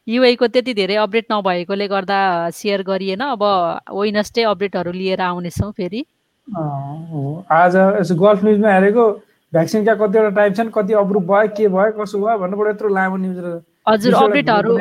युएको 0.08 0.48
त्यति 0.48 0.74
धेरै 0.74 0.96
अपडेट 1.04 1.26
नभएकोले 1.32 1.88
गर्दा 1.88 2.20
सेयर 2.56 2.84
गरिएन। 2.88 3.22
अब 3.28 3.44
वेनसडे 3.92 4.42
अपडेटहरू 4.54 4.92
लिएर 4.92 5.22
आउनेछौँ 5.22 5.72
फेरि। 5.76 6.06
आज 6.48 7.76
गल्फ 8.24 8.44
न्युजमा 8.44 8.72
हेरेको 8.72 9.06
भ्याक्सिनका 9.54 9.94
कतिवटा 9.96 10.30
टाइप 10.36 10.56
छन् 10.56 10.70
कति 10.72 10.94
अप्रुभ 11.02 11.24
भयो 11.28 11.48
के 11.58 11.68
भयो 11.68 11.92
कसो 12.00 12.20
भयो 12.20 12.38
भन्नुबाट 12.40 12.68
यत्रो 12.70 12.90
लामो 12.96 13.18
न्युज 13.18 13.40
हजुर 13.88 14.14
अपडेटहरू 14.14 14.78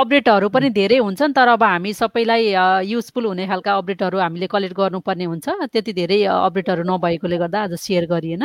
अपडेटहरू 0.00 0.48
पनि 0.52 0.68
धेरै 0.70 0.96
हुन्छन् 0.98 1.32
तर 1.32 1.48
अब 1.48 1.62
हामी 1.62 1.92
सबैलाई 1.92 2.42
युजफुल 2.84 3.24
हुने 3.26 3.46
खालका 3.48 3.72
अपडेटहरू 3.80 4.18
हामीले 4.18 4.46
कलेक्ट 4.46 4.76
गर्नुपर्ने 4.76 5.24
हुन्छ। 5.24 5.46
त्यति 5.72 5.92
धेरै 5.92 6.18
अपडेटहरू 6.24 6.82
नभएकोले 6.84 7.36
गर्दा 7.38 7.62
आज 7.64 7.74
सेयर 7.80 8.04
गरिएन। 8.06 8.44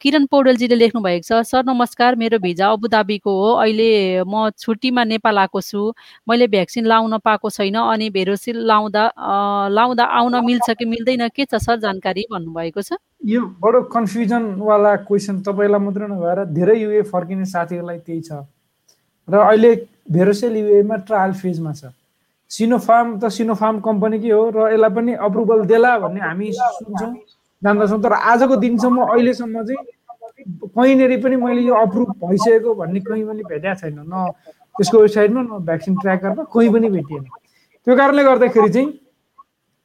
किरण 0.00 0.26
पौडेलजीले 0.30 0.76
लेख्नु 0.76 1.00
भएको 1.00 1.24
छ 1.28 1.40
सर 1.48 1.64
नमस्कार 1.64 2.14
मेरो 2.20 2.38
भिजा 2.44 2.68
अबुधाबीको 2.76 3.30
हो। 3.40 3.48
अहिले 3.64 3.88
म 4.28 4.50
छुट्टीमा 4.52 5.04
नेपाल 5.04 5.38
आएको 5.38 5.60
छु। 5.60 5.80
मैले 6.28 6.46
भ्याक्सिन 6.52 6.84
लाउन 6.84 7.16
पाएको 7.24 7.50
छैन 7.50 7.76
अनि 7.76 8.10
भेरोसिल 8.12 8.56
लाउँदा 8.68 9.04
लाउँदा 9.72 10.04
आउन 10.04 10.34
मिल्छ 10.44 10.70
कि 10.76 10.84
मिल्दैन? 10.84 11.28
के 11.32 11.44
छ 11.44 11.56
सर 11.56 11.80
जानकारी 11.80 12.26
भन्नुभएको 12.32 12.82
छ? 12.82 13.00
यो 13.24 13.40
बडो 13.64 13.80
कन्फ्युजनवाला 13.96 14.92
क्वेसन 15.08 15.40
तपाईँलाई 15.40 15.80
मात्रै 15.80 16.06
नभएर 16.12 16.44
धेरै 16.52 16.76
युए 16.80 17.02
फर्किने 17.08 17.44
साथीहरूलाई 17.48 17.98
त्यही 18.04 18.20
छ। 18.20 18.44
र 19.28 19.34
अहिले 19.36 19.74
भेरोसेल 20.10 20.54
ट्रायल 21.06 21.32
फेजमा 21.42 21.72
छ। 21.72 21.92
सिनोफार्म 22.50 23.18
त 23.18 23.28
सिनोफार्म 23.36 23.80
कम्पनीकै 23.82 24.30
हो 24.30 24.42
र 24.54 24.58
यसलाई 24.72 24.90
पनि 24.94 25.12
अप्रुभल 25.18 25.64
देला 25.66 25.98
भन्ने 25.98 26.20
हामी 26.20 26.52
सुन्छौँ 26.52 27.12
जान्दछौँ। 27.62 28.00
तर 28.02 28.12
आजको 28.12 28.56
दिनसम्म 28.56 29.02
अहिलेसम्म 29.02 29.62
चाहिँ 29.66 29.82
कहीँनिर 30.76 31.12
पनि 31.22 31.36
मैले 31.42 31.60
यो 31.66 31.74
अप्रुभ 31.74 32.08
भइसकेको 32.22 32.74
भन्ने 32.74 33.00
कहीँ 33.02 33.24
पनि 33.26 33.42
भेटेको 33.50 33.74
छैन। 33.80 33.98
न 34.06 34.30
त्यसको 34.78 34.96
वेबसाइटमा 35.00 35.40
न 35.42 35.58
भ्याक्सिन 35.66 35.94
ट्र्याकरमा 35.96 36.42
कहीँ 36.54 36.70
पनि 36.72 36.88
भेटिएन। 36.94 37.24
त्यो 37.86 37.96
कारणले 37.96 38.22
गर्दाखेरि 38.24 38.70
चाहिँ 38.70 38.88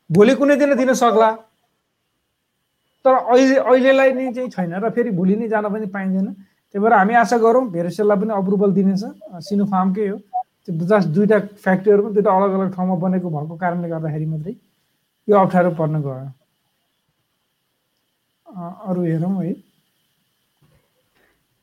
भोलि 0.10 0.34
कुनै 0.36 0.56
दिन 0.62 0.76
दिन 0.76 0.94
सक्ला। 0.94 1.30
तर 3.06 3.14
अहिले 3.34 3.56
अहिलेलाई 3.58 4.12
नै 4.14 4.34
चाहिँ 4.38 4.50
छैन 4.54 4.74
र 4.78 4.90
फेरि 4.94 5.12
भोलि 5.18 5.36
नै 5.36 5.48
जान 5.50 5.66
पनि 5.74 5.88
पाइँदैन। 5.90 6.28
त्यही 6.72 6.84
भएर 6.84 6.94
हामी 6.94 7.14
आशा 7.22 7.38
गरौँ 7.38 7.64
भेरोसेललाई 7.72 8.18
पनि 8.20 8.34
अप्रुभल 8.34 8.72
दिनेछ। 8.74 9.04
सिनो 9.48 9.66
फार्मकै 9.68 10.08
हो। 10.08 10.18
त्यो 10.64 10.86
जस्ट 10.88 11.08
दुइटा 11.16 11.38
फ्याक्ट्रीहरू 11.64 12.02
पनि 12.04 12.14
दुइटा 12.16 12.32
अलग 12.32 12.52
अलग 12.58 12.70
ठाउँमा 12.76 12.96
बनेको 13.04 13.28
भएको 13.30 13.56
कारणले 13.64 13.88
गर्दाखेरि 13.90 14.26
मात्रै 14.26 14.54
यो 15.28 15.36
अप्ठ्यारो 15.38 15.72
पर्न 15.80 15.96
गयो। 16.02 16.30
अरू 18.88 19.02
हेरौँ 19.04 19.36
है। 19.44 19.54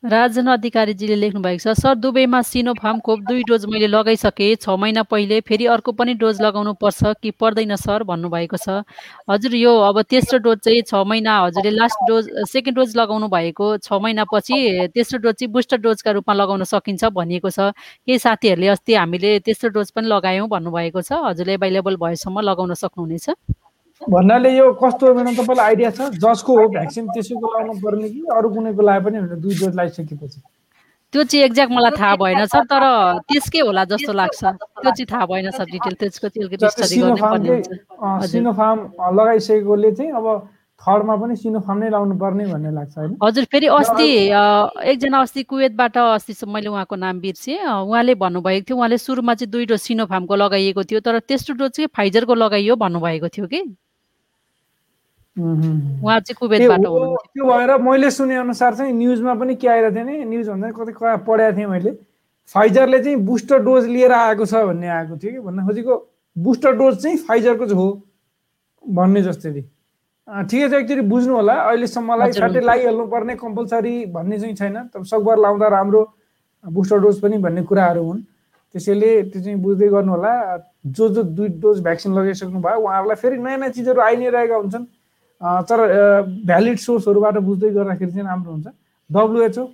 राजन 0.03 0.46
अधिकारीजीले 0.46 1.14
लेख्नु 1.16 1.40
भएको 1.42 1.59
छ 1.59 1.72
सर 1.74 1.94
दुबईमा 1.99 2.40
सिनोफार्म 2.46 2.99
खोप 3.03 3.20
दुई 3.28 3.42
डोज 3.42 3.64
मैले 3.66 3.86
लगाइसकेँ 3.86 4.55
छ 4.57 4.70
महिना 4.78 5.03
पहिले 5.03 5.40
फेरि 5.42 5.66
अर्को 5.66 5.92
पनि 5.92 6.14
डोज 6.14 6.40
लगाउनु 6.42 6.72
पर्छ 6.78 7.18
कि 7.22 7.30
पर्दैन 7.34 7.74
सर? 7.76 8.03
भन्नुभएको 8.07 8.57
छ। 8.57 8.86
हजुर 9.26 9.55
यो 9.57 9.74
अब 9.90 10.01
तेस्रो 10.07 10.38
डोज 10.38 10.59
चाहिँ 10.62 10.82
छ 10.86 11.03
महिना 11.03 11.38
हजुरले 11.40 11.70
लास्ट 11.74 11.99
डोज 12.09 12.30
सेकेन्ड 12.46 12.78
डोज 12.78 12.96
लगाउनु 12.96 13.28
भएको 13.28 13.76
छ 13.78 13.92
महिनापछि 13.99 14.88
तेस्रो 14.94 15.18
डोज 15.18 15.34
चाहिँ 15.34 15.53
बुस्टर 15.53 15.78
डोजका 15.82 16.11
रूपमा 16.14 16.34
लगाउन 16.34 16.64
सकिन्छ 16.64 17.05
भनिएको 17.18 17.51
छ। 17.51 17.74
केही 18.07 18.18
साथीहरूले 18.18 18.68
अस्ति 18.78 18.94
हामीले 18.94 19.38
तेस्रो 19.42 19.70
डोज 19.74 19.90
पनि 19.99 20.07
लगायौँ 20.09 20.49
भन्नुभएको 20.49 21.03
छ। 21.03 21.26
हजुरले 21.26 21.55
एभाइलेबल 21.59 21.96
भएसम्म 21.99 22.40
लगाउन 22.46 22.74
सक्नुहुनेछ। 22.78 23.30
भन्नाले 24.03 24.51
यो 24.57 24.72
कस्तो 24.82 25.07
हो 25.07 25.14
म्याडम 25.14 25.34
तपाईँलाई 25.36 25.66
आइडिया 25.66 25.90
छ? 25.90 26.01
जसको 26.22 26.53
हो 26.59 26.68
भ्याक्सिन 26.68 27.07
त्यसैको 27.14 27.46
लाउनु 27.55 27.74
पर्ने 27.82 28.09
कि 28.09 28.20
अरू 28.36 28.49
कुनैको 28.55 28.82
लाए 28.82 29.01
पनि 29.01 29.18
हुन्छ 29.18 29.32
दुई 29.42 29.55
डोज 29.55 29.74
लगाइसकेपछि 29.74 30.40
त्यो 31.12 31.22
चाहिँ 31.24 31.44
एक्ज्याक्ट 31.44 31.72
मलाई 31.72 31.90
थाहा 31.99 32.16
भएन 32.20 32.44
सर 32.46 32.64
तर 32.68 32.84
त्यसकै 33.28 33.61
होला 33.64 33.84
जस्तो 33.90 34.12
लाग्छ। 34.12 34.40
त्यो 34.44 34.90
चाहिँ 34.90 35.07
थाहा 35.12 35.26
भएन 35.26 35.51
सर 35.51 35.64
डिटेल 35.72 35.94
त्यसको 36.01 36.28
चाहिँ 36.28 36.46
अलिकति 36.46 36.66
जस्तै 36.66 36.84
स्टडी 36.84 37.01
गर्नुपर्ने 37.01 37.49
हुन्छ। 37.49 38.30
सिनोफार्म 38.30 38.78
लगाइसकेकोले 39.18 39.90
चाहिँ 39.92 40.12
अब 40.12 40.26
थर्डमा 40.80 41.14
पनि 41.16 41.36
सिनोफार्म 41.36 41.78
नै 41.80 41.88
लाउनु 41.90 42.14
पर्ने 42.20 42.44
भन्ने 42.53 42.70
लाग्छ 42.70 42.94
होइन? 42.99 43.16
हजुर 43.24 43.44
फेरि 43.51 43.66
अस्ति 43.66 44.09
एकजना 44.92 45.18
अस्ति 45.20 45.42
कुवेतबाट 45.42 45.96
अस्ति 45.99 46.46
मैले 46.46 46.68
उहाँको 46.68 46.96
नाम 46.96 47.20
बिर्सेँ। 47.20 47.59
उहाँले 47.59 48.14
भन्नुभएको 48.14 48.64
थियो 48.68 48.76
उहाँले 48.78 48.99
सुरुमा 49.01 49.34
चाहिँ 49.34 49.51
दुई 49.51 49.66
डोज 49.66 49.80
सिनोफार्मको 49.80 50.34
लगाइएको 50.44 50.82
थियो 50.84 51.01
तर 51.01 51.18
तेस्रो 51.24 51.55
डोज 51.57 51.70
चाहिँ 51.72 51.88
फाइजरको 51.96 52.34
लगाइयो 52.34 52.76
भन्नुभएको 52.76 53.28
थियो 53.28 53.46
कि। 53.49 53.64
उहाँ 55.39 56.18
चाहिँ 56.20 56.24
त्यो 56.24 56.36
कुवेतबाट 56.39 56.80
त्यो 56.80 57.45
भएर 57.47 57.76
मैले 57.82 58.11
सुने 58.11 58.36
अनुसार 58.36 58.74
चाहिँ 58.74 58.93
न्युजमा 58.93 59.34
पनि 59.34 59.55
के 59.55 59.68
आइरहेको 59.68 59.95
थियो 59.95 60.05
नि 60.05 60.24
न्युज 60.24 60.49
भन्दा 60.49 60.70
कतै 60.74 60.93
कहाँ 60.93 61.18
पढाएको 61.26 61.57
थिएँ 61.57 61.66
मैले। 61.66 61.93
फाइजरले 62.55 62.99
चाहिँ 63.05 63.16
बुस्टर 63.28 63.59
डोज 63.62 63.86
लिएर 63.86 64.12
आएको 64.12 64.45
छ 64.47 64.55
भन्ने 64.66 64.89
आएको 64.89 65.16
थियो 65.16 65.32
कि 65.32 65.41
भन्न 65.47 65.66
खोजेको 65.66 65.95
बुस्टर 66.36 66.72
डोज 66.76 66.95
चाहिँ 67.03 67.16
फाइजरको 67.28 67.66
चाहिँ 67.66 67.80
हो 67.82 67.89
भन्ने 68.84 69.22
जस्तै 69.22 69.53
थियो। 69.53 69.64
अँ, 70.28 70.45
ठिकै 70.45 70.68
छ 70.68 70.72
एकचोटि 70.72 71.01
बुझ्नु 71.09 71.34
होला। 71.34 71.55
अहिलेसम्मलाई 71.68 72.30
हुन्छ। 72.30 72.57
लगाइहाल्नु 72.57 73.07
पर्ने 73.07 73.34
कम्पलसरी 73.36 73.95
भन्ने 74.16 74.39
चाहिँ 74.39 74.55
छैन। 74.55 74.76
तर 74.93 75.05
सकभर 75.05 75.39
लाउँदा 75.39 75.68
राम्रो 75.68 76.03
बुस्टर 76.64 76.99
डोज 76.99 77.20
पनि 77.20 77.39
भन्ने 77.39 77.62
कुराहरू 77.68 78.03
हुन्। 78.03 78.20
त्यसैले 78.74 79.11
त्यो 79.32 79.41
चाहिँ 79.43 79.59
बुझ्दै 79.61 79.89
गर्नु 79.89 80.12
होला। 80.12 80.32
जो 80.86 81.09
जो 81.09 81.22
दुई 81.22 81.49
डोज 81.61 81.80
भ्याक्सिन 81.84 82.12
लगाइसक्नु 82.14 82.61
भयो 82.61 82.80
उहाँहरूलाई 82.80 83.16
फेरि 83.16 83.36
नयाँ 83.36 83.59
नयाँ 83.59 83.72
चिजहरू 83.72 84.01
आइ 84.01 84.16
नै 84.16 84.28
रहेका 84.30 84.57
हुन्छन्। 84.57 84.84
तर 85.41 85.78
भ्यालिड 86.47 86.78
सोर्सहरूबाट 86.78 87.36
बुझ्दै 87.49 87.70
गर्दाखेरि 87.70 88.11
चाहिँ 88.12 88.26
राम्रो 88.26 88.53
हुन्छ। 88.53 88.66
डब्लुएचओ 89.11 89.66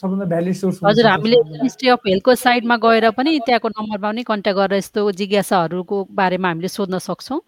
सबभन्दा 0.00 0.24
भ्यालिड 0.26 0.54
सोर्स 0.56 0.78
हजुर 0.84 1.06
हामीले। 1.06 1.36
मिनिस्ट्री 1.52 1.88
अफ 1.88 2.00
हेल्थको 2.06 2.34
साइडमा 2.34 2.76
गएर 2.84 3.10
पनि 3.12 3.38
त्यहाँको 3.46 3.68
नम्बरमा 3.68 4.08
पनि 4.08 4.22
कन्ट्याक्ट 4.24 4.58
गरेर 4.58 4.78
यस्तो 4.78 5.10
जिज्ञासाहरूको 5.20 5.96
बारेमा 6.16 6.48
हामीले 6.48 6.68
सोध्न 6.68 6.98
सक्छौँ। 6.98 7.40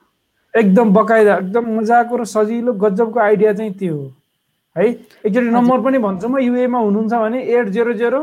एकदम 0.55 0.93
बकाइदा 0.93 1.37
एकदम 1.37 1.65
मजाको 1.79 2.17
र 2.17 2.25
सजिलो 2.29 2.73
गजबको 2.85 3.19
आइडिया 3.21 3.53
चाहिँ 3.53 3.73
त्यो 3.81 3.95
हो। 3.97 4.07
है 4.77 4.85
एकचोटि 5.25 5.49
नम्बर 5.57 5.81
पनि 5.81 5.99
भन्छु 6.05 6.29
म 6.29 6.39
युएमा 6.39 6.79
हुनुहुन्छ 6.79 7.13
भने 7.15 7.39
eight 7.49 7.69
zero 7.75 7.93
zero 7.97 8.21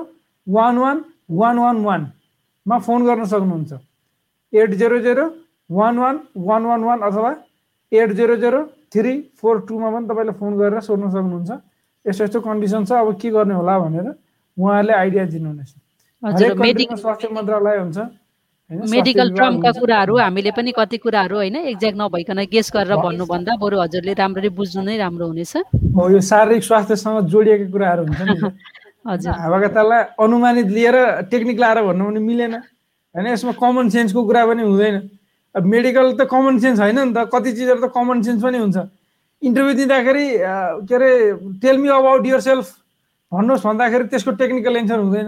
one 0.48 0.78
one 0.78 0.98
one 1.32 1.58
one 1.58 1.78
वानमा 1.84 2.78
फोन 2.86 3.06
गर्न 3.06 3.26
सक्नुहुन्छ। 3.26 3.72
Eight 4.54 4.72
zero 4.78 5.00
zero 5.02 5.26
one 5.70 5.98
one 5.98 6.16
one 6.38 6.64
one 6.66 6.82
one 6.84 7.00
अथवा 7.10 7.32
eight 7.92 8.12
zero 8.20 8.36
zero 8.38 8.62
three 8.92 9.14
four 9.42 9.60
टूमा 9.68 9.90
पनि 9.92 10.06
तपाईँले 10.08 10.34
फोन 10.40 10.52
गरेर 10.60 10.80
सोध्न 10.84 11.10
सक्नुहुन्छ। 11.10 11.52
यस्तो 12.06 12.24
यस्तो 12.24 12.40
कन्डिसन 12.42 12.86
छ 12.86 12.92
अब 12.92 13.16
के 13.22 13.30
गर्ने 13.32 13.54
होला 13.54 13.80
भनेर 13.80 14.08
उहाँहरूले 14.58 14.94
आइडिया 14.94 15.26
दिनुहुनेछ। 15.32 15.72
स्वास्थ्य 17.00 17.28
मन्त्रालय 17.32 17.78
हुन्छ। 17.78 17.98
मेडिकल 18.92 19.30
टर्मका। 19.36 19.72
कुराहरू 19.80 20.18
हामीले 20.18 20.52
पनि 20.56 20.72
कति 20.72 20.98
कुराहरू 21.04 21.36
होइन 21.36 21.56
एक्ज्याक्ट 21.76 21.98
नभइकन 21.98 22.40
गेस 22.52 22.72
गरेर 22.76 22.96
भन्नुभन्दा 22.96 23.56
बरु 23.60 23.80
हजुरले 23.80 24.14
राम्ररी 24.16 24.50
बुझ्नु 24.60 24.82
नै 24.84 24.98
राम्रो 24.98 25.28
हुनेछ। 25.28 25.54
हो 25.96 26.10
यो 26.10 26.20
शारीरिक 26.20 26.64
स्वास्थ्यसँग 26.64 27.28
जोडिएका 27.32 27.68
कुराहरू 27.72 28.04
हुन्छ 28.08 28.22
नि। 28.22 28.36
हजुर। 29.08 29.34
हावाकतालाई 29.34 30.04
अनुमानित 30.24 30.68
लिएर 30.68 30.96
टेक्निक 31.32 31.60
लाएर 31.60 31.82
भन्नु 31.84 32.06
पनि 32.06 32.20
मिलेन। 32.20 32.54
होइन 33.16 33.28
यसमा 33.28 33.52
कमन 33.60 33.90
सेन्सको 33.90 34.24
कुरा 34.24 34.46
पनि 34.46 34.64
हुँदैन। 34.64 34.96
अब 35.56 35.66
मेडिकल 35.66 36.08
त 36.16 36.28
कमन 36.32 36.60
सेन्स 36.60 36.80
होइन 36.80 37.00
नि 37.00 37.14
त 37.14 37.28
कति 37.34 37.52
चिजहरू 37.52 37.80
त 37.82 37.92
कमन 37.92 38.22
सेन्स 38.24 38.42
पनि 38.44 38.58
हुन्छ। 38.58 38.78
इन्टरभ्यू 39.42 39.74
दिँदाखेरि 39.76 40.26
के 40.88 40.96
अरे 40.96 41.10
tell 41.62 41.78
me 41.78 41.90
about 41.92 42.26
your 42.26 42.40
self 42.40 42.66
भन्नुहोस् 43.32 43.66
भन्दाखेरि 43.66 44.04
त्यसको 44.12 44.32
टेक्निकल 44.38 44.76
एन्सर 44.78 45.00
हुँदैन। 45.00 45.28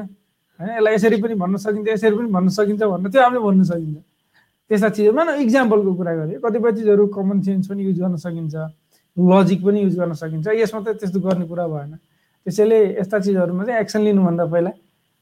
होइन 0.59 0.69
यसलाई 0.77 0.93
यसरी 0.93 1.17
पनि 1.21 1.35
भन्न 1.43 1.55
सकिन्छ 1.57 1.87
यसरी 1.89 2.15
पनि 2.15 2.29
भन्न 2.31 2.49
सकिन्छ 2.55 2.81
भनेर 2.83 3.09
त्यो 3.11 3.21
हामीले 3.23 3.41
भन्न 3.43 3.63
सकिन्छ। 3.67 3.97
त्यस्ता 4.69 4.89
चिजहरू 4.95 5.17
न 5.17 5.29
इक्जाम्पलको 5.43 5.91
कुरा 5.99 6.13
गरेँ 6.15 6.39
कतिपय 6.39 6.71
चिजहरू 6.77 7.03
कमन 7.11 7.41
सेन्स 7.41 7.67
पनि 7.67 7.81
युज 7.83 7.99
गर्न 7.99 8.15
सकिन्छ 8.15 8.55
लजिक 9.17 9.59
पनि 9.65 9.79
युज 9.81 9.95
गर्न 9.99 10.13
सकिन्छ। 10.13 10.47
यसमा 10.61 10.79
त 10.85 10.87
त्यस्तो 11.03 11.19
गर्ने 11.19 11.45
कुरा 11.51 11.67
भएन। 11.67 11.91
त्यसैले 12.45 12.79
यस्ता 12.99 13.17
चिजहरूमा 13.19 13.63
चाहिँ 13.65 13.79
एक्सन 13.81 14.01
लिनुभन्दा 14.07 14.45
पहिला 14.45 14.71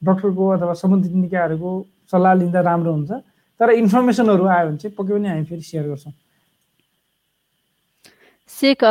डक्टरको 0.02 0.44
अथवा 0.56 0.74
सम्बन्धित 0.74 1.14
निकायहरूको 1.26 1.72
सल्लाह 2.12 2.34
लिँदा 2.42 2.60
राम्रो 2.62 2.92
हुन्छ। 2.92 3.12
तर 3.62 3.70
इन्फर्मेसनहरू 3.78 4.46
आयो 4.50 4.68
भने 4.68 4.78
चाहिँ 4.82 4.96
पक्कै 4.98 5.14
पनि 5.14 5.28
हामी 5.30 5.44
फेरि 5.46 5.62
सेयर 5.62 5.88
गर्छौँ। 5.88 6.14
शेख 8.50 8.84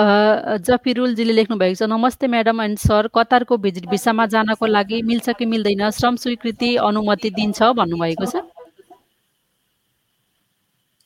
जफिरुलजीले 0.66 1.32
लेख्नु 1.32 1.56
भएको 1.58 1.74
छ 1.74 1.90
नमस्ते 1.90 2.26
म्याडम 2.30 2.60
एन्ड 2.62 2.78
सर 2.78 3.06
कतारको 3.14 3.56
भिजिट 3.66 3.86
भिसामा 3.90 4.26
जानको 4.30 4.66
लागि 4.66 5.02
मिल्छ 5.10 5.26
कि 5.38 5.46
मिल्दैन? 5.46 5.90
श्रम 5.90 6.16
स्वीकृति 6.22 6.70
अनुमति 6.86 7.30
दिन्छ 7.34 7.58
भन्नुभएको 7.76 8.26
छ। 8.30 8.46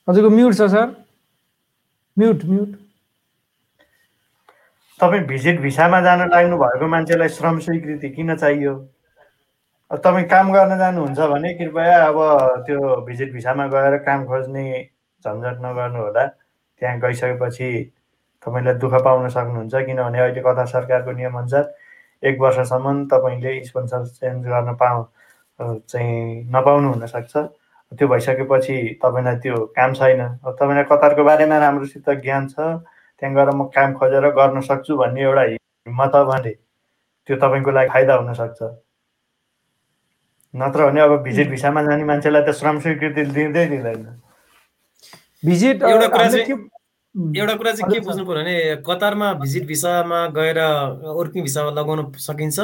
हजुरको 0.08 0.30
म्युट 0.30 0.54
छ 0.54 0.68
सर। 0.70 0.86
Mute 2.16 2.44
mute. 2.44 2.70
तपाईँ 5.00 5.22
भिजिट 5.26 5.60
भिसामा 5.60 6.00
जान 6.00 6.28
लाग्नु 6.30 6.56
भएको 6.56 6.86
मान्छेलाई 6.86 7.28
श्रम 7.36 7.58
स्वीकृति 7.64 8.08
किन 8.10 8.36
चाहियो? 8.36 8.74
तपाईँ 10.02 10.26
काम 10.28 10.52
गर्न 10.52 10.78
जानुहुन्छ 10.78 11.20
भने 11.30 11.52
कृपया 11.54 11.96
अब 12.06 12.18
त्यो 12.66 13.00
भिजिट 13.06 13.32
भिसामा 13.32 13.66
गएर 13.74 13.96
काम 14.06 14.24
खोज्ने 14.26 14.64
झन्झट 15.24 15.56
नगर्नु 15.64 15.98
होला। 16.02 16.26
त्यहाँ 16.26 16.98
गइसकेपछि 17.00 17.68
तपाईँलाई 18.42 18.74
दुःख 18.82 18.94
पाउन 19.04 19.28
सक्नुहुन्छ 19.28 19.74
किनभने 19.86 20.18
अहिले 20.20 20.40
कता 20.46 20.64
सरकारको 20.72 21.12
नियमअनुसार 21.12 21.64
एक 22.22 22.40
वर्षसम्म 22.40 23.04
तपाईँले 23.12 23.52
स्पोन्सर 23.64 24.04
चेन्ज 24.06 24.46
गर्न 24.46 24.74
पाउ 24.80 25.04
चाहिँ 25.60 26.44
नपाउनु 26.54 26.88
हुनसक्छ। 26.92 27.36
त्यो 27.92 28.08
भइसकेपछि 28.08 28.76
तपाईँलाई 29.02 29.36
त्यो 29.44 29.56
काम 29.76 29.92
छैन। 29.94 30.20
तपाईँलाई 30.44 30.84
कतारको 30.90 31.24
बारेमा 31.24 31.58
राम्रोसित 31.58 32.10
ज्ञान 32.24 32.48
छ 32.48 32.56
त्यहाँ 32.58 33.34
गएर 33.34 33.50
म 33.54 33.64
काम 33.76 33.92
खोजेर 34.00 34.28
गर्न 34.38 34.60
सक्छु 34.60 34.96
भन्ने 34.96 35.22
एउटा 35.22 35.42
हिम्मत 35.42 36.16
भने 36.32 36.52
त्यो 37.28 37.36
तपाईँको 37.36 37.70
लागि 37.70 37.88
फाइदा 37.94 38.14
हुनसक्छ। 38.14 38.62
नत्र 40.54 40.86
भने 40.90 41.00
अब 41.00 41.22
भिजिट 41.22 41.48
भिसामा 41.50 41.82
जाने 41.82 42.04
मान्छेलाई 42.04 42.42
त 42.42 42.50
श्रम 42.54 42.78
स्वीकृति 42.80 43.22
दिँदै 43.24 43.66
दिँदैन। 43.68 44.20
भिजिट 45.44 45.82
एउटा 45.82 46.06
कुरा 46.08 46.28
चाहिँ- 46.30 46.58
एउटा 47.38 47.54
कुरा 47.54 47.72
चाहिँ 47.72 47.92
के। 47.94 48.00
बुझ्नु 48.00 48.24
पर्यो 48.26 48.42
भने 48.42 48.54
कतारमा 48.86 49.32
भिजिट 49.42 49.66
भिसामा 49.66 50.26
गएर 50.36 50.58
वर्किङ 51.18 51.42
भिसा 51.42 51.60
लगाउन 51.70 52.12
सकिन्छ? 52.18 52.58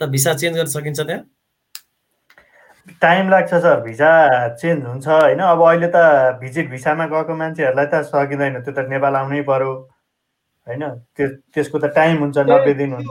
त 0.00 0.02
भिसा 0.10 0.34
चेन्ज 0.34 0.56
गर्न 0.56 0.66
सकिन्छ 0.66 1.00
त्यहाँ? 1.00 1.22
टाइम 3.00 3.30
लाग्छ 3.30 3.54
सर 3.54 3.80
भिसा 3.80 4.10
चेन्ज 4.60 4.84
हुन्छ 4.84 5.06
होइन? 5.08 5.38
अब 5.38 5.60
अहिले 5.62 5.88
त 5.94 5.96
भिजिट 6.40 6.70
भिसामा 6.70 7.06
गएको 7.06 7.34
मान्छेहरूलाई 7.36 7.86
त 7.86 8.02
सकिँदैन 8.10 8.60
त्यो 8.62 8.74
त 8.74 8.88
नेपाल 8.90 9.14
आउनै 9.16 9.40
पर्यो 9.48 9.72
होइन? 10.66 10.82
त्यो 11.16 11.26
त्यसको 11.54 11.78
त 11.78 11.94
टाइम 11.94 12.18
हुन्छ 12.26 12.38
नब्बे 12.38 12.74
दिन 12.74 12.92
हुन्छ। 12.92 13.06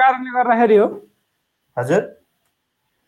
कारणले 0.00 0.30
गर्दाखेरि 0.38 0.76
हो। 0.76 0.86
हजुर? 1.76 2.19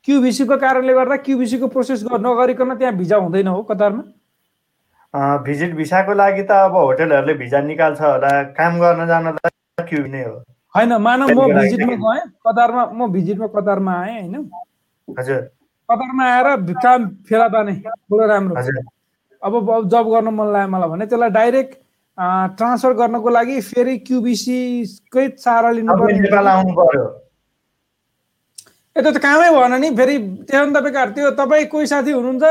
क्युबिसीको 0.05 0.57
कारणले 0.57 0.94
गर्दा 0.94 1.16
क्युबिसीको 1.16 1.66
प्रोसेस 1.66 2.03
गर- 2.05 2.20
नगरिकन 2.20 2.74
त्यहाँ 2.74 2.94
भिजा 2.94 3.16
हुँदैन 3.16 3.46
हो 3.46 3.62
कतारमा? 3.62 4.03
भिजिट 5.44 5.74
भिसाको 5.74 6.14
लागि 6.14 6.42
त 6.42 6.50
अब 6.50 6.76
होटेलहरूले 6.76 7.34
भिजा 7.34 7.61
निकाल्छ 7.61 8.00
होला। 8.00 8.42
काम 8.59 8.80
गर्न 8.80 9.07
जानलाई 9.07 9.84
क्यु 9.84 10.07
नै 10.07 10.24
हो। 10.24 10.42
होइन 10.74 10.92
मानव 10.96 11.28
म 11.30 11.53
भिजिटमा 11.55 12.14
गएँ। 12.14 12.30
कतारमा 12.46 12.84
म 12.92 13.12
भिजिटमा 13.12 13.46
कतारमा 13.46 13.92
आएँ 13.92 14.20
होइन? 14.20 14.50
हजुर। 15.18 15.40
कतारमा 15.90 16.24
आएर 16.24 16.72
काम 16.72 17.09
फेला 17.28 17.48
ताने। 17.48 17.72
बडो 18.11 18.26
राम्रो। 18.26 18.57
अब 19.42 19.88
जब 19.88 20.09
गर्न 20.09 20.28
मन 20.28 20.46
लाग्यो 20.53 20.68
मलाई 20.68 20.88
भने 20.88 21.07
त्यसलाई 21.07 21.30
डाइरेक्ट 21.30 21.74
ट्रान्सफर 22.57 22.92
गर्नको 22.92 23.28
लागि 23.30 23.61
फेरि 23.61 23.98
क्युबिसीकै 23.98 25.28
सहारा 25.38 25.70
आउनु 26.50 26.72
पर्यो। 26.72 27.22
यता 28.97 29.11
त 29.11 29.18
कामै 29.24 29.49
भएन 29.57 29.74
नि 29.80 29.88
फेरि 29.97 30.16
त्यहाँ 30.49 30.66
त 30.68 30.76
बेकार 30.84 31.09
त्यो 31.16 31.30
तपाईँ 31.40 31.66
कोही 31.72 31.86
साथी 31.86 32.12
हुनुहुन्छ 32.12 32.45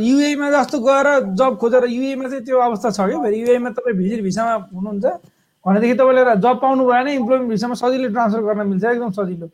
युएमा 0.00 0.48
जस्तो 0.50 0.78
गएर 0.80 1.08
जब 1.38 1.52
खोजेर 1.60 1.84
युएमा 1.92 2.28
चाहिँ 2.28 2.44
त्यो 2.44 2.58
अवस्था 2.58 2.90
छ 2.96 3.00
कि 3.10 3.16
फेरि 3.24 3.36
युएमा 3.42 3.70
तपाईँ 3.76 3.96
भिजिट 4.00 4.20
भिसामा 4.24 4.54
हुनुहुन्छ 4.72 5.06
भनेदेखि 5.64 5.94
तपाईँले 6.00 6.22
जब 6.40 6.56
पाउनु 6.62 6.82
भएन 6.88 7.08
इम्प्लोइमेन्ट 7.20 7.50
भिसामा 7.50 7.74
सजिलै 7.82 8.08
ट्रान्सफर 8.16 8.42
गर्न 8.48 8.66
मिल्छ 8.66 8.84
एकदम 8.84 9.10
सजिलो। 9.12 9.46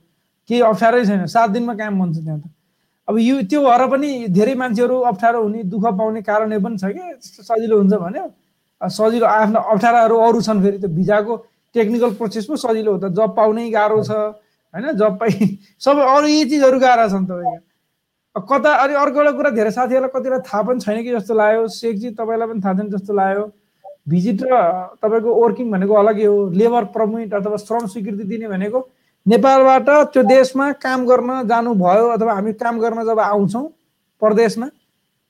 केही 0.48 0.60
अप्ठ्यारै 0.70 1.04
छैन 1.04 1.26
सात 1.28 1.50
दिनमा 1.50 1.74
काम 1.76 1.98
बन्छ 2.00 2.16
त्यहाँ 2.24 2.38
त। 2.40 2.44
अब 3.08 3.18
यो 3.18 3.34
त्यो 3.50 3.60
भएर 3.66 3.82
पनि 3.92 4.10
धेरै 4.32 4.54
मान्छेहरू 4.54 4.96
अप्ठ्यारो 5.10 5.42
हुने 5.42 5.62
दुःख 5.68 5.84
पाउने 5.98 6.20
कारणले 6.24 6.58
पनि 6.64 6.76
छ 6.78 6.84
कि? 6.94 7.04
सजिलो 7.20 7.76
हुन्छ 7.76 7.94
भने 8.00 8.20
सजिलो 8.80 9.26
आफ्नो 9.26 9.60
अप्ठ्याराहरू 9.60 10.16
अरू 10.16 10.40
छन् 10.46 10.62
फेरि 10.62 10.78
त्यो 10.78 10.90
भिजाको 10.96 11.36
टेक्निकल 11.74 12.10
प्रोसेस 12.16 12.44
पो 12.46 12.56
सजिलो 12.56 12.90
हो 12.92 12.98
त। 12.98 13.12
जब 13.12 13.34
पाउनै 13.36 13.68
गाह्रो 13.76 14.02
छ। 14.08 14.12
होइन? 14.78 14.96
जब 14.96 15.18
सबै 15.82 16.02
अरू 16.14 16.26
यी 16.26 16.44
चिजहरू 16.50 16.78
गाह्रो 16.80 17.08
छन् 17.10 17.26
तपाईँको 17.26 18.46
कता 18.48 18.72
अनि 18.82 18.94
अर्को 18.94 19.18
एउटा 19.20 19.32
कुरा 19.36 19.50
धेरै 19.50 19.70
साथीहरूलाई 19.74 20.10
कतिलाई 20.14 20.40
थाहा 20.46 20.62
पनि 20.62 20.80
छैन 20.80 21.02
कि 21.02 21.10
जस्तो 21.12 21.34
लाग्यो। 21.34 21.66
सेकजी 21.76 22.10
तपाईँलाई 22.14 22.48
पनि 22.48 22.60
थाहा 22.64 22.74
छैन 22.78 22.90
जस्तो 22.90 23.12
लाग्यो। 23.14 23.44
भिजिट 24.08 24.42
र 24.46 24.54
तपाईँको 25.02 25.30
वर्किङ 25.34 25.70
भनेको 25.70 25.94
अलगै 25.94 26.24
हो। 26.24 26.36
लेबर 26.54 26.84
पर्मिट 26.94 27.34
अथवा 27.34 27.56
श्रम 27.66 27.86
स्वीकृति 27.92 28.24
दिने 28.24 28.48
भनेको 28.48 28.80
नेपालबाट 29.26 29.88
त्यो 30.12 30.22
देशमा 30.24 30.70
काम 30.80 31.06
गर्न 31.06 31.30
जानुभयो 31.48 32.06
अथवा 32.16 32.32
हामी 32.34 32.52
काम 32.62 32.78
गर्न 32.80 33.04
जब 33.04 33.18
आउँछौँ 33.20 33.66
परदेशमा 34.22 34.68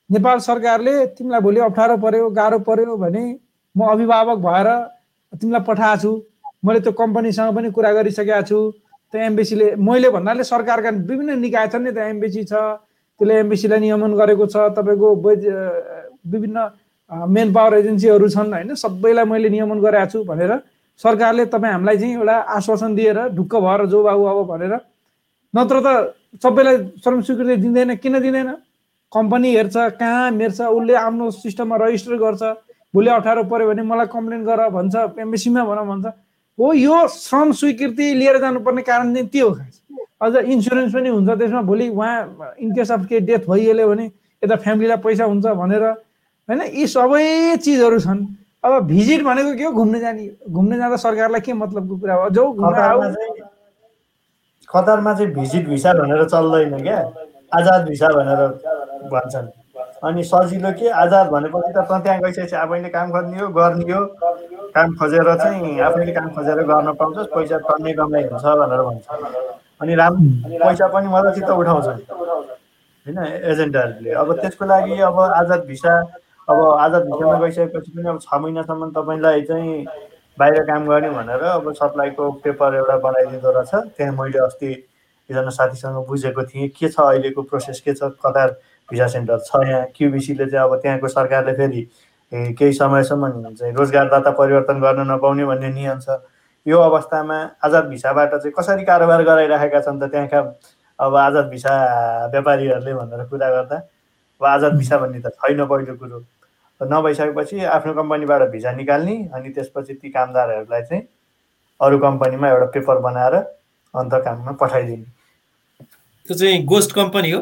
नेपाल 0.09 0.39
सरकारले 0.39 0.93
तिमीलाई 1.17 1.41
भोलि 1.41 1.59
अप्ठ्यारो 1.65 1.97
पर्यो 1.97 2.29
गाह्रो 2.37 2.59
पर्यो 2.69 2.95
भने 2.97 3.25
म 3.75 3.89
अभिभावक 3.89 4.37
भएर 4.45 4.67
तिमीलाई 5.33 5.61
पठाएको 5.67 6.01
छु। 6.01 6.11
मैले 6.65 6.79
त्यो 6.79 6.91
कम्पनीसँग 6.93 7.55
पनि 7.55 7.71
कुरा 7.71 7.91
गरिसकेको 7.93 8.41
छु। 8.47 8.59
त्यो 9.13 9.21
एम्बेसीले 9.21 9.67
मैले 9.87 10.09
भन्नाले 10.15 10.43
सरकारका 10.43 10.89
विभिन्न 11.09 11.39
निकाय 11.39 11.67
छन् 11.67 11.83
नि 11.83 11.91
त्यहाँ 11.91 12.09
एम्बेसी 12.09 12.43
छ 12.43 12.53
त्यसले 13.19 13.39
एम्बेसीलाई 13.43 13.79
नियमन 13.79 14.13
गरेको 14.19 14.45
छ 14.53 14.69
तपाईँको 14.77 15.07
विभिन्न 16.33 16.57
मेन 17.35 17.53
पावर 17.53 17.73
एजेन्सीहरू 17.77 18.27
छन् 18.29 18.53
होइन 18.53 18.75
सबैलाई 18.83 19.25
मैले 19.25 19.49
नियमन 19.49 19.79
गरेको 19.81 20.11
छु 20.11 20.23
भनेर 20.29 20.51
सरकारले 20.99 21.45
तपाईँ 21.51 21.73
हामीलाई 21.73 21.97
चाहिँ 21.97 22.13
एउटा 22.15 22.37
आश्वासन 22.55 22.95
दिएर 22.95 23.19
ढुक्क 23.35 23.55
भएर 23.65 23.85
जो 23.91 24.03
बाबु 24.03 24.23
अब 24.31 24.39
भनेर 24.47 24.73
नत्र 25.53 25.75
त 25.85 25.87
सबैलाई 26.43 26.77
श्रम 27.03 27.21
स्वीकृति 27.25 27.55
दिँदैन 27.65 27.95
किन 27.97 28.19
दिँदैन? 28.21 28.49
कम्पनी 29.11 29.49
हेर्छ 29.55 29.75
कहाँ 29.99 30.31
हेर्छ 30.37 30.61
उसले 30.61 30.93
आफ्नो 30.95 31.29
सिस्टममा 31.33 31.75
रजिस्टर 31.81 32.15
गर्छ 32.23 32.43
भोलि 32.93 33.09
अप्ठ्यारो 33.09 33.43
पऱ्यो 33.49 33.67
भने 33.69 33.81
मलाई 33.81 34.07
कम्प्लेन 34.13 34.43
गर 34.45 34.61
भन्छ 34.69 34.95
एमबिसीमा 35.17 35.63
भन 35.65 35.79
भन्छ। 35.89 36.05
हो 36.59 36.73
यो 36.73 37.07
श्रम 37.07 37.51
स्वीकृति 37.55 38.13
लिएर 38.13 38.37
जानुपर्ने 38.39 38.81
कारण 38.81 39.13
चाहिँ 39.13 39.27
त्यो 39.29 39.49
अझ 40.21 40.35
इन्सुरेन्स 40.35 40.93
पनि 40.93 41.09
हुन्छ 41.09 41.29
त्यसमा 41.39 41.61
भोलि 41.61 41.87
उहाँ 41.89 42.55
इनकेस 42.59 42.91
अफ 42.91 43.05
केही 43.09 43.21
डेथ 43.27 43.47
भइहाल्यो 43.49 43.87
भने 43.89 44.05
यता 44.43 44.55
फ्यामिलीलाई 44.55 44.97
पैसा 45.03 45.23
हुन्छ 45.25 45.45
भनेर 45.45 45.83
होइन? 45.83 46.61
यी 46.75 46.87
सबै 46.87 47.57
चिजहरू 47.63 47.99
छन्। 47.99 48.25
अब 48.65 48.71
भिजिट 48.87 49.23
भनेको 49.23 49.55
के 49.57 49.63
हो? 49.63 49.71
घुम्न 49.71 49.99
जाने 49.99 50.29
घुम्न 50.51 50.77
जाँदा 50.77 50.95
सरकारलाई 50.99 51.41
के 51.41 51.53
मतलबको 51.53 51.95
कुरा 51.97 52.13
हो? 52.13 52.29
जो 52.29 52.43
कतारमा 54.69 55.13
चाहिँ 55.13 55.31
भिजिट 55.33 55.67
भिसा 55.69 55.93
भनेर 55.93 56.23
चल्दैन 56.27 56.81
क्या। 56.83 56.99
आजाद 57.55 57.87
भिसा 57.89 58.07
भनेर 58.17 58.41
भन्छन्। 59.13 59.47
अनि 60.03 60.23
सजिलो 60.23 60.71
के? 60.79 60.89
आजाद 60.89 61.27
भनेपछि 61.29 61.71
त 61.75 61.79
त्यहाँ 61.83 62.19
गइसकेपछि 62.21 62.55
आफैले 62.55 62.89
काम 62.89 63.11
गर्ने 63.11 63.39
हो 63.39 63.47
गर्ने 63.51 63.93
हो। 63.93 64.05
काम 64.75 64.95
खोजेर 64.95 65.35
चाहिँ 65.35 65.79
आफैले 65.81 66.11
काम 66.15 66.29
खोजेर 66.35 66.61
गर्न 66.71 66.93
पाउँछस् 66.99 67.33
पैसा 67.35 67.57
टन्नै 67.67 67.93
कमाइ 67.99 68.23
हुन्छ 68.31 68.45
भनेर 68.61 68.81
भन्छ। 68.87 69.07
अनि 69.81 69.95
राम्रो 69.95 70.59
पैसा 70.63 70.87
पनि 70.87 71.07
मजासित 71.07 71.49
उठाउँछ। 71.49 71.87
होइन? 71.87 73.19
एजेन्टहरूले 73.51 74.11
अब 74.21 74.33
त्यसको 74.39 74.65
लागि 74.65 74.99
अब 75.09 75.19
आजाद 75.19 75.65
भिसा 75.67 75.93
अब 76.47 76.57
आजाद 76.79 77.03
भिसामा 77.05 77.39
गइसकेपछि 77.39 77.91
पनि 77.91 78.07
अब 78.09 78.19
छ 78.21 78.39
महिनासम्म 78.39 78.89
तपाईँलाई 78.95 79.41
चाहिँ 79.51 79.85
बाहिर 80.37 80.63
काम 80.63 80.87
गर्ने 80.87 81.09
भनेर 81.11 81.41
अब 81.59 81.71
सप्लाईको 81.75 82.31
पेपर 82.43 82.75
एउटा 82.75 82.97
बनाइदिँदो 83.03 83.51
रहेछ। 83.51 83.73
त्यहाँ 83.97 84.13
मैले 84.15 84.39
अस्ति 84.45 84.71
एकजना 85.29 85.49
साथीसँग 85.51 86.05
बुझेको 86.07 86.43
थिएँ 86.43 86.67
के 86.71 86.87
छ 86.87 86.99
अहिलेको 87.01 87.41
प्रोसेस 87.43 87.79
के 87.85 87.93
छ 87.93 88.15
कतार 88.23 88.49
भिसा 88.91 89.07
सेन्टर 89.07 89.39
छ 89.45 89.63
यहाँ। 89.67 89.85
क्युबिसीले 89.95 90.45
चाहिँ 90.45 90.63
अब 90.65 90.75
त्यहाँको 90.81 91.07
सरकारले 91.07 91.53
फेरि 91.53 91.81
केही 92.31 92.73
समयसम्म 92.73 93.53
चाहिँ 93.53 93.73
रोजगारदाता 93.73 94.31
परिवर्तन 94.37 94.79
गर्न 94.81 95.11
नपाउने 95.11 95.45
भन्ने 95.45 95.69
नियम 95.73 95.99
छ। 95.99 96.19
यो 96.65 96.77
अवस्थामा 96.79 97.37
आजाद 97.65 97.85
भिसाबाट 97.89 98.35
चाहिँ 98.35 98.53
कसरी 98.57 98.83
कारोबार 98.85 99.23
गराइराखेका 99.23 99.79
छन् 99.81 99.99
त 100.01 100.11
त्यहाँका 100.11 100.39
अब 100.99 101.15
आजाद 101.15 101.45
भिसा 101.49 101.73
व्यापारीहरूले 102.31 102.93
भनेर 102.93 103.23
कुरा 103.29 103.49
गर्दा 103.49 103.77
अब 104.41 104.45
आजाद 104.45 104.73
भिसा 104.77 104.97
भन्ने 104.97 105.19
त 105.19 105.31
छैन 105.39 105.65
पहिलो 105.65 105.95
कुरो। 105.95 106.19
नभइसकेपछि 106.81 107.63
आफ्नो 107.65 107.93
कम्पनीबाट 107.93 108.41
भिजा 108.51 108.71
निकाल्ने 108.71 109.15
अनि 109.35 109.49
त्यसपछि 109.49 109.93
ती 109.93 110.09
कामदारहरूलाई 110.09 110.81
चाहिँ 110.81 111.03
अरू 111.79 111.97
कम्पनीमा 111.99 112.47
एउटा 112.49 112.65
पेपर 112.75 112.97
बनाएर 112.99 113.35
अन्त 113.93 114.13
काममा 114.25 114.51
पठाइदिने। 114.61 115.07
त्यो 116.29 116.37
चाहिँ 116.37 116.63
गोस्ट 116.65 116.91
कम्पनी 116.95 117.31
हो? 117.31 117.41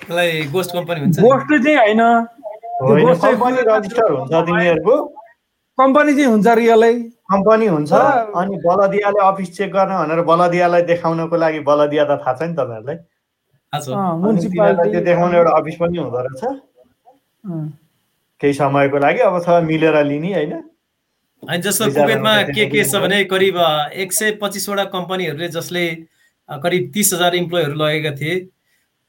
त्यसलाई 0.00 0.42
गोस्ट 0.54 0.70
कम्पनी 0.76 1.00
हुन्छ 1.00 1.16
गोस्ट 1.20 1.50
चाहिँ 1.64 1.76
होइन। 1.78 2.02
कम्पनी 3.24 3.60
रजिस्टर 3.68 4.10
हुन्छ 4.12 4.34
तिनीहरूको। 4.48 4.96
कम्पनी 5.78 6.12
चाहिँ 6.14 6.30
हुन्छ 6.30 6.46
रियलै। 6.58 6.94
कम्पनी 7.32 7.66
हुन्छ 7.66 7.92
अनि 7.92 8.56
बलदियाले 8.64 9.20
अफिस 9.26 9.48
चेक 9.56 9.70
गर्न 9.72 9.92
भनेर 9.98 10.20
बलदियालाई 10.30 10.82
देखाउनको 10.90 11.36
लागि 11.36 11.60
बलदिया 11.68 12.04
त 12.04 12.12
थाहा 12.24 12.34
छ 12.38 12.42
नि 12.48 12.54
तपाईँहरूलाई। 12.58 12.98
त्यो 13.72 15.00
देखाउने 15.00 15.36
एउटा 15.38 15.52
अफिस 15.60 15.76
पनि 15.80 15.98
हुँदो 15.98 16.18
रहेछ। 16.26 16.42
केही 18.40 18.52
समयको 18.54 18.98
लागि 18.98 19.20
अब 19.28 19.34
छ 19.44 19.46
मिलेर 19.66 19.96
लिने 20.04 20.32
होइन। 20.34 20.52
होइन 21.42 21.60
जस्तो 21.62 21.84
कुवेतमा 21.94 22.32
के 22.54 22.64
के 22.66 22.84
छ 22.84 22.94
भने 23.02 23.18
करिब 23.30 23.56
एक 24.02 24.12
सय 24.12 24.30
पच्चिसवटा 24.42 24.84
कम्पनीहरूले 24.94 25.48
जसले 25.48 25.84
करिब 26.48 26.90
तिस 26.94 27.12
हजार 27.14 27.34
इम्प्लोइहरू 27.34 27.74
लगेका 27.74 28.12
थिए। 28.18 28.34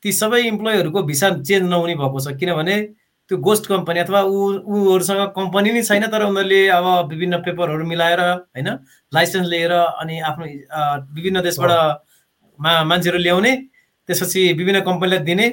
ती 0.03 0.11
सबै 0.11 0.41
इम्प्लोइहरूको 0.47 1.03
भिसा 1.03 1.29
चेन्ज 1.41 1.69
नहुने 1.69 1.95
भएको 1.95 2.19
छ। 2.19 2.35
किनभने 2.39 2.75
त्यो 3.31 3.37
गोस्ट 3.37 3.65
कम्पनी 3.67 3.99
अथवा 3.99 4.21
ऊ 4.25 4.37
ऊहरूसँग 4.65 5.21
कम्पनी 5.37 5.71
नै 5.71 5.81
छैन 5.85 6.05
तर 6.09 6.23
उनीहरूले 6.25 6.61
अब 6.73 6.85
विभिन्न 7.09 7.37
पेपरहरू 7.45 7.85
मिलाएर 7.85 8.19
होइन 8.19 8.69
लाइसेन्स 9.13 9.47
लिएर 9.47 9.71
अनि 9.71 10.19
आफ्नो 10.29 10.45
विभिन्न 11.15 11.41
देशबाट 11.45 11.71
मा 12.59 12.71
मान्छेहरू 12.83 13.19
ल्याउने 13.19 13.53
त्यसपछि 14.09 14.41
विभिन्न 14.53 14.79
कम्पनीलाई 14.81 15.19
दिने 15.29 15.47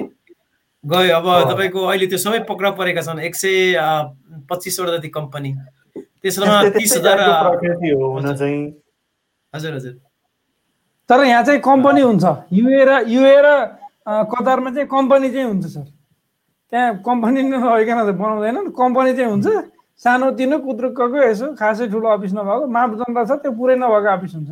गयो। 0.83 1.15
अब 1.15 1.27
तपाईँको 1.51 1.79
अहिले 1.85 2.07
त्यो 2.07 2.17
सबै 2.17 2.39
पक्रा 2.49 2.69
परेका 2.79 3.01
छन् 3.01 3.19
एक 3.21 3.35
सय 3.35 3.55
पच्चिसवटा 4.49 4.97
जति 4.97 5.09
कम्पनी 5.13 5.53
त्यसमा 6.23 6.57
तिस 6.73 6.97
हजार। 6.97 7.17
हजुर 9.53 9.73
हजुर। 9.75 9.93
तर 11.09 11.23
यहाँ 11.25 11.43
चाहिँ 11.43 11.61
कम्पनी 11.61 12.01
हुन्छ। 12.01 12.25
युए 12.51 12.85
र 12.89 12.91
युए 13.07 13.35
र 13.45 13.47
कतारमा 14.07 14.69
चाहिँ 14.71 14.87
कम्पनी 14.87 15.29
चाहिँ 15.29 15.47
हुन्छ 15.47 15.65
सर। 15.67 15.87
त्यहाँ 16.71 17.03
कम्पनी 17.03 17.41
नभइकन 17.43 17.99
त 18.07 18.15
बनाउँदैन। 18.15 18.71
कम्पनी 18.71 19.11
चाहिँ 19.13 19.31
हुन्छ। 19.31 19.47
सानो 19.99 20.31
तिनो 20.37 20.57
कुद्रुकको 20.63 21.17
यसो 21.25 21.45
खासै 21.59 21.87
ठुलो 21.91 22.07
अफिस 22.15 22.33
नभएको 22.33 22.65
मापदण्ड 22.69 23.17
छ 23.27 23.31
त्यो 23.43 23.51
पुरै 23.51 23.75
नभएको 23.75 24.09
अफिस 24.15 24.33
हुन्छ। 24.35 24.51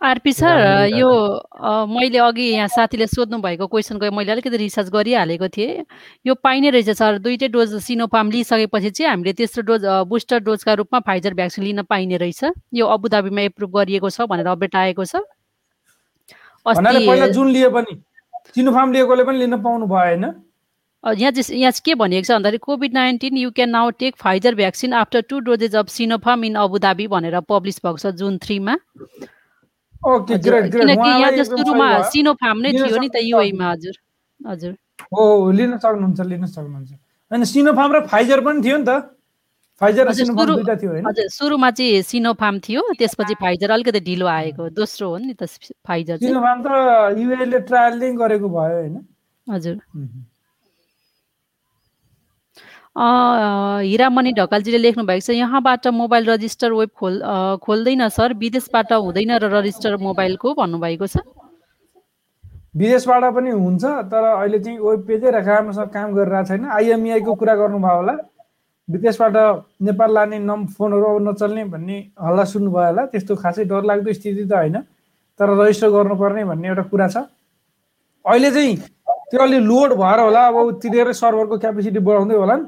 आरपी 0.00 0.32
सर 0.32 0.94
यो 0.94 1.10
मैले 1.90 2.18
अघि 2.22 2.42
यहाँ 2.42 2.68
साथीले 2.70 3.06
सोध्नु 3.10 3.38
भएको 3.42 3.66
क्वेसनको 3.66 4.10
मैले 4.14 4.32
अलिकति 4.32 4.56
रिसर्च 4.56 4.88
गरिहालेको 4.94 5.48
थिएँ। 5.50 5.82
यो 6.26 6.34
पाइने 6.38 6.70
रहेछ 6.70 6.90
सर 6.94 7.18
दुइटै 7.18 7.48
डोज 7.48 7.74
सिनोफार्म 7.82 8.30
लिइसकेपछि 8.30 8.90
चाहिँ 8.90 9.10
हामीले 9.10 9.32
तेस्रो 9.34 9.62
डोज 9.66 9.82
बुस्टर 10.06 10.38
डोजका 10.46 10.72
रूपमा 10.78 11.00
फाइजर 11.02 11.34
भ्याक्सिन 11.34 11.64
लिन 11.64 11.82
पाइने 11.82 12.16
रहेछ। 12.16 12.44
यो 12.78 12.86
अबुधाबीमा 12.86 13.40
एप्रुभ 13.50 13.70
गरिएको 13.74 14.10
छ 14.10 14.30
भनेर 14.30 14.46
अपडेट 14.46 14.76
आएको 14.76 15.04
छ। 15.04 15.26
जुन 17.32 17.48
लिए 17.50 17.68
पनि 17.70 17.92
सिनोफार्म 18.54 18.92
लिएकोले 18.92 19.24
पनि 19.24 19.38
लिन 19.38 19.56
पाउनु 19.62 19.86
भयो 19.86 19.98
होइन? 19.98 20.24
यहाँ 21.04 21.32
चाहिँ 21.32 21.58
यहाँ 21.60 21.70
चाहिँ 21.70 21.82
के 21.84 21.94
भनिएको 21.94 22.26
छ 22.26 22.30
भन्दाखेरि 22.32 22.58
covid 22.58 22.94
nineteen 22.94 23.36
you 23.38 23.50
can 23.50 23.70
now 23.70 23.90
take 23.98 24.16
Pfizer 24.18 24.54
vaccine 24.54 24.92
after 24.92 25.20
two 25.28 25.40
doses 25.48 25.76
of 25.76 25.88
Sinopharm 25.88 26.44
in 26.44 26.54
Abu Dhabi 26.58 27.06
भनेर 27.08 27.40
पब्लिस 27.48 27.76
भएको 27.84 27.98
छ 27.98 28.06
जुन 28.18 28.38
थ्रीमा। 28.38 28.74
किनकि 30.04 31.08
यहाँ 31.08 31.32
त 31.32 31.44
सुरुमा 31.44 31.88
सिनोफार्म 32.10 32.58
नै 32.60 32.72
थियो 32.72 32.98
नि 32.98 33.08
त 33.08 33.16
युएमा 33.22 33.66
हजुर। 33.72 33.94
हजुर। 34.40 34.72
हो 35.12 35.50
लिन 35.52 35.76
सक्नुहुन्छ 35.78 36.20
लिन 36.20 36.46
सक्नुहुन्छ। 36.46 36.90
होइन 37.30 37.44
सिनोफार्म 37.44 37.92
र 37.96 38.00
फाइजर 38.06 38.40
पनि 38.40 38.62
थियो 38.62 38.76
नि 38.78 38.84
त। 38.88 39.17
फाइजर 39.80 40.04
दुईटा 40.10 40.74
थियो 40.76 40.92
हैन 40.92 41.06
हजुर 41.06 41.28
सुरुमा 41.32 41.70
चाहिँ 41.70 42.02
सिनोफार्म 42.02 42.58
थियो 42.68 42.82
त्यसपछि 42.98 43.34
फाइजर 43.40 43.70
अलिकति 43.70 44.00
ढिलो 44.08 44.26
आएको 44.26 44.68
दोस्रो 44.74 45.08
हो 45.10 45.18
नि 45.18 45.34
त 45.34 45.46
फाइजर 45.86 46.16
सिनोफार्म 46.24 46.62
त 46.64 47.18
युएले 47.18 47.60
ट्रायल 47.68 47.94
गरेको 48.18 48.48
भयो 48.48 48.76
हैन 48.82 48.96
हजुर। 49.46 49.76
हिरामणि 52.98 54.32
ढकालजीले 54.34 54.78
लेख्नु 54.78 55.04
भएको 55.06 55.22
छ 55.26 55.30
यहाँबाट 55.38 55.86
मोबाइल 55.94 56.24
रजिस्टर 56.30 56.72
वेब 56.74 56.90
खोल 56.98 57.22
खोल्दैन 57.62 58.08
सर। 58.10 58.34
विदेशबाट 58.34 58.92
हुँदैन 58.92 59.30
र 59.38 59.44
रजिस्टर 59.54 59.96
मोबाइलको 60.02 60.54
भन्नुभएको 60.58 61.06
छ। 61.06 61.22
विदेशबाट 62.74 63.24
पनि 63.34 63.50
हुन्छ 63.50 63.84
तर 64.10 64.24
अहिले 64.24 64.58
चाहिँ 64.58 64.78
वेब 64.78 65.00
पेजै 65.06 65.30
राम्रोसँग 65.30 65.90
काम 65.94 66.08
गरिरहेको 66.18 66.48
छैन। 66.50 66.66
आइएमइआईको 66.66 67.34
कुरा 67.38 67.54
गर्नुभयो 67.62 67.96
होला। 67.96 68.14
विदेशबाट 68.88 69.36
नेपाल 69.84 70.10
लाने 70.14 70.38
नम 70.38 70.60
फोनहरू 70.72 71.06
अब 71.06 71.28
नचल्ने 71.28 71.64
भन्ने 71.72 71.96
हल्ला 72.16 72.44
सुन्नुभयो 72.44 72.86
होला। 72.86 73.02
त्यस्तो 73.12 73.34
खासै 73.36 73.64
डरलाग्दो 73.68 74.12
स्थिति 74.12 74.44
त 74.44 74.52
होइन। 74.52 74.76
तर 75.40 75.48
रजिस्टर 75.60 75.88
गर्नुपर्ने 75.92 76.44
भन्ने 76.44 76.68
एउटा 76.68 76.82
कुरा 76.92 77.08
छ। 77.08 77.16
अहिले 78.24 78.50
चाहिँ 78.50 78.76
त्यो 79.28 79.40
अलि 79.44 79.58
लोड 79.60 79.92
भएर 80.00 80.20
होला। 80.20 80.42
अब 80.48 80.80
तिनीहरू 80.82 81.12
सर्भरको 81.12 81.56
क्यापेसिटी 81.58 82.00
बढाउँदै 82.00 82.36
होला 82.36 82.54
नि 82.56 82.64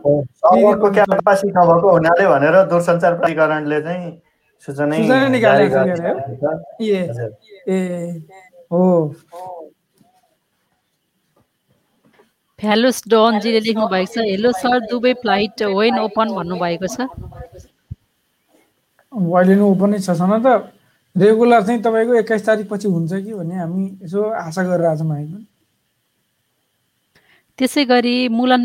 नभएको 0.61 1.89
हुनाले 1.89 2.25
भनेर 2.29 2.57
दूरसञ्चार 2.69 3.13
प्राधिकरणले 3.17 3.81
चाहिँ 3.81 4.05
सूचना 4.69 5.29
निकालेको। 5.29 5.81
ए 6.85 7.73
हो। 8.73 8.81
फ्यालोस 12.61 13.03
डनजीले 13.09 13.61
लेख्नु 13.67 13.87
भएको 13.89 14.13
छ 14.15 14.25
hello 14.31 14.51
sir 14.53 14.79
Dubai 14.89 15.13
flight 15.21 15.63
when 15.77 15.99
open 15.99 16.29
भन्नुभएको 16.39 16.87
छ। 16.95 16.97
अब 19.13 19.23
अहिले 19.37 19.55
नै 19.57 19.65
ओपन 19.69 19.89
नै 19.91 19.99
छ 19.99 20.17
सन 20.19 20.33
त 20.45 20.47
रेगुलर 21.17 21.63
चाहिँ 21.67 21.81
तपाईँको 21.83 22.15
एक्काइस 22.23 22.45
तारिक 22.47 22.69
पछि 22.69 22.89
हुन्छ 22.89 23.13
कि 23.13 23.33
भन्ने 23.35 23.57
हामी 23.61 23.85
यसो 24.05 24.21
आशा 24.43 24.63
गरिरहेको 24.63 24.99
छौँ 24.99 25.09
हामी 25.11 25.27
पनि 25.31 25.47
त्यसै 27.59 27.85
गरी 27.85 28.17
मुलन 28.33 28.63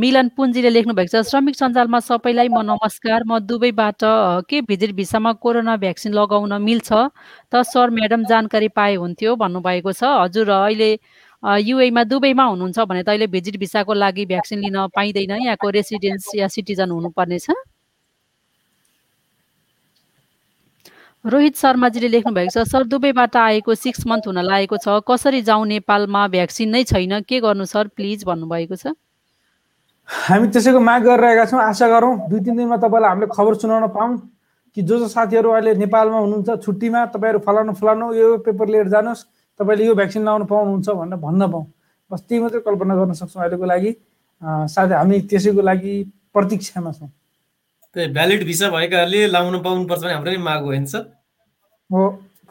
मिलन 0.00 0.28
पुन्जीले 0.36 0.70
लेख्नु 0.70 0.94
भएको 0.98 1.12
छ 1.14 1.22
श्रमिक 1.30 1.54
सञ्जालमा 1.56 2.00
सबैलाई 2.08 2.48
म 2.48 2.60
नमस्कार 2.66 3.24
म 3.26 3.38
दुबईबाट 3.46 4.02
के 4.50 4.60
भिजिट 4.68 4.90
भिसामा 4.98 5.32
कोरोना 5.42 5.76
भ्याक्सिन 5.84 6.12
लगाउन 6.18 6.52
मिल्छ? 6.62 6.90
त 7.50 7.62
सर 7.70 7.90
म्याडम 7.98 8.24
जानकारी 8.30 8.68
पाए 8.78 8.94
हुन्थ्यो 9.02 9.34
भन्नुभएको 9.42 9.92
छ। 9.92 10.02
हजुर 10.22 10.50
अहिले 10.50 10.90
युएमा 11.46 12.02
दुबईमा 12.04 12.44
हुनुहुन्छ 12.44 12.78
भने 12.90 13.02
त 13.02 13.08
अहिले 13.08 13.26
भिजिट 13.30 13.56
भिसाको 13.58 13.94
लागि 13.94 14.24
भ्याक्सिन 14.26 14.58
लिन 14.60 14.76
पाइँदैन 14.94 15.32
यहाँको 15.46 15.70
रेसिडेन्स 15.70 16.34
या 16.34 16.48
सिटिजन 16.48 16.90
हुनुपर्नेछ? 16.90 17.46
रोहित 21.24 21.56
शर्माजीले 21.56 22.08
लेख्नु 22.08 22.32
भएको 22.34 22.50
छ 22.50 22.66
सर 22.66 22.82
दुबईबाट 22.86 23.36
आएको 23.36 23.74
सिक्स 23.74 24.06
मन्थ 24.06 24.26
हुन 24.26 24.38
लागेको 24.42 24.76
छ 24.78 25.02
कसरी 25.06 25.42
जाउँ 25.42 25.66
नेपालमा? 25.66 26.26
भ्याक्सिन 26.34 26.70
नै 26.70 26.82
छैन 26.84 27.20
के 27.22 27.40
गर्नु 27.40 27.64
सर? 27.64 27.86
प्लिज 27.94 28.24
भन्नुभएको 28.26 28.76
छ। 28.76 28.94
हामी 30.08 30.48
त्यसैको 30.50 30.80
माग 30.80 31.02
गरिरहेका 31.02 31.44
छौँ 31.46 31.62
आशा 31.62 31.86
गरौँ 31.88 32.30
दुई 32.30 32.40
तिन 32.40 32.56
दिनमा 32.56 32.76
तपाईँलाई 32.78 33.10
हामीले 33.10 33.26
खबर 33.34 33.54
सुनाउन 33.54 33.86
पाऊँ 33.90 34.18
कि 34.76 34.82
जो 34.82 34.98
जो 34.98 35.08
साथीहरू 35.08 35.50
अहिले 35.50 35.74
नेपालमा 35.82 36.18
हुनुहुन्छ 36.18 36.62
छुट्टीमा 36.62 37.00
तपाईँहरू 37.14 37.38
फलानु 37.42 37.72
फलानु 37.74 38.12
यो 38.14 38.36
पेपर 38.46 38.66
लिएर 38.68 38.88
जानुहोस्। 38.88 39.26
तपाईँले 39.60 39.84
यो 39.86 39.94
भ्याक्सिन 39.94 40.22
लाउनु 40.24 40.44
पाउनुहुन्छ 40.44 40.88
भनेर 41.00 41.18
भन्न 41.18 41.42
पाऊँ। 41.52 41.66
बस 42.10 42.20
त्यही 42.28 42.40
मात्रै 42.42 42.60
कल्पना 42.66 42.94
गर्न 42.96 43.12
सक्छौँ 43.20 43.42
अहिलेको 43.42 43.66
लागि। 43.66 43.90
अँ, 44.42 44.66
साथै 44.68 44.94
हामी 44.94 45.20
त्यसैको 45.30 45.62
लागि 45.62 45.92
प्रतीक्षामा 46.34 46.92
छौँ। 46.92 47.08
त्यही 47.96 48.12
भ्यालिड 48.12 48.44
भिसा 48.46 48.68
भएकाहरूले 48.70 49.26
लाउनु 49.32 49.58
पाउनुपर्छ 49.64 50.02
भने 50.02 50.12
हाम्रो 50.12 50.30
पनि 50.30 50.42
माग 50.44 50.62
हो 50.62 50.70
नि 50.72 50.86
सर। 50.86 51.02
हो 51.90 52.00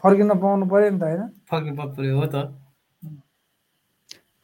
फर्किन 0.03 0.29
पाउनु 0.33 0.65
पऱ्यो 0.65 0.89
नि 0.89 0.99
त 0.99 1.03
होइन। 1.03 1.21
फर्किनु 1.49 1.75
पर्यो 1.77 2.15
हो 2.19 2.25
त। 2.33 2.35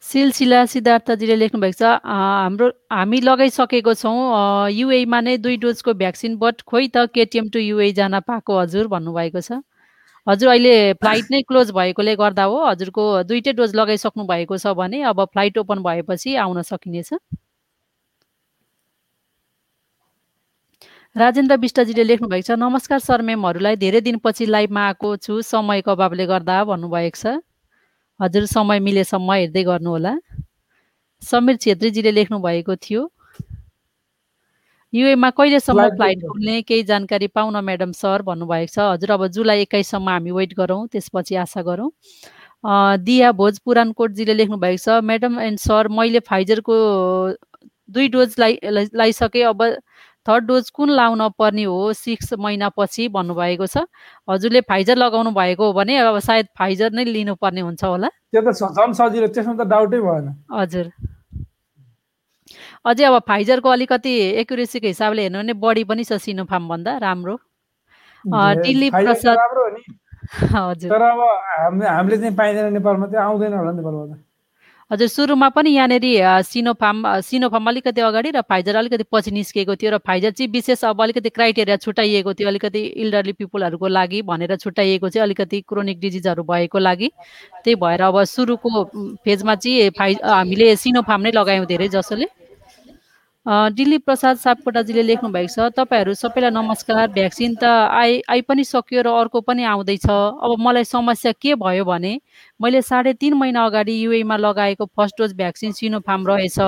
सिलसिला 0.02 0.64
सिद्धार्थजीले 0.66 1.36
लेख्नु 1.36 1.60
भएको 1.60 1.78
छ 1.78 1.82
अ, 1.82 2.16
हाम्रो 2.42 2.66
हामी 2.90 3.18
लगाइसकेको 3.20 3.92
छौँ 3.94 4.70
युएमा 4.70 5.20
नै 5.20 5.36
दुई 5.38 5.56
डोजको 5.62 5.94
भ्याक्सिन 5.94 6.36
बट 6.38 6.62
खोइ 6.62 6.88
त 6.94 7.06
केटिएम 7.14 7.48
टु 7.50 7.58
युए 7.58 7.92
जान 7.98 8.18
पाएको 8.20 8.58
हजुर 8.58 8.86
भन्नुभएको 8.94 9.40
छ। 9.40 9.62
हजुर 10.26 10.48
अहिले 10.48 10.72
फ्लाइट 11.02 11.30
नै 11.30 11.42
क्लोज 11.42 11.70
भएकोले 11.76 12.14
गर्दा 12.16 12.44
हो। 12.50 12.58
हजुरको 12.64 13.04
दुइटै 13.28 13.52
डोज 13.58 13.74
लगाइसक्नु 13.76 14.24
भएको 14.26 14.58
छ 14.58 14.74
भने 14.80 15.02
अब 15.10 15.24
फ्लाइट 15.32 15.58
ओपन 15.58 15.82
भएपछि 15.82 16.34
आउन 16.42 16.62
सकिनेछ। 16.62 17.10
राजेन्द्र 21.16 21.56
विष्टजीले 21.60 22.04
लेख्नु 22.04 22.28
भएको 22.28 22.46
छ 22.46 22.58
नमस्कार 22.58 22.98
सर 22.98 23.22
म्यामहरूलाई 23.22 23.76
धेरै 23.76 24.00
दिनपछि 24.00 24.46
लाइभमा 24.46 24.82
आएको 24.86 25.16
छु। 25.16 25.40
समयको 25.42 25.90
अभावले 25.90 26.26
गर्दा 26.26 26.62
भन्नुभएको 26.70 27.18
छ। 27.18 27.42
हजुर 28.20 28.46
समय 28.46 28.78
मिलेसम्म 28.80 29.32
हेर्दै 29.32 29.62
गर्नुहोला। 29.64 30.14
समीर 31.22 31.56
छेत्रीजीले 31.56 32.10
लेख्नु 32.12 32.38
भएको 32.38 32.76
थियो 32.78 33.02
युएमा 34.92 35.30
कहिलेसम्म 35.30 35.88
फ्लाइट. 35.96 36.20
खुल्ने 36.28 36.60
केही 36.62 36.82
जानकारी 36.84 37.26
पाउन 37.28 37.56
म्याडम 37.64 37.92
सर 37.92 38.22
भन्नुभएको 38.22 38.72
छ। 38.72 38.78
हजुर 38.78 39.10
अब 39.10 39.26
जुलाई 39.32 39.60
एक्काइससम्म 39.62 40.08
हामी 40.08 40.30
वेट 40.30 40.54
गरौँ 40.58 40.86
त्यसपछि 40.92 41.34
आशा 41.44 41.62
गरौँ। 41.62 41.90
दिया 43.00 43.32
भोज 43.32 43.58
पुरानकोटजीले 43.64 44.34
लेख्नु 44.34 44.56
भएको 44.56 44.82
छ 44.84 45.00
म्याडम 45.02 45.40
एन्ड 45.40 45.58
सर 45.58 45.88
मैले 45.88 46.20
फाइजरको 46.28 46.74
दुई 47.88 48.08
डोज 48.08 48.34
लाइ 48.38 48.58
लाइ- 48.64 48.94
लाइसकेँ 48.94 49.44
अब 49.44 49.62
थर्ड 50.28 50.44
डोज 50.46 50.68
कुन 50.70 50.90
लाउन 50.90 51.28
पर्ने 51.38 51.62
हो 51.64 51.92
सिक्स 51.92 52.32
महिनापछि 52.38 53.08
भन्नुभएको 53.08 53.66
छ। 53.66 53.88
हजुरले 54.30 54.60
फाइजर 54.68 54.96
लगाउनु 54.96 55.30
भएको 55.34 55.66
हो 55.66 55.72
भने 55.72 55.96
अब 55.98 56.18
सायद 56.18 56.46
फाइजर 56.58 56.92
नै 56.92 57.04
लिनुपर्ने 57.04 57.60
हुन्छ 57.60 57.84
होला। 57.84 58.08
त्यो 58.08 58.42
त 58.42 58.54
झन् 58.54 58.94
सजिलो 58.94 59.26
त्यसमा 59.34 59.54
त 59.58 59.66
डाउटै 59.66 59.98
भएन। 59.98 60.26
हजुर। 60.52 60.86
अझै 62.84 63.04
अब 63.04 63.18
फाइजरको 63.28 63.68
अलिकति 63.68 64.12
एक्युरेसीको 64.42 64.86
हिसाबले 64.86 65.22
हेर्नु 65.22 65.38
भने 65.38 65.52
बढी 65.64 65.84
पनि 65.84 66.04
छ 66.04 66.18
सिनोफार्म 66.18 66.68
भन्दा 66.68 66.96
राम्रो। 66.98 67.36
प्रसाद- 69.06 69.38
हजुर। 70.54 70.90
तर 70.90 71.02
अब 71.02 71.82
हामीले 71.82 72.16
चाहिँ 72.18 72.34
पाइँदैन 72.36 72.72
नेपालमा 72.72 73.06
त्यो 73.06 73.20
आउँदैन 73.20 73.52
होला 73.54 73.72
नेपालमा 73.78 74.04
त 74.06 74.18
हजुर 74.90 75.08
सुरुमा 75.08 75.48
पनि 75.56 75.70
यहाँनिर 75.72 76.04
सिनोफार्म 76.44 77.20
सिनोफार्म 77.24 77.66
अलिकति 77.68 78.00
अगाडि 78.00 78.30
र 78.36 78.40
फाइजर 78.44 78.76
अलिकति 78.76 79.04
पछि 79.12 79.30
निस्किएको 79.30 79.74
थियो 79.80 79.90
र 79.94 79.98
फाइजर 80.04 80.30
चाहिँ 80.36 80.50
विशेष 80.52 80.84
अब 80.84 81.02
अलिकति 81.02 81.30
क्राइटेरिया 81.32 81.76
छुट्याइएको 81.80 82.34
थियो 82.34 82.48
अलिकति 82.48 82.80
इल्डरली 83.02 83.32
पिपुलहरूको 83.40 83.88
लागि 83.88 84.22
भनेर 84.22 84.56
छुट्याइएको 84.56 85.08
चाहिँ 85.08 85.22
अलिकति 85.26 85.60
क्रोनिक 85.68 86.00
डिजिजहरू 86.00 86.42
भएको 86.44 86.78
लागि। 86.78 87.08
त्यही 87.64 87.74
भएर 87.80 88.00
अब 88.02 88.22
सुरुको 88.24 88.84
फेजमा 89.24 89.54
चाहिँ 89.54 89.90
फाइ 89.98 90.12
हामीले 90.22 90.76
सिनोफार्म 90.76 91.22
नै 91.22 91.32
लगायौँ 91.32 91.66
धेरै 91.66 91.88
जसोले। 91.88 92.26
दिलीप 93.46 94.04
प्रसाद 94.06 94.36
सापकोटाजीले 94.38 95.02
लेख्नु 95.02 95.28
भएको 95.28 95.50
छ 95.50 95.74
तपाईँहरू 95.74 96.12
सबैलाई 96.14 96.50
नमस्कार 96.52 97.08
भ्याक्सिन 97.10 97.54
त 97.58 97.64
आइ 97.90 98.20
आइ 98.30 98.40
पनि 98.46 98.64
सक्यो 98.64 99.02
र 99.02 99.08
अर्को 99.18 99.40
पनि 99.42 99.64
आउँदैछ। 99.66 100.06
अब 100.06 100.54
मलाई 100.62 100.84
समस्या 100.86 101.32
के 101.34 101.54
भयो 101.58 101.84
भने 101.84 102.12
मैले 102.60 102.82
साढे 102.82 103.12
तिन 103.18 103.34
महिना 103.34 103.64
अगाडि 103.66 103.98
युएमा 104.04 104.36
लगाएको 104.36 104.86
फर्स्ट 104.86 105.18
डोज 105.18 105.34
भ्याक्सिन 105.34 105.72
सिनोफार्म 105.74 106.26
रहेछ। 106.28 106.58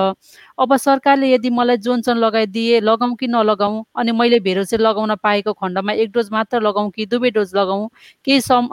अब 0.59 0.75
सरकारले 0.75 1.31
यदि 1.31 1.49
मलाई 1.49 1.77
जोन्सन 1.79 2.17
लगाइदिए 2.19 2.79
लगाउँ 2.81 3.15
कि 3.15 3.27
नलगाउँ 3.31 3.83
अनि 3.95 4.11
मैले 4.11 4.39
भेरोसेल 4.43 4.81
लगाउन 4.81 5.15
पाएको 5.23 5.53
खण्डमा 5.55 5.93
एक 5.95 6.11
डोज 6.11 6.29
मात्र 6.31 6.61
लगाउँ 6.61 6.91
कि 6.91 7.05
दुवै 7.07 7.31
डोज 7.31 7.55
लगाउँ 7.55 7.89
केही 8.27 8.41
सम 8.41 8.67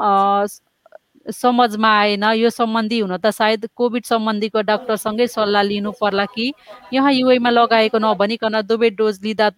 समझमा 1.31 1.89
आएन 1.99 2.25
यो 2.35 2.51
सम्बन्धी 2.51 2.99
हुन 3.01 3.17
त 3.17 3.31
सायद 3.31 3.67
कोभिड 3.77 4.05
सम्बन्धीको 4.05 4.61
डाक्टरसँगै 4.63 5.27
सल्लाह 5.27 5.63
लिनु 5.63 5.91
पर्ला 6.01 6.25
कि? 6.25 6.53
यहाँ 6.93 7.13
युएमा 7.13 7.51
लगाएको 7.51 7.99
नभनिकन 7.99 8.61
दुवै 8.67 8.91
डोज 8.99 9.19
लिँदा 9.23 9.49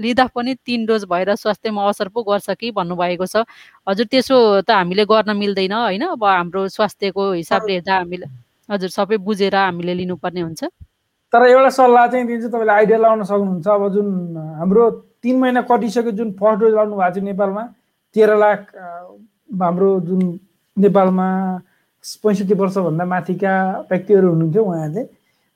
लिँदा 0.00 0.26
पनि 0.34 0.54
तिन 0.66 0.86
डोज 0.86 1.04
भएर 1.10 1.34
स्वास्थ्यमा 1.34 1.88
असर 1.88 2.08
पो 2.14 2.22
गर्छ 2.22 2.50
कि 2.60 2.70
भन्नुभएको 2.70 3.26
छ। 3.26 3.42
हजुर 3.88 4.06
त्यसो 4.06 4.36
त 4.62 4.70
हामीले 4.70 5.04
गर्न 5.04 5.36
मिल्दैन 5.36 5.72
होइन? 5.72 6.02
अब 6.14 6.24
हाम्रो 6.24 6.68
स्वास्थ्यको 6.68 7.32
हिसाबले 7.32 7.72
हेर्दा 7.72 7.94
हामीले 7.96 8.26
हजुर 8.70 8.90
सबै 8.90 9.16
बुझेर 9.26 9.54
हामीले 9.56 9.94
लिनुपर्ने 9.94 10.40
हुन्छ। 10.40 10.62
तर 11.32 11.42
एउटा 11.46 11.70
सल्लाह 11.70 12.06
चाहिँ 12.06 12.26
दिन्छु 12.26 12.48
तपाईँले 12.48 12.72
आइडिया 12.72 12.98
लगाउन 12.98 13.22
सक्नुहुन्छ। 13.24 13.66
अब 13.66 13.82
जुन 13.94 14.08
हाम्रो 14.58 14.84
तिन 15.22 15.36
महिना 15.40 15.60
कटिसक्यो 15.66 16.12
जुन 16.18 16.32
फर्स्ट 16.38 16.60
डोज 16.60 16.74
लाउनु 16.74 16.96
भएको 16.96 17.14
छ 17.14 17.22
नेपालमा 17.22 17.62
तेह्र 18.16 18.36
लाख 18.38 18.60
हाम्रो 19.62 19.88
जुन 20.06 20.20
नेपालमा 20.80 21.28
पैँसठी 22.24 22.54
वर्षभन्दा 22.54 23.04
माथिका 23.04 23.54
व्यक्तिहरू 23.90 24.28
हुनुहुन्थ्यो 24.28 24.62
उहाँहरूले। 24.64 25.02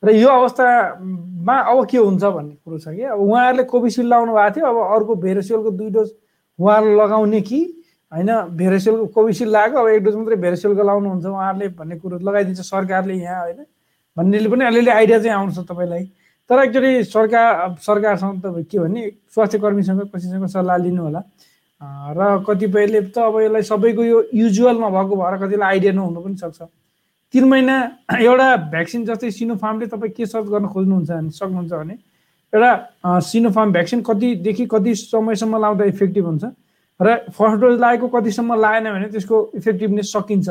र 0.03 0.11
यो 0.12 0.29
अवस्थामा 0.29 1.57
अब 1.59 1.87
के 1.89 1.99
हुन्छ 1.99 2.25
भन्ने 2.25 2.55
कुरो 2.64 2.79
छ 2.79 2.89
कि? 2.93 3.03
अब 3.03 3.20
उहाँहरूले 3.20 3.64
कोभिसिल्ड 3.64 4.09
लाउनु 4.09 4.33
भएको 4.35 4.55
थियो 4.55 4.66
अब 4.68 4.77
अर्को 4.95 5.14
भेरोसियलको 5.25 5.70
दुई 5.70 5.91
डोज 5.91 6.09
उहाँहरूले 6.59 6.97
लगाउने 7.01 7.41
कि? 7.41 7.61
होइन 8.12 8.31
भेरोसियलको 8.57 9.07
कोभिसिल्ड 9.16 9.53
लगाएको 9.53 9.79
अब 9.81 9.89
एक 9.89 10.03
डोज 10.05 10.14
मात्रै 10.14 10.37
भेरोसियलको 10.37 10.83
लाउनुहुन्छ 10.85 11.27
उहाँहरूले 11.27 11.68
भन्ने 11.79 11.97
कुरो 11.99 12.18
लगाइदिन्छ 12.20 12.61
सरकारले 12.61 13.14
यहाँ 13.14 13.41
होइन? 13.41 13.64
भन्नेले 14.16 14.49
पनि 14.49 14.64
अलिअलि 14.64 14.91
आइडिया 14.91 15.18
चाहिँ 15.18 15.37
आउँछ 15.37 15.59
तपाईँलाई। 15.70 16.05
तर 16.51 16.59
एक्चुअली 16.62 17.05
सरकार 17.05 17.75
सरकारसँग 17.81 18.41
तपाईँ 18.45 18.64
के 18.68 18.79
भने 18.79 19.11
स्वास्थ्य 19.35 19.59
कर्मीसँग 19.59 20.01
कसैसँग 20.14 20.47
सल्लाह 20.47 20.77
लिनु 20.77 21.03
होला। 21.03 21.20
र 22.16 22.45
कतिपयले 22.47 23.01
त 23.11 23.18
अब 23.18 23.41
यसलाई 23.41 23.62
सबैको 23.62 24.05
यो 24.05 24.18
युजुअल 24.35 24.76
नभएको 24.85 25.14
भएर 25.16 25.35
कतिलाई 25.43 25.68
आइडिया 25.68 25.93
नहुनु 25.93 26.20
पनि 26.20 26.37
सक्छ। 26.37 26.61
तिन 27.35 27.45
महिना 27.45 27.76
एउटा 28.28 28.49
भ्याक्सिन 28.72 29.05
जस्तै 29.05 29.30
सिनोफार्मले 29.30 29.87
तपाईँ 29.93 30.12
के 30.16 30.26
सर्च 30.26 30.47
गर्न 30.47 30.66
खोज्नुहुन्छ 30.74 31.11
भने 31.11 31.30
सक्नुहुन्छ 31.30 31.72
भने 31.72 31.95
एउटा 32.53 33.20
सिनोफार्म 33.20 33.72
भ्याक्सिन 33.72 34.03
कतिदेखि 34.09 34.66
कति 34.70 34.95
समयसम्म 34.95 35.59
लाउँदा 35.61 35.85
इफेक्टिभ 35.95 36.24
हुन्छ 36.24 36.45
र 37.01 37.16
फर्स्ट 37.35 37.61
डोज 37.61 37.78
लागेको 37.80 38.09
कतिसम्म 38.09 38.55
लागेन 38.55 38.87
भने 38.93 39.09
त्यसको 39.11 39.37
इफेक्टिभनेस 39.59 40.12
सकिन्छ 40.12 40.49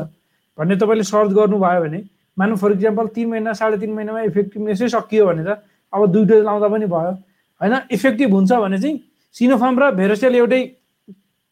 भन्ने 0.57 0.75
तपाईँले 0.75 1.03
सर्च 1.07 1.31
गर्नुभयो 1.39 1.81
भने 1.81 2.01
मानौँ 2.37 2.57
फर 2.57 2.71
इक्जाम्पल 2.71 3.07
तिन 3.15 3.27
महिना 3.29 3.53
साढे 3.55 3.77
तिन 3.77 3.91
महिनामा 3.93 4.21
इफेक्टिभनेसै 4.27 4.87
सकियो 4.89 5.25
भने 5.25 5.43
त 5.47 5.63
अब 5.93 6.05
दुई 6.11 6.25
डोज 6.25 6.43
लाउँदा 6.43 6.67
पनि 6.67 6.85
भयो। 6.91 7.11
होइन 7.61 7.73
इफेक्टिभ 7.91 8.33
हुन्छ 8.33 8.51
भने 8.51 8.77
चाहिँ 8.81 8.99
सिनोफार्म 9.35 9.79
र 9.79 9.91
भेरोसेल 9.95 10.35
एउटै 10.35 10.61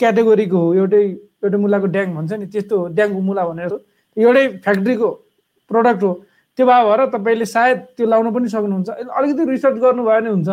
क्याटेगोरीको 0.01 0.57
हो 0.63 0.73
एउटै 0.81 1.01
एउटै 1.43 1.57
मुलाको 1.65 1.87
ड्याङ 1.95 2.07
भन्छ 2.17 2.31
नि 2.41 2.45
त्यस्तो 2.53 2.75
हो 2.79 2.85
ड्याङको 2.97 3.21
मुला 3.29 3.43
भनेर 3.49 3.73
एउटै 4.17 4.45
फ्याक्ट्रीको 4.65 5.09
प्रडक्ट 5.71 6.03
हो। 6.03 6.11
त्यो 6.57 6.65
भए 6.67 6.81
भएर 6.87 7.01
तपाईँले 7.15 7.45
सायद 7.55 7.77
त्यो 7.97 8.05
लाउन 8.11 8.27
पनि 8.35 8.47
सक्नुहुन्छ। 8.53 8.89
अलिकति 9.17 9.43
रिसर्च 9.51 9.75
गर्नुभयो 9.83 10.19
भने 10.19 10.29
हुन्छ 10.35 10.49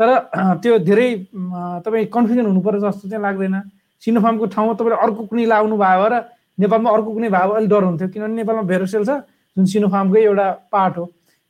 तर 0.00 0.08
त्यो 0.62 0.78
धेरै 0.88 1.08
तपाईँ 1.84 2.06
कन्फ्युजन 2.14 2.46
हुनु 2.46 2.60
पर्छ 2.66 2.80
जस्तो 2.84 3.08
चाहिँ 3.08 3.22
लाग्दैन। 3.22 3.56
सिनोफार्मको 4.02 4.46
ठाउँमा 4.54 4.72
तपाईँले 4.78 4.98
अर्को 5.04 5.22
कुनै 5.30 5.44
लाउनु 5.52 5.76
भयो 5.76 5.98
भएर 6.02 6.14
नेपालमा 6.62 6.90
अर्को 6.96 7.10
कुनै 7.16 7.28
भयो 7.34 7.50
अलिक 7.58 7.68
डर 7.70 7.82
हुन्थ्यो। 7.88 8.08
किनभने 8.14 8.34
नेपालमा 8.42 8.62
भेरोसेल 8.72 9.04
छ 9.08 9.10
जुन 9.56 9.64
सिनोफार्मकै 9.72 10.22
एउटा 10.22 10.46
पार्ट 10.72 10.94
हो। 10.98 11.04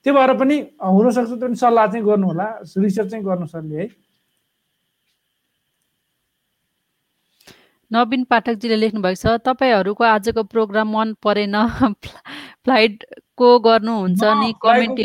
त्यो 0.07 0.13
भएर 0.15 0.33
पनि 0.41 0.57
हुनसक्छ 0.81 1.29
त्यो 1.29 1.47
पनि 1.49 1.57
सल्लाह 1.63 1.87
चाहिँ 1.93 2.05
गर्नु 2.09 2.27
होला। 2.31 2.47
रिसर्च 2.65 3.09
चाहिँ 3.11 3.25
गर्नु 3.25 3.47
सरले 3.53 3.77
है। 3.83 3.87
नवीन 7.91 8.25
पाठकजीले 8.31 8.77
लेख्नु 8.77 9.01
भएको 9.01 9.21
छ 9.23 9.41
तपाईँहरूको 9.45 10.05
आजको 10.05 10.43
प्रोग्राम 10.55 10.89
मन 10.97 11.15
परेन 11.25 11.57
फ्लाइट 12.65 13.05
को 13.39 13.49
गर्नुहुन्छ 13.65 14.23
नि 14.41 14.53
कमेन्ट 14.65 14.99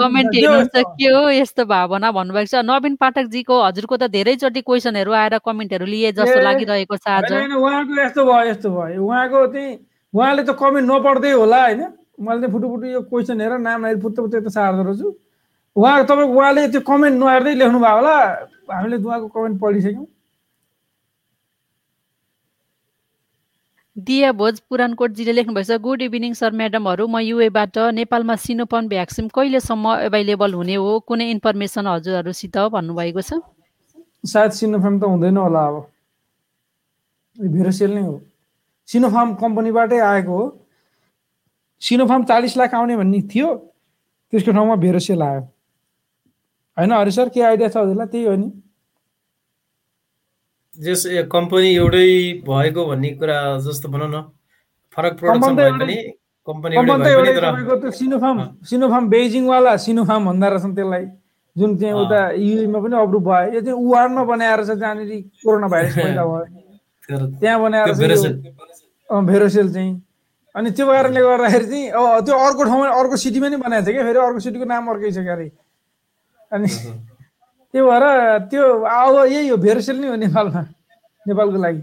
कमेन्ट 0.00 0.34
हेर्नुहुन्छ 0.36 0.82
के 1.00 1.08
हो 1.08 1.22
यस्तो 1.30 1.64
भावना 1.64 2.10
भन्नुभएको 2.12 2.50
छ। 2.52 2.62
नवीन 2.70 2.96
पाठकजीको 3.00 3.60
हजुरको 3.62 3.96
त 3.96 4.10
धेरैचोटि 4.16 4.60
क्वेसनहरू 4.60 5.12
आएर 5.12 5.38
कमेन्टहरू 5.46 5.86
लिए 5.86 6.12
जस्तो 6.18 6.40
लागिरहेको 6.42 6.96
छ 6.96 7.08
आज। 7.08 7.32
उहाँको 7.32 8.00
यस्तो 8.02 8.24
भयो 8.24 8.44
यस्तो 8.50 8.68
भयो। 8.70 9.04
उहाँको 9.06 9.46
चाहिँ 9.54 9.78
उहाँले 10.12 10.42
त 10.42 10.50
कमेन्ट 10.60 10.90
नपढ्दै 10.90 11.32
होला 11.32 11.62
होइन? 11.62 11.82
मैले 12.20 12.40
चाहिँ 12.40 12.52
फुटु 12.52 12.66
फुटु 12.68 12.86
यो 12.86 13.00
क्वेसन 13.06 13.40
हेरेर 13.40 13.58
नाम 13.60 13.86
हेरेर 13.86 14.00
फुत्तो 14.02 14.22
फुत्तो 14.22 14.36
यता 14.38 14.50
सार्दो 14.50 14.82
रहेछु। 14.82 15.08
उहाँ 15.76 16.04
तपाईँ 16.04 16.28
उहाँले 16.36 16.68
त्यो 16.74 16.80
कमेन्ट 16.84 17.16
नहेर्दै 17.22 17.54
लेख्नु 17.54 17.78
भयो 17.80 17.96
होला। 17.96 18.16
हामीले 18.74 18.96
उहाँको 18.98 19.28
कमेन्ट 19.30 19.60
पढिसक्यौँ। 19.62 20.06
दिया 23.96 24.30
भोज 24.32 24.58
पुरानकोटजीले 24.68 25.32
लेख्नुभएको 25.32 25.72
छ 25.72 25.80
गुड 25.80 26.02
इभिनिङ 26.02 26.32
सर 26.36 26.52
म्याडमहरू 26.52 27.06
म 27.06 27.18
युएबाट 27.18 27.78
नेपालमा 27.96 28.34
सिनोपन 28.36 28.88
भ्याक्सिन 28.88 29.28
कहिलेसम्म 29.28 29.94
एभाइलेबल 30.08 30.54
हुने 30.54 30.74
हो? 30.74 31.00
कुनै 31.00 31.30
इन्फर्मेसन 31.30 31.86
हजुरहरूसित 31.86 32.56
भन्नुभएको 32.76 33.20
छ? 33.20 33.40
सायद 34.24 34.50
सिनोफार्म 34.52 35.00
त 35.00 35.04
हुँदैन 35.04 35.36
होला 35.36 35.62
अब। 35.66 35.76
भेरोसेल 37.38 37.94
नै 37.94 38.02
हो। 38.02 38.20
सिनोफार्म 38.88 39.34
कम्पनीबाटै 39.34 39.98
आएको 39.98 40.32
हो। 40.36 40.44
सिनोफार्म 41.80 42.24
चालिस 42.24 42.56
लाख 42.56 42.74
आउने 42.74 42.96
भन्ने 42.96 43.20
थियो। 43.32 43.48
त्यसको 44.32 44.52
ठाउँमा 44.52 44.76
भेरोसेल 44.76 45.22
आयो। 45.22 45.40
होइन 46.76 46.92
हरि 46.92 47.10
सर 47.10 47.28
के 47.28 47.40
आइडिया 47.40 47.68
छ 47.68 47.76
हजुरलाई? 47.76 48.06
त्यही 48.06 48.24
हो 48.24 48.36
नि। 48.36 48.48
जस 50.76 51.02
कम्पनी 51.32 51.68
एउटै 51.74 52.08
भएको 52.48 52.82
भन्ने 52.86 53.10
कुरा 53.20 53.36
जस्तो 53.66 53.88
भनौँ 53.88 54.08
न 54.08 54.22
फरक 54.96 55.12
प्रोडक्सन 55.18 55.56
भए 55.56 55.70
पनि 55.80 55.96
कम्पनी 56.48 56.72
एउटै 56.76 56.96
भए 57.04 57.14
पनि 57.40 57.62
तर 57.82 57.90
सिनोफार्म 58.00 58.40
सिनोफार्म 58.70 59.08
बेजिङवाला 59.08 59.76
सिनोफार्म 59.84 60.22
भन्दा 60.26 60.48
रहेछन् 60.48 60.74
त्यसलाई। 60.76 61.04
जुन 61.56 61.76
चाहिँ 61.80 61.94
उता 61.96 62.20
युमा 62.36 62.78
पनि 62.84 62.96
अप्रुभ 62.96 63.24
भयो। 63.24 63.52
यो 63.54 63.60
चाहिँ 63.60 63.78
वुहानमा 63.80 64.22
बनाएर 64.28 64.60
छ 64.64 64.70
जहाँनिर 64.76 65.10
कोरोना 65.40 65.68
भाइरस 65.72 65.94
पैदा 65.96 66.24
भयो। 66.24 66.44
त्यहाँ 67.40 67.60
बनाएर 67.62 67.92
भेरोसेल। 67.96 69.68
चाहिँ। 69.72 69.92
अनि 70.54 70.70
त्यो 70.76 70.86
कारणले 70.86 71.20
गर्दाखेरि 71.20 71.66
चाहिँ 71.66 71.86
त्यो 72.26 72.34
अर्को 72.36 72.62
ठाउँमा 72.64 72.86
अर्को 73.00 73.16
सिटीमा 73.24 73.48
नै 73.48 73.56
बनाएको 73.56 73.84
छ 73.86 73.88
क्या। 73.96 74.04
फेरि 74.04 74.18
अर्को 74.20 74.40
सिटीको 74.44 74.64
नाम 74.68 74.84
अर्कै 74.92 75.10
छ 75.16 75.18
क्यारे। 75.24 75.46
अनि 76.52 76.68
त्यो 77.76 77.84
भएर 77.84 78.04
त्यो 78.48 78.64
अब 78.88 79.14
यही 79.28 79.48
हो 79.48 79.56
भेरोसेल 79.60 79.96
नै 80.00 80.08
हो 80.08 80.16
नेपालमा 80.16 80.60
नेपालको 81.26 81.58
लागि। 81.60 81.80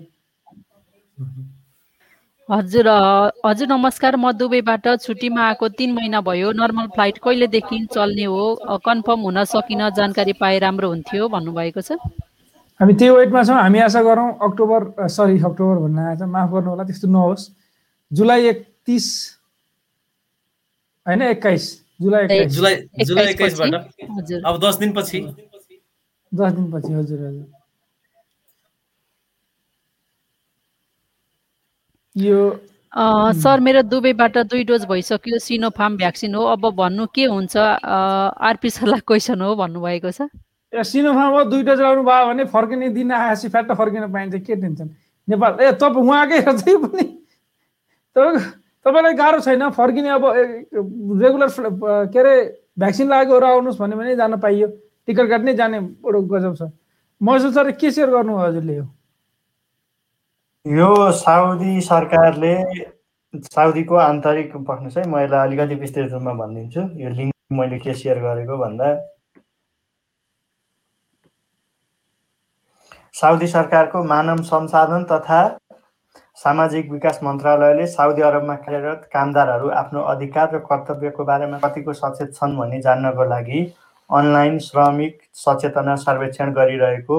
हजुर 2.49 2.87
हजुर 3.45 3.67
नमस्कार। 3.69 4.15
म 4.17 4.31
दुबईबाट 4.33 4.87
छुट्टीमा 5.05 5.41
आएको 5.47 5.69
तिन 5.77 5.93
महिना 5.93 6.21
भयो। 6.25 6.49
नर्मल 6.57 6.87
फ्लाइट 6.97 7.17
कहिलेदेखि 7.21 7.77
चल्ने 7.93 8.25
हो 8.25 8.79
कन्फर्म 8.81 9.21
हुन 9.21 9.37
सकिन 9.45 9.81
जानकारी 9.93 10.33
पाए 10.41 10.57
राम्रो 10.65 10.89
हुन्थ्यो 10.89 11.29
भन्नुभएको 11.29 11.81
छ। 11.85 12.01
हामी 12.81 12.93
त्यही 12.97 13.13
वेटमा 13.13 13.43
छौँ 13.45 13.61
हामी 13.61 13.79
आशा 13.85 14.01
गरौँ 14.01 14.29
अक्टोबर 14.49 15.07
सरी 15.13 15.37
अक्टोबर 15.45 15.77
भन्न 15.85 15.99
आएछ 16.09 16.21
माफ 16.25 16.49
गर्नु 16.57 16.69
होला 16.73 16.83
त्यस्तो 16.89 17.07
नहोस्। 17.13 17.43
जुलाई 18.11 18.41
एकतिस 18.49 19.05
होइन 21.05 21.21
एक्काइस 21.21 21.63
जुलाई 22.01 22.45
जुलाई 22.49 22.75
जुलाई 23.05 23.25
एक्काइसबाट 23.37 23.73
अब 24.41 24.55
दस 24.65 24.75
दिनपछि। 24.81 25.19
दस 26.33 26.51
दिनपछि 26.53 26.93
हजुर 26.93 27.19
हजुर। 27.25 27.45
यो 32.15 32.39
सर 33.41 33.59
मेरो 33.59 33.81
दुबईबाट 33.89 34.37
दुई 34.37 34.63
डोज 34.63 34.85
भइसक्यो 34.85 35.39
सिनोफार्म 35.39 35.97
भ्याक्सिन 35.97 36.35
हो। 36.35 36.43
अब 36.45 36.69
भन्नु 36.77 37.05
के 37.15 37.25
हुन्छ 37.25 37.57
आरपी 37.57 38.69
सरलाई 38.69 39.01
क्वेसन 39.07 39.41
हो 39.41 39.55
भन्नुभएको 39.55 40.11
छ। 40.11 40.29
सिनोफार्म 40.73 41.33
हो 41.33 41.43
दुई 41.49 41.63
डोज 41.63 41.79
लगाउनु 41.79 42.03
भयो 42.03 42.25
भने 42.27 42.45
फर्किने 42.53 42.89
दिन 42.93 43.11
आएपछि 43.11 43.49
फ्याट 43.49 43.71
फर्किन 43.71 44.11
पाइन्छ 44.13 44.35
के 44.45 44.55
टेन्सन? 44.55 44.89
नेपाल 45.27 45.51
ए 45.61 45.71
तपाईँ 45.81 46.05
उहाँकै 46.05 46.41
चाहिँ 46.41 46.77
पनि। 46.85 47.05
तपाईँलाई 48.85 49.13
गाह्रो 49.13 49.39
छैन 49.41 49.69
फर्किने 49.73 50.09
अब 50.09 50.23
रेगुलर 51.21 51.49
के 52.13 52.19
अरे 52.19 52.33
भ्याक्सिन 52.77 53.09
लागेकोहरू 53.09 53.45
आउनुहोस् 53.47 53.79
भन्यो 53.79 53.97
भने 53.97 54.15
जान 54.15 54.37
पाइयो। 54.37 54.67
टिकट 55.07 55.29
काट्नै 55.29 55.53
जाने 55.55 55.79
बडो 55.79 56.21
गजब 56.33 56.55
छ। 56.55 56.71
महसुस 57.21 57.53
सर 57.53 57.71
के 57.71 57.91
सेयर 57.91 58.09
गर्नु 58.09 58.37
हजुरले 58.37 58.75
यो? 58.75 58.85
यो 60.65 61.11
साउदी 61.21 61.79
सरकारले 61.81 62.53
साउदीको 63.33 63.95
आन्तरिक 63.95 64.55
पख्नुहोस् 64.55 64.97
है 64.97 65.07
म 65.07 65.19
यसलाई 65.19 65.47
अलिकति 65.47 65.75
विस्तृत 65.81 66.11
रूपमा 66.11 66.33
भनिदिन्छु। 66.41 66.81
यो 67.01 67.09
लिङ्क 67.09 67.33
मैले 67.59 67.79
के 67.79 67.93
सेयर 67.93 68.19
गरेको 68.21 68.57
भन्दा 68.57 68.87
साउदी 73.15 73.47
सरकारको 73.47 74.03
मानव 74.03 74.41
संसाधन 74.43 75.03
तथा 75.11 75.41
सामाजिक 76.37 76.89
विकास 76.91 77.19
मन्त्रालयले 77.23 77.85
साउदी 77.87 78.21
अरबमा 78.29 78.55
कार्यरत 78.63 79.09
कामदारहरू 79.13 79.69
आफ्नो 79.81 80.01
अधिकार 80.13 80.55
र 80.55 80.59
कर्तव्यको 80.69 81.23
बारेमा 81.25 81.57
कतिको 81.65 81.93
सचेत 81.93 82.33
छन् 82.35 82.57
भन्ने 82.57 82.79
जान्नको 82.81 83.23
लागि 83.29 83.59
अनलाइन 84.13 84.57
श्रमिक 84.59 85.21
सचेतना 85.35 85.95
सर्वेक्षण 86.01 86.51
गरिरहेको 86.53 87.17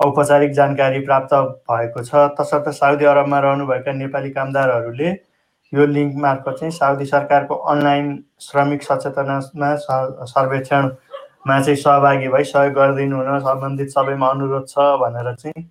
औपचारिक 0.00 0.52
जानकारी 0.54 1.00
प्राप्त 1.06 1.34
भएको 1.70 2.02
छ। 2.02 2.14
तसर्थ 2.38 2.68
साउदी 2.74 3.04
अरबमा 3.12 3.38
रहनुभएका 3.40 3.92
नेपाली 3.92 4.30
कामदारहरूले 4.30 5.08
यो 5.72 5.86
लिङ्क 5.86 6.14
मार्फत 6.22 6.56
चाहिँ 6.60 6.72
साउदी 6.72 7.06
सरकारको 7.06 7.54
अनलाइन 7.72 8.06
श्रमिक 8.40 8.82
सचेतनामा 8.82 9.74
सर्वेक्षणमा 10.26 11.60
चाहिँ 11.60 11.76
सहभागी 11.76 12.28
भई 12.28 12.44
सहयोग 12.52 12.74
गरिदिनु 12.74 13.16
हुन 13.16 13.38
सम्बन्धित 13.48 13.90
सबैमा 13.90 14.28
अनुरोध 14.28 14.68
छ 14.68 14.86
भनेर 15.02 15.34
चाहिँ 15.34 15.66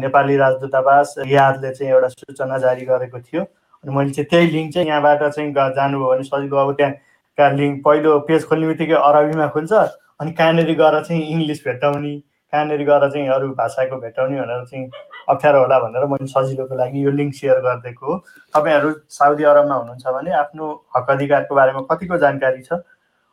नेपाली 0.00 0.36
राजदूतावास 0.36 1.14
यादले 1.26 1.70
चाहिँ 1.74 1.92
एउटा 1.92 2.08
सूचना 2.08 2.58
जारी 2.58 2.84
गरेको 2.86 3.20
थियो। 3.20 3.42
अनि 3.42 3.96
मैले 3.96 4.10
चाहिँ 4.10 4.28
त्यही 4.30 4.46
लिङ्क 4.50 4.72
चाहिँ 4.74 4.88
यहाँबाट 4.88 5.22
चाहिँ 5.24 5.52
जानुभयो 5.52 6.10
भने 6.10 6.24
सजिलो 6.24 6.56
अब 6.56 6.72
त्यहाँ 6.76 6.92
का 7.38 7.48
लिङ्क 7.58 7.82
पहिलो 7.84 8.18
पेज 8.28 8.44
खोल्ने 8.48 8.66
बित्तिकै 8.66 8.94
अरबीमा 9.08 9.46
खुल्छ। 9.56 9.72
अनि 10.20 10.32
कहाँनिर 10.32 10.72
गएर 10.80 11.02
चाहिँ 11.04 11.22
इङ्ग्लिस 11.32 11.64
भेट्टाउने 11.64 12.14
कहाँनिर 12.52 12.82
गएर 12.88 13.08
चाहिँ 13.10 13.28
अरू 13.36 13.48
भाषाको 13.54 13.96
भेट्टाउने 14.00 14.40
भनेर 14.40 14.64
चाहिँ 14.64 14.90
अप्ठ्यारो 15.28 15.60
होला 15.60 15.78
भनेर 15.78 16.04
मैले 16.12 16.26
सजिलोको 16.26 16.74
लागि 16.76 17.04
यो 17.04 17.10
लिङ्क 17.10 17.34
सेयर 17.34 17.60
गरिदिएको 17.60 18.06
हो। 18.06 18.18
तपाईँहरू 18.54 18.92
साउदी 19.18 19.44
अरबमा 19.52 19.74
हुनुहुन्छ 19.74 20.06
भने 20.16 20.32
आफ्नो 20.42 20.66
हक 20.96 21.10
अधिकारको 21.10 21.54
बारेमा 21.54 21.80
कतिको 21.90 22.16
जानकारी 22.18 22.62
छ? 22.62 22.80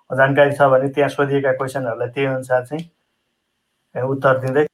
जानकारी 0.10 0.52
छ 0.52 0.62
भने 0.74 0.88
त्यहाँ 0.96 1.10
सोधिएका 1.10 1.52
क्वेसनहरूलाई 1.54 2.10
त्यही 2.16 2.28
अनुसार 2.28 2.66
चाहिँ 2.66 4.04
उत्तर 4.10 4.38
दिँदै 4.40 4.66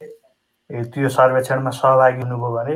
त्यो 0.93 1.09
सर्वेक्षणमा 1.09 1.69
सहभागी 1.75 2.21
हुनुभयो 2.21 2.51
भने 2.55 2.75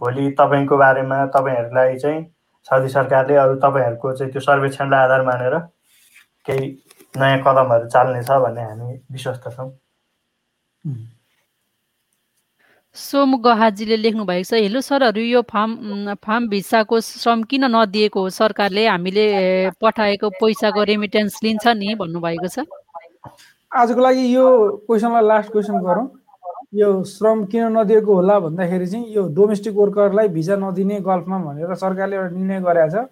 भोलि 0.00 0.30
तपाईँको 0.38 0.76
बारेमा 0.76 1.24
तपाईँहरूलाई 1.36 1.98
चाहिँ 1.98 2.20
साउदी 2.68 2.88
सरकारले 2.88 3.34
अरू 3.36 3.54
तपाईँहरूको 3.62 4.12
चाहिँ 4.16 4.32
त्यो 4.32 4.40
सर्वेक्षणलाई 4.40 5.04
आधार 5.04 5.22
मानेर 5.26 5.54
केही 6.46 6.66
नयाँ 7.18 7.38
कदमहरू 7.46 7.88
चाल्नेछ 7.88 8.30
भन्ने 8.30 8.62
हामी 8.62 8.94
विश्वस्त 9.12 9.48
छौँ। 9.56 9.70
सोम 12.96 13.36
गहाजीले 13.42 13.96
लेख्नु 13.96 14.24
भएको 14.24 14.44
छ 14.44 14.62
हेलो 14.62 14.80
सरहरू 14.80 15.20
यो 15.20 15.42
फार्म 15.50 16.14
फार्म 16.22 16.48
भिसाको 16.48 17.00
श्रम 17.00 17.42
किन 17.50 17.64
नदिएको 17.74 18.20
हो? 18.20 18.28
सरकारले 18.30 18.86
हामीले 18.86 19.24
पठाएको 19.80 20.28
पैसाको 20.40 20.82
रेमिटेन्स 20.90 21.42
लिन्छ 21.44 21.66
नि 21.66 21.94
भन्नुभएको 21.98 22.48
छ। 22.48 22.66
आजको 23.72 24.00
लागि 24.00 24.24
यो 24.34 24.46
क्वेसनलाई 24.86 25.24
लास्ट 25.28 25.52
क्वेसन 25.52 25.78
गरौँ। 25.82 26.06
यो 26.74 27.04
श्रम 27.04 27.44
किन 27.52 27.76
नदिएको 27.78 28.14
होला 28.14 28.38
भन्दाखेरि 28.40 28.86
चाहिँ 28.86 29.06
यो 29.14 29.22
डोमेस्टिक 29.36 29.74
वर्करलाई 29.76 30.28
भिजा 30.28 30.56
नदिने 30.56 31.00
गल्फमा 31.00 31.38
भनेर 31.38 31.74
सरकारले 31.74 32.16
एउटा 32.16 32.30
निर्णय 32.36 32.60
गरेको 32.60 32.90
छ। 32.90 33.08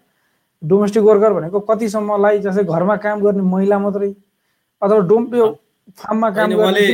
डोमेस्टिक 0.64 1.02
वर्कर 1.02 1.32
भनेको 1.32 1.60
कतिसम्मलाई 1.68 2.38
जस्तै 2.44 2.64
घरमा 2.64 2.96
काम 3.04 3.20
गर्ने 3.20 3.42
महिला 3.42 3.78
मात्रै 3.78 4.10
अथवा 4.82 4.98
डोम 5.08 5.34
यो 5.34 5.46
फार्ममा 5.98 6.30
काम 6.30 6.48
गर्ने 6.56 6.56
उहाँले- 6.62 6.88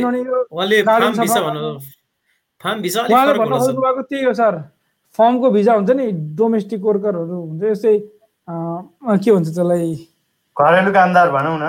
भन्नु 3.39 3.55
खोज्नु 3.59 3.81
भएको 3.81 4.01
त्यही 4.01 4.23
हो 4.25 4.33
सर। 4.33 4.55
फर्मको 5.17 5.49
भिजा 5.51 5.73
हुन्छ 5.73 5.89
नि 5.89 6.11
डोमेस्टिक 6.35 6.81
वर्करहरू 6.83 7.37
हुन्छ। 7.47 7.63
यस्तै 7.63 7.95
अँ, 8.47 9.17
के 9.19 9.31
भन्छ 9.31 9.47
त्यसलाई? 9.47 9.95
घरेलु 10.55 10.91
कामदार 10.93 11.27
भनौँ 11.31 11.57
न। 11.59 11.63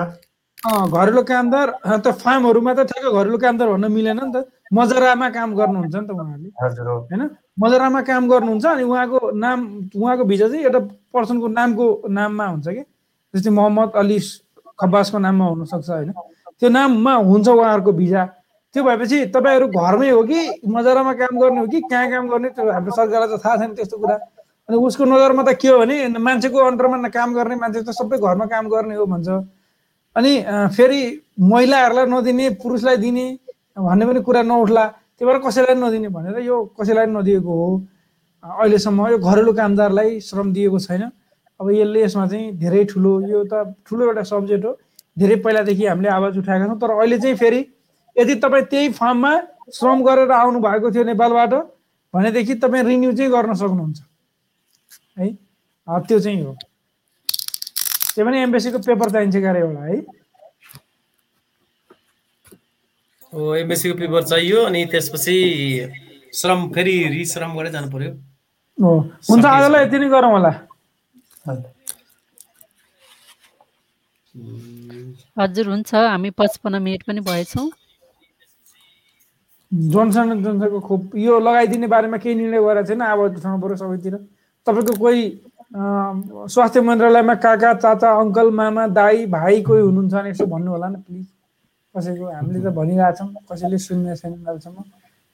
अँ, 0.67 0.91
घरेलु 0.91 1.23
कामदार 1.23 1.67
त 1.99 2.07
फार्महरूमा 2.07 2.73
त 2.73 2.79
ठ्याक्क 2.87 3.11
घरेलु 3.15 3.37
कामदार 3.37 3.67
भन्न 3.69 3.91
मिलेन 3.91 4.19
नि 4.23 4.31
त। 4.35 4.47
मजरामा 4.71 5.29
काम 5.29 5.49
गर्नुहुन्छ 5.55 5.95
नि 5.95 6.07
त 6.07 6.11
उहाँहरूले 6.13 6.49
होइन? 6.85 7.21
मजरामा 7.59 8.01
काम 8.09 8.23
गर्नुहुन्छ 8.29 8.65
अनि 8.65 8.83
उहाँको 8.83 9.19
नाम 9.33 9.59
उहाँको 9.95 10.23
भिजा 10.31 10.47
चाहिँ 10.47 10.63
एउटा 10.63 10.79
पर्सनको 11.13 11.47
नामको 11.47 11.85
नाममा 12.07 12.45
हुन्छ 12.45 12.67
कि? 12.67 12.83
जस्तै 13.33 13.49
मोहम्मद 13.49 13.89
अली 14.01 14.19
खब्बासको 14.79 15.17
नाममा 15.19 15.45
हुनसक्छ 15.45 15.89
होइन? 15.89 16.11
त्यो 16.59 16.69
नाममा 16.69 17.13
हुन्छ 17.29 17.47
उहाँहरूको 17.49 17.91
भिजा। 18.01 18.23
त्यो 18.75 18.83
भएपछि 18.85 19.17
तपाईँहरू 19.33 19.67
घरमै 19.73 20.09
हो 20.09 20.21
कि 20.29 20.39
मजरामा 20.69 21.13
काम 21.17 21.33
गर्ने 21.41 21.59
हो 21.59 21.67
कि 21.67 21.79
कहाँ 21.89 22.07
काम 22.11 22.27
गर्ने 22.29 22.49
त्यो 22.53 22.69
हाम्रो 22.69 22.93
सरकारलाई 22.93 23.29
त 23.33 23.41
थाहा 23.41 23.55
छैन 23.57 23.73
त्यस्तो 23.73 23.97
कुरा। 23.97 24.15
अनि 24.69 24.77
उसको 24.77 25.03
नजरमा 25.09 25.43
त 25.49 25.57
के 25.57 25.67
हो 25.67 25.77
भने 25.81 25.95
मान्छेको 26.21 26.57
अन्डरमा 26.69 27.09
काम 27.09 27.33
गर्ने 27.33 27.55
मान्छे 27.57 27.81
त 27.81 27.89
सबै 27.89 28.17
घरमा 28.21 28.45
काम 28.45 28.69
गर्ने 28.69 28.95
हो 29.01 29.05
भन्छ। 29.09 29.29
अनि 30.15 30.31
फेरि 30.77 31.01
महिलाहरूलाई 31.41 32.05
नदिने 32.05 32.49
पुरुषलाई 32.61 32.97
दिने 33.01 33.25
भन्ने 33.79 34.05
पनि 34.05 34.21
कुरा 34.27 34.41
नउठला 34.43 34.85
त्यही 34.87 35.25
भएर 35.27 35.37
कसैलाई 35.45 35.75
नदिने 35.75 36.07
भनेर 36.15 36.37
यो 36.43 36.55
कसैलाई 36.79 37.05
नदिएको 37.15 37.51
हो। 37.59 37.67
अहिलेसम्म 38.43 39.07
यो 39.07 39.17
घरेलु 39.19 39.53
कामदारलाई 39.53 40.19
श्रम 40.27 40.51
दिएको 40.53 40.79
छैन। 40.79 41.03
अब 41.59 41.69
यसले 41.71 42.03
यसमा 42.03 42.27
चाहिँ 42.27 42.57
धेरै 42.59 42.83
ठुलो 42.91 43.11
यो 43.27 43.43
त 43.51 43.53
ठुलो 43.87 44.05
एउटा 44.05 44.23
सब्जेक्ट 44.31 44.65
हो। 44.65 44.71
धेरै 45.19 45.35
पहिलादेखि 45.43 45.85
हामीले 45.85 46.09
आवाज 46.09 46.37
उठाएका 46.37 46.65
छौँ 46.67 46.79
तर 46.79 46.91
अहिले 46.99 47.17
चाहिँ 47.19 47.35
फेरि 47.35 47.65
यदि 48.15 48.35
तपाईँ 48.43 48.65
त्यही 48.71 48.89
फार्ममा 48.95 49.31
श्रम 49.75 50.03
गरेर 50.07 50.31
आउनु 50.31 50.59
भएको 50.59 50.91
थियो 50.91 51.03
नेपालबाट 51.03 51.53
भनेदेखि 52.13 52.55
तपाईँ 52.63 52.83
रिन्यू 52.83 53.11
चाहिँ 53.17 53.31
गर्न 53.31 53.53
सक्नुहुन्छ। 53.53 53.99
है 55.19 55.27
त्यो 56.07 56.19
चाहिँ 56.19 56.41
हो। 56.43 56.55
त्यो 58.15 58.25
पनि 58.25 58.37
एम्बेसीको 58.39 58.79
पेपर 58.87 59.09
चाहिन्छ 59.11 59.35
क्यारे 59.35 59.59
एउटा 59.59 59.83
है 59.83 59.97
हो 59.97 60.01
एमएससीको 63.33 63.95
पेपर 63.97 64.23
चाहियो 64.23 64.59
अनि 64.65 64.85
त्यसपछि 64.91 65.35
श्रम 66.35 66.59
फेरि 66.73 66.95
रिश्रम 67.13 67.51
गरेर 67.57 67.71
जानु 67.71 67.89
पर्यो। 67.91 68.11
हुन्छ 68.77 69.45
आजलाई 69.45 69.85
यति 69.85 69.97
नै 69.99 70.09
गरौँ 70.09 70.31
होला। 70.31 70.51
हजुर। 75.39 75.65
हुन्छ। 75.69 75.93
हामी 75.93 76.29
पचपन्न 76.39 76.81
मिनट 76.81 77.03
पनि 77.07 77.21
भएछौँ। 77.21 77.69
जोनसन 79.71 80.31
एन्ड 80.31 80.43
जोनसनको 80.45 80.79
खोप 80.81 81.15
यो 81.15 81.39
लगाइदिने 81.39 81.87
बारेमा 81.87 82.17
केही 82.17 82.35
निर्णय 82.35 82.61
गरेको 82.65 82.87
छैन 82.87 83.01
आवाज 83.01 83.37
उठाउनु 83.37 83.61
पऱ्यो 83.61 83.75
सबैतिर। 83.77 84.15
तपाईँको 84.67 84.93
कोही 84.97 85.21
स्वास्थ्य 86.49 86.81
मन्त्रालयमा 86.81 87.35
काका 87.45 87.73
चाचा 87.83 88.09
अङ्कल 88.19 88.49
मामा 88.51 88.87
दाई 88.97 89.25
भाइ 89.29 89.61
कोही 89.61 89.81
हुनुहुन्छ 89.81 90.13
भने 90.13 90.29
यसो 90.29 90.45
भन्नु 90.45 90.71
होला 90.71 90.87
न 90.89 90.95
प्लिज। 91.05 91.25
कसैको 91.95 92.25
हामीले 92.37 92.59
त 92.63 92.67
भनिरहेछौँ 92.79 93.27
कसैले 93.51 93.77
सुन्ने 93.77 94.15
छैन 94.15 94.33
अहिलेसम्म। 94.45 94.77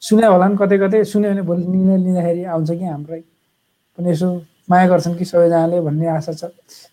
सुन्यो 0.01 0.31
होला 0.31 0.47
नि 0.47 0.55
कतै 0.61 0.77
कतै 0.83 1.03
सुन्यो 1.03 1.29
भने 1.31 1.41
भोलि 1.49 1.65
निर्णय 1.67 1.97
लिँदाखेरि 2.05 2.43
आउँछ 2.53 2.69
कि 2.79 2.85
हाम्रै। 2.85 3.21
पनि 3.97 4.09
यसो 4.11 4.27
माया 4.69 4.87
गर्छन् 4.87 5.15
कि 5.17 5.25
सबैजनाले 5.25 5.77
भन्ने 5.81 6.07
आशा 6.17 6.33
छ। 6.33 6.43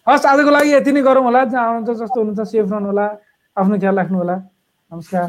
हस् 0.08 0.26
आजको 0.26 0.50
लागि 0.50 0.70
यति 0.72 0.92
नै 0.92 1.02
गरौँ 1.02 1.24
होला। 1.24 1.44
जहाँ 1.44 1.66
आउनुहुन्छ 1.66 1.98
जस्तो 2.00 2.18
हुनुहुन्छ 2.20 2.48
सेफ 2.50 2.66
रहनु 2.72 2.86
होला। 2.86 3.06
आफ्नो 3.56 3.78
ख्याल 3.78 3.96
राख्नु 3.98 4.18
होला। 4.18 4.36
नमस्कार। 4.92 5.24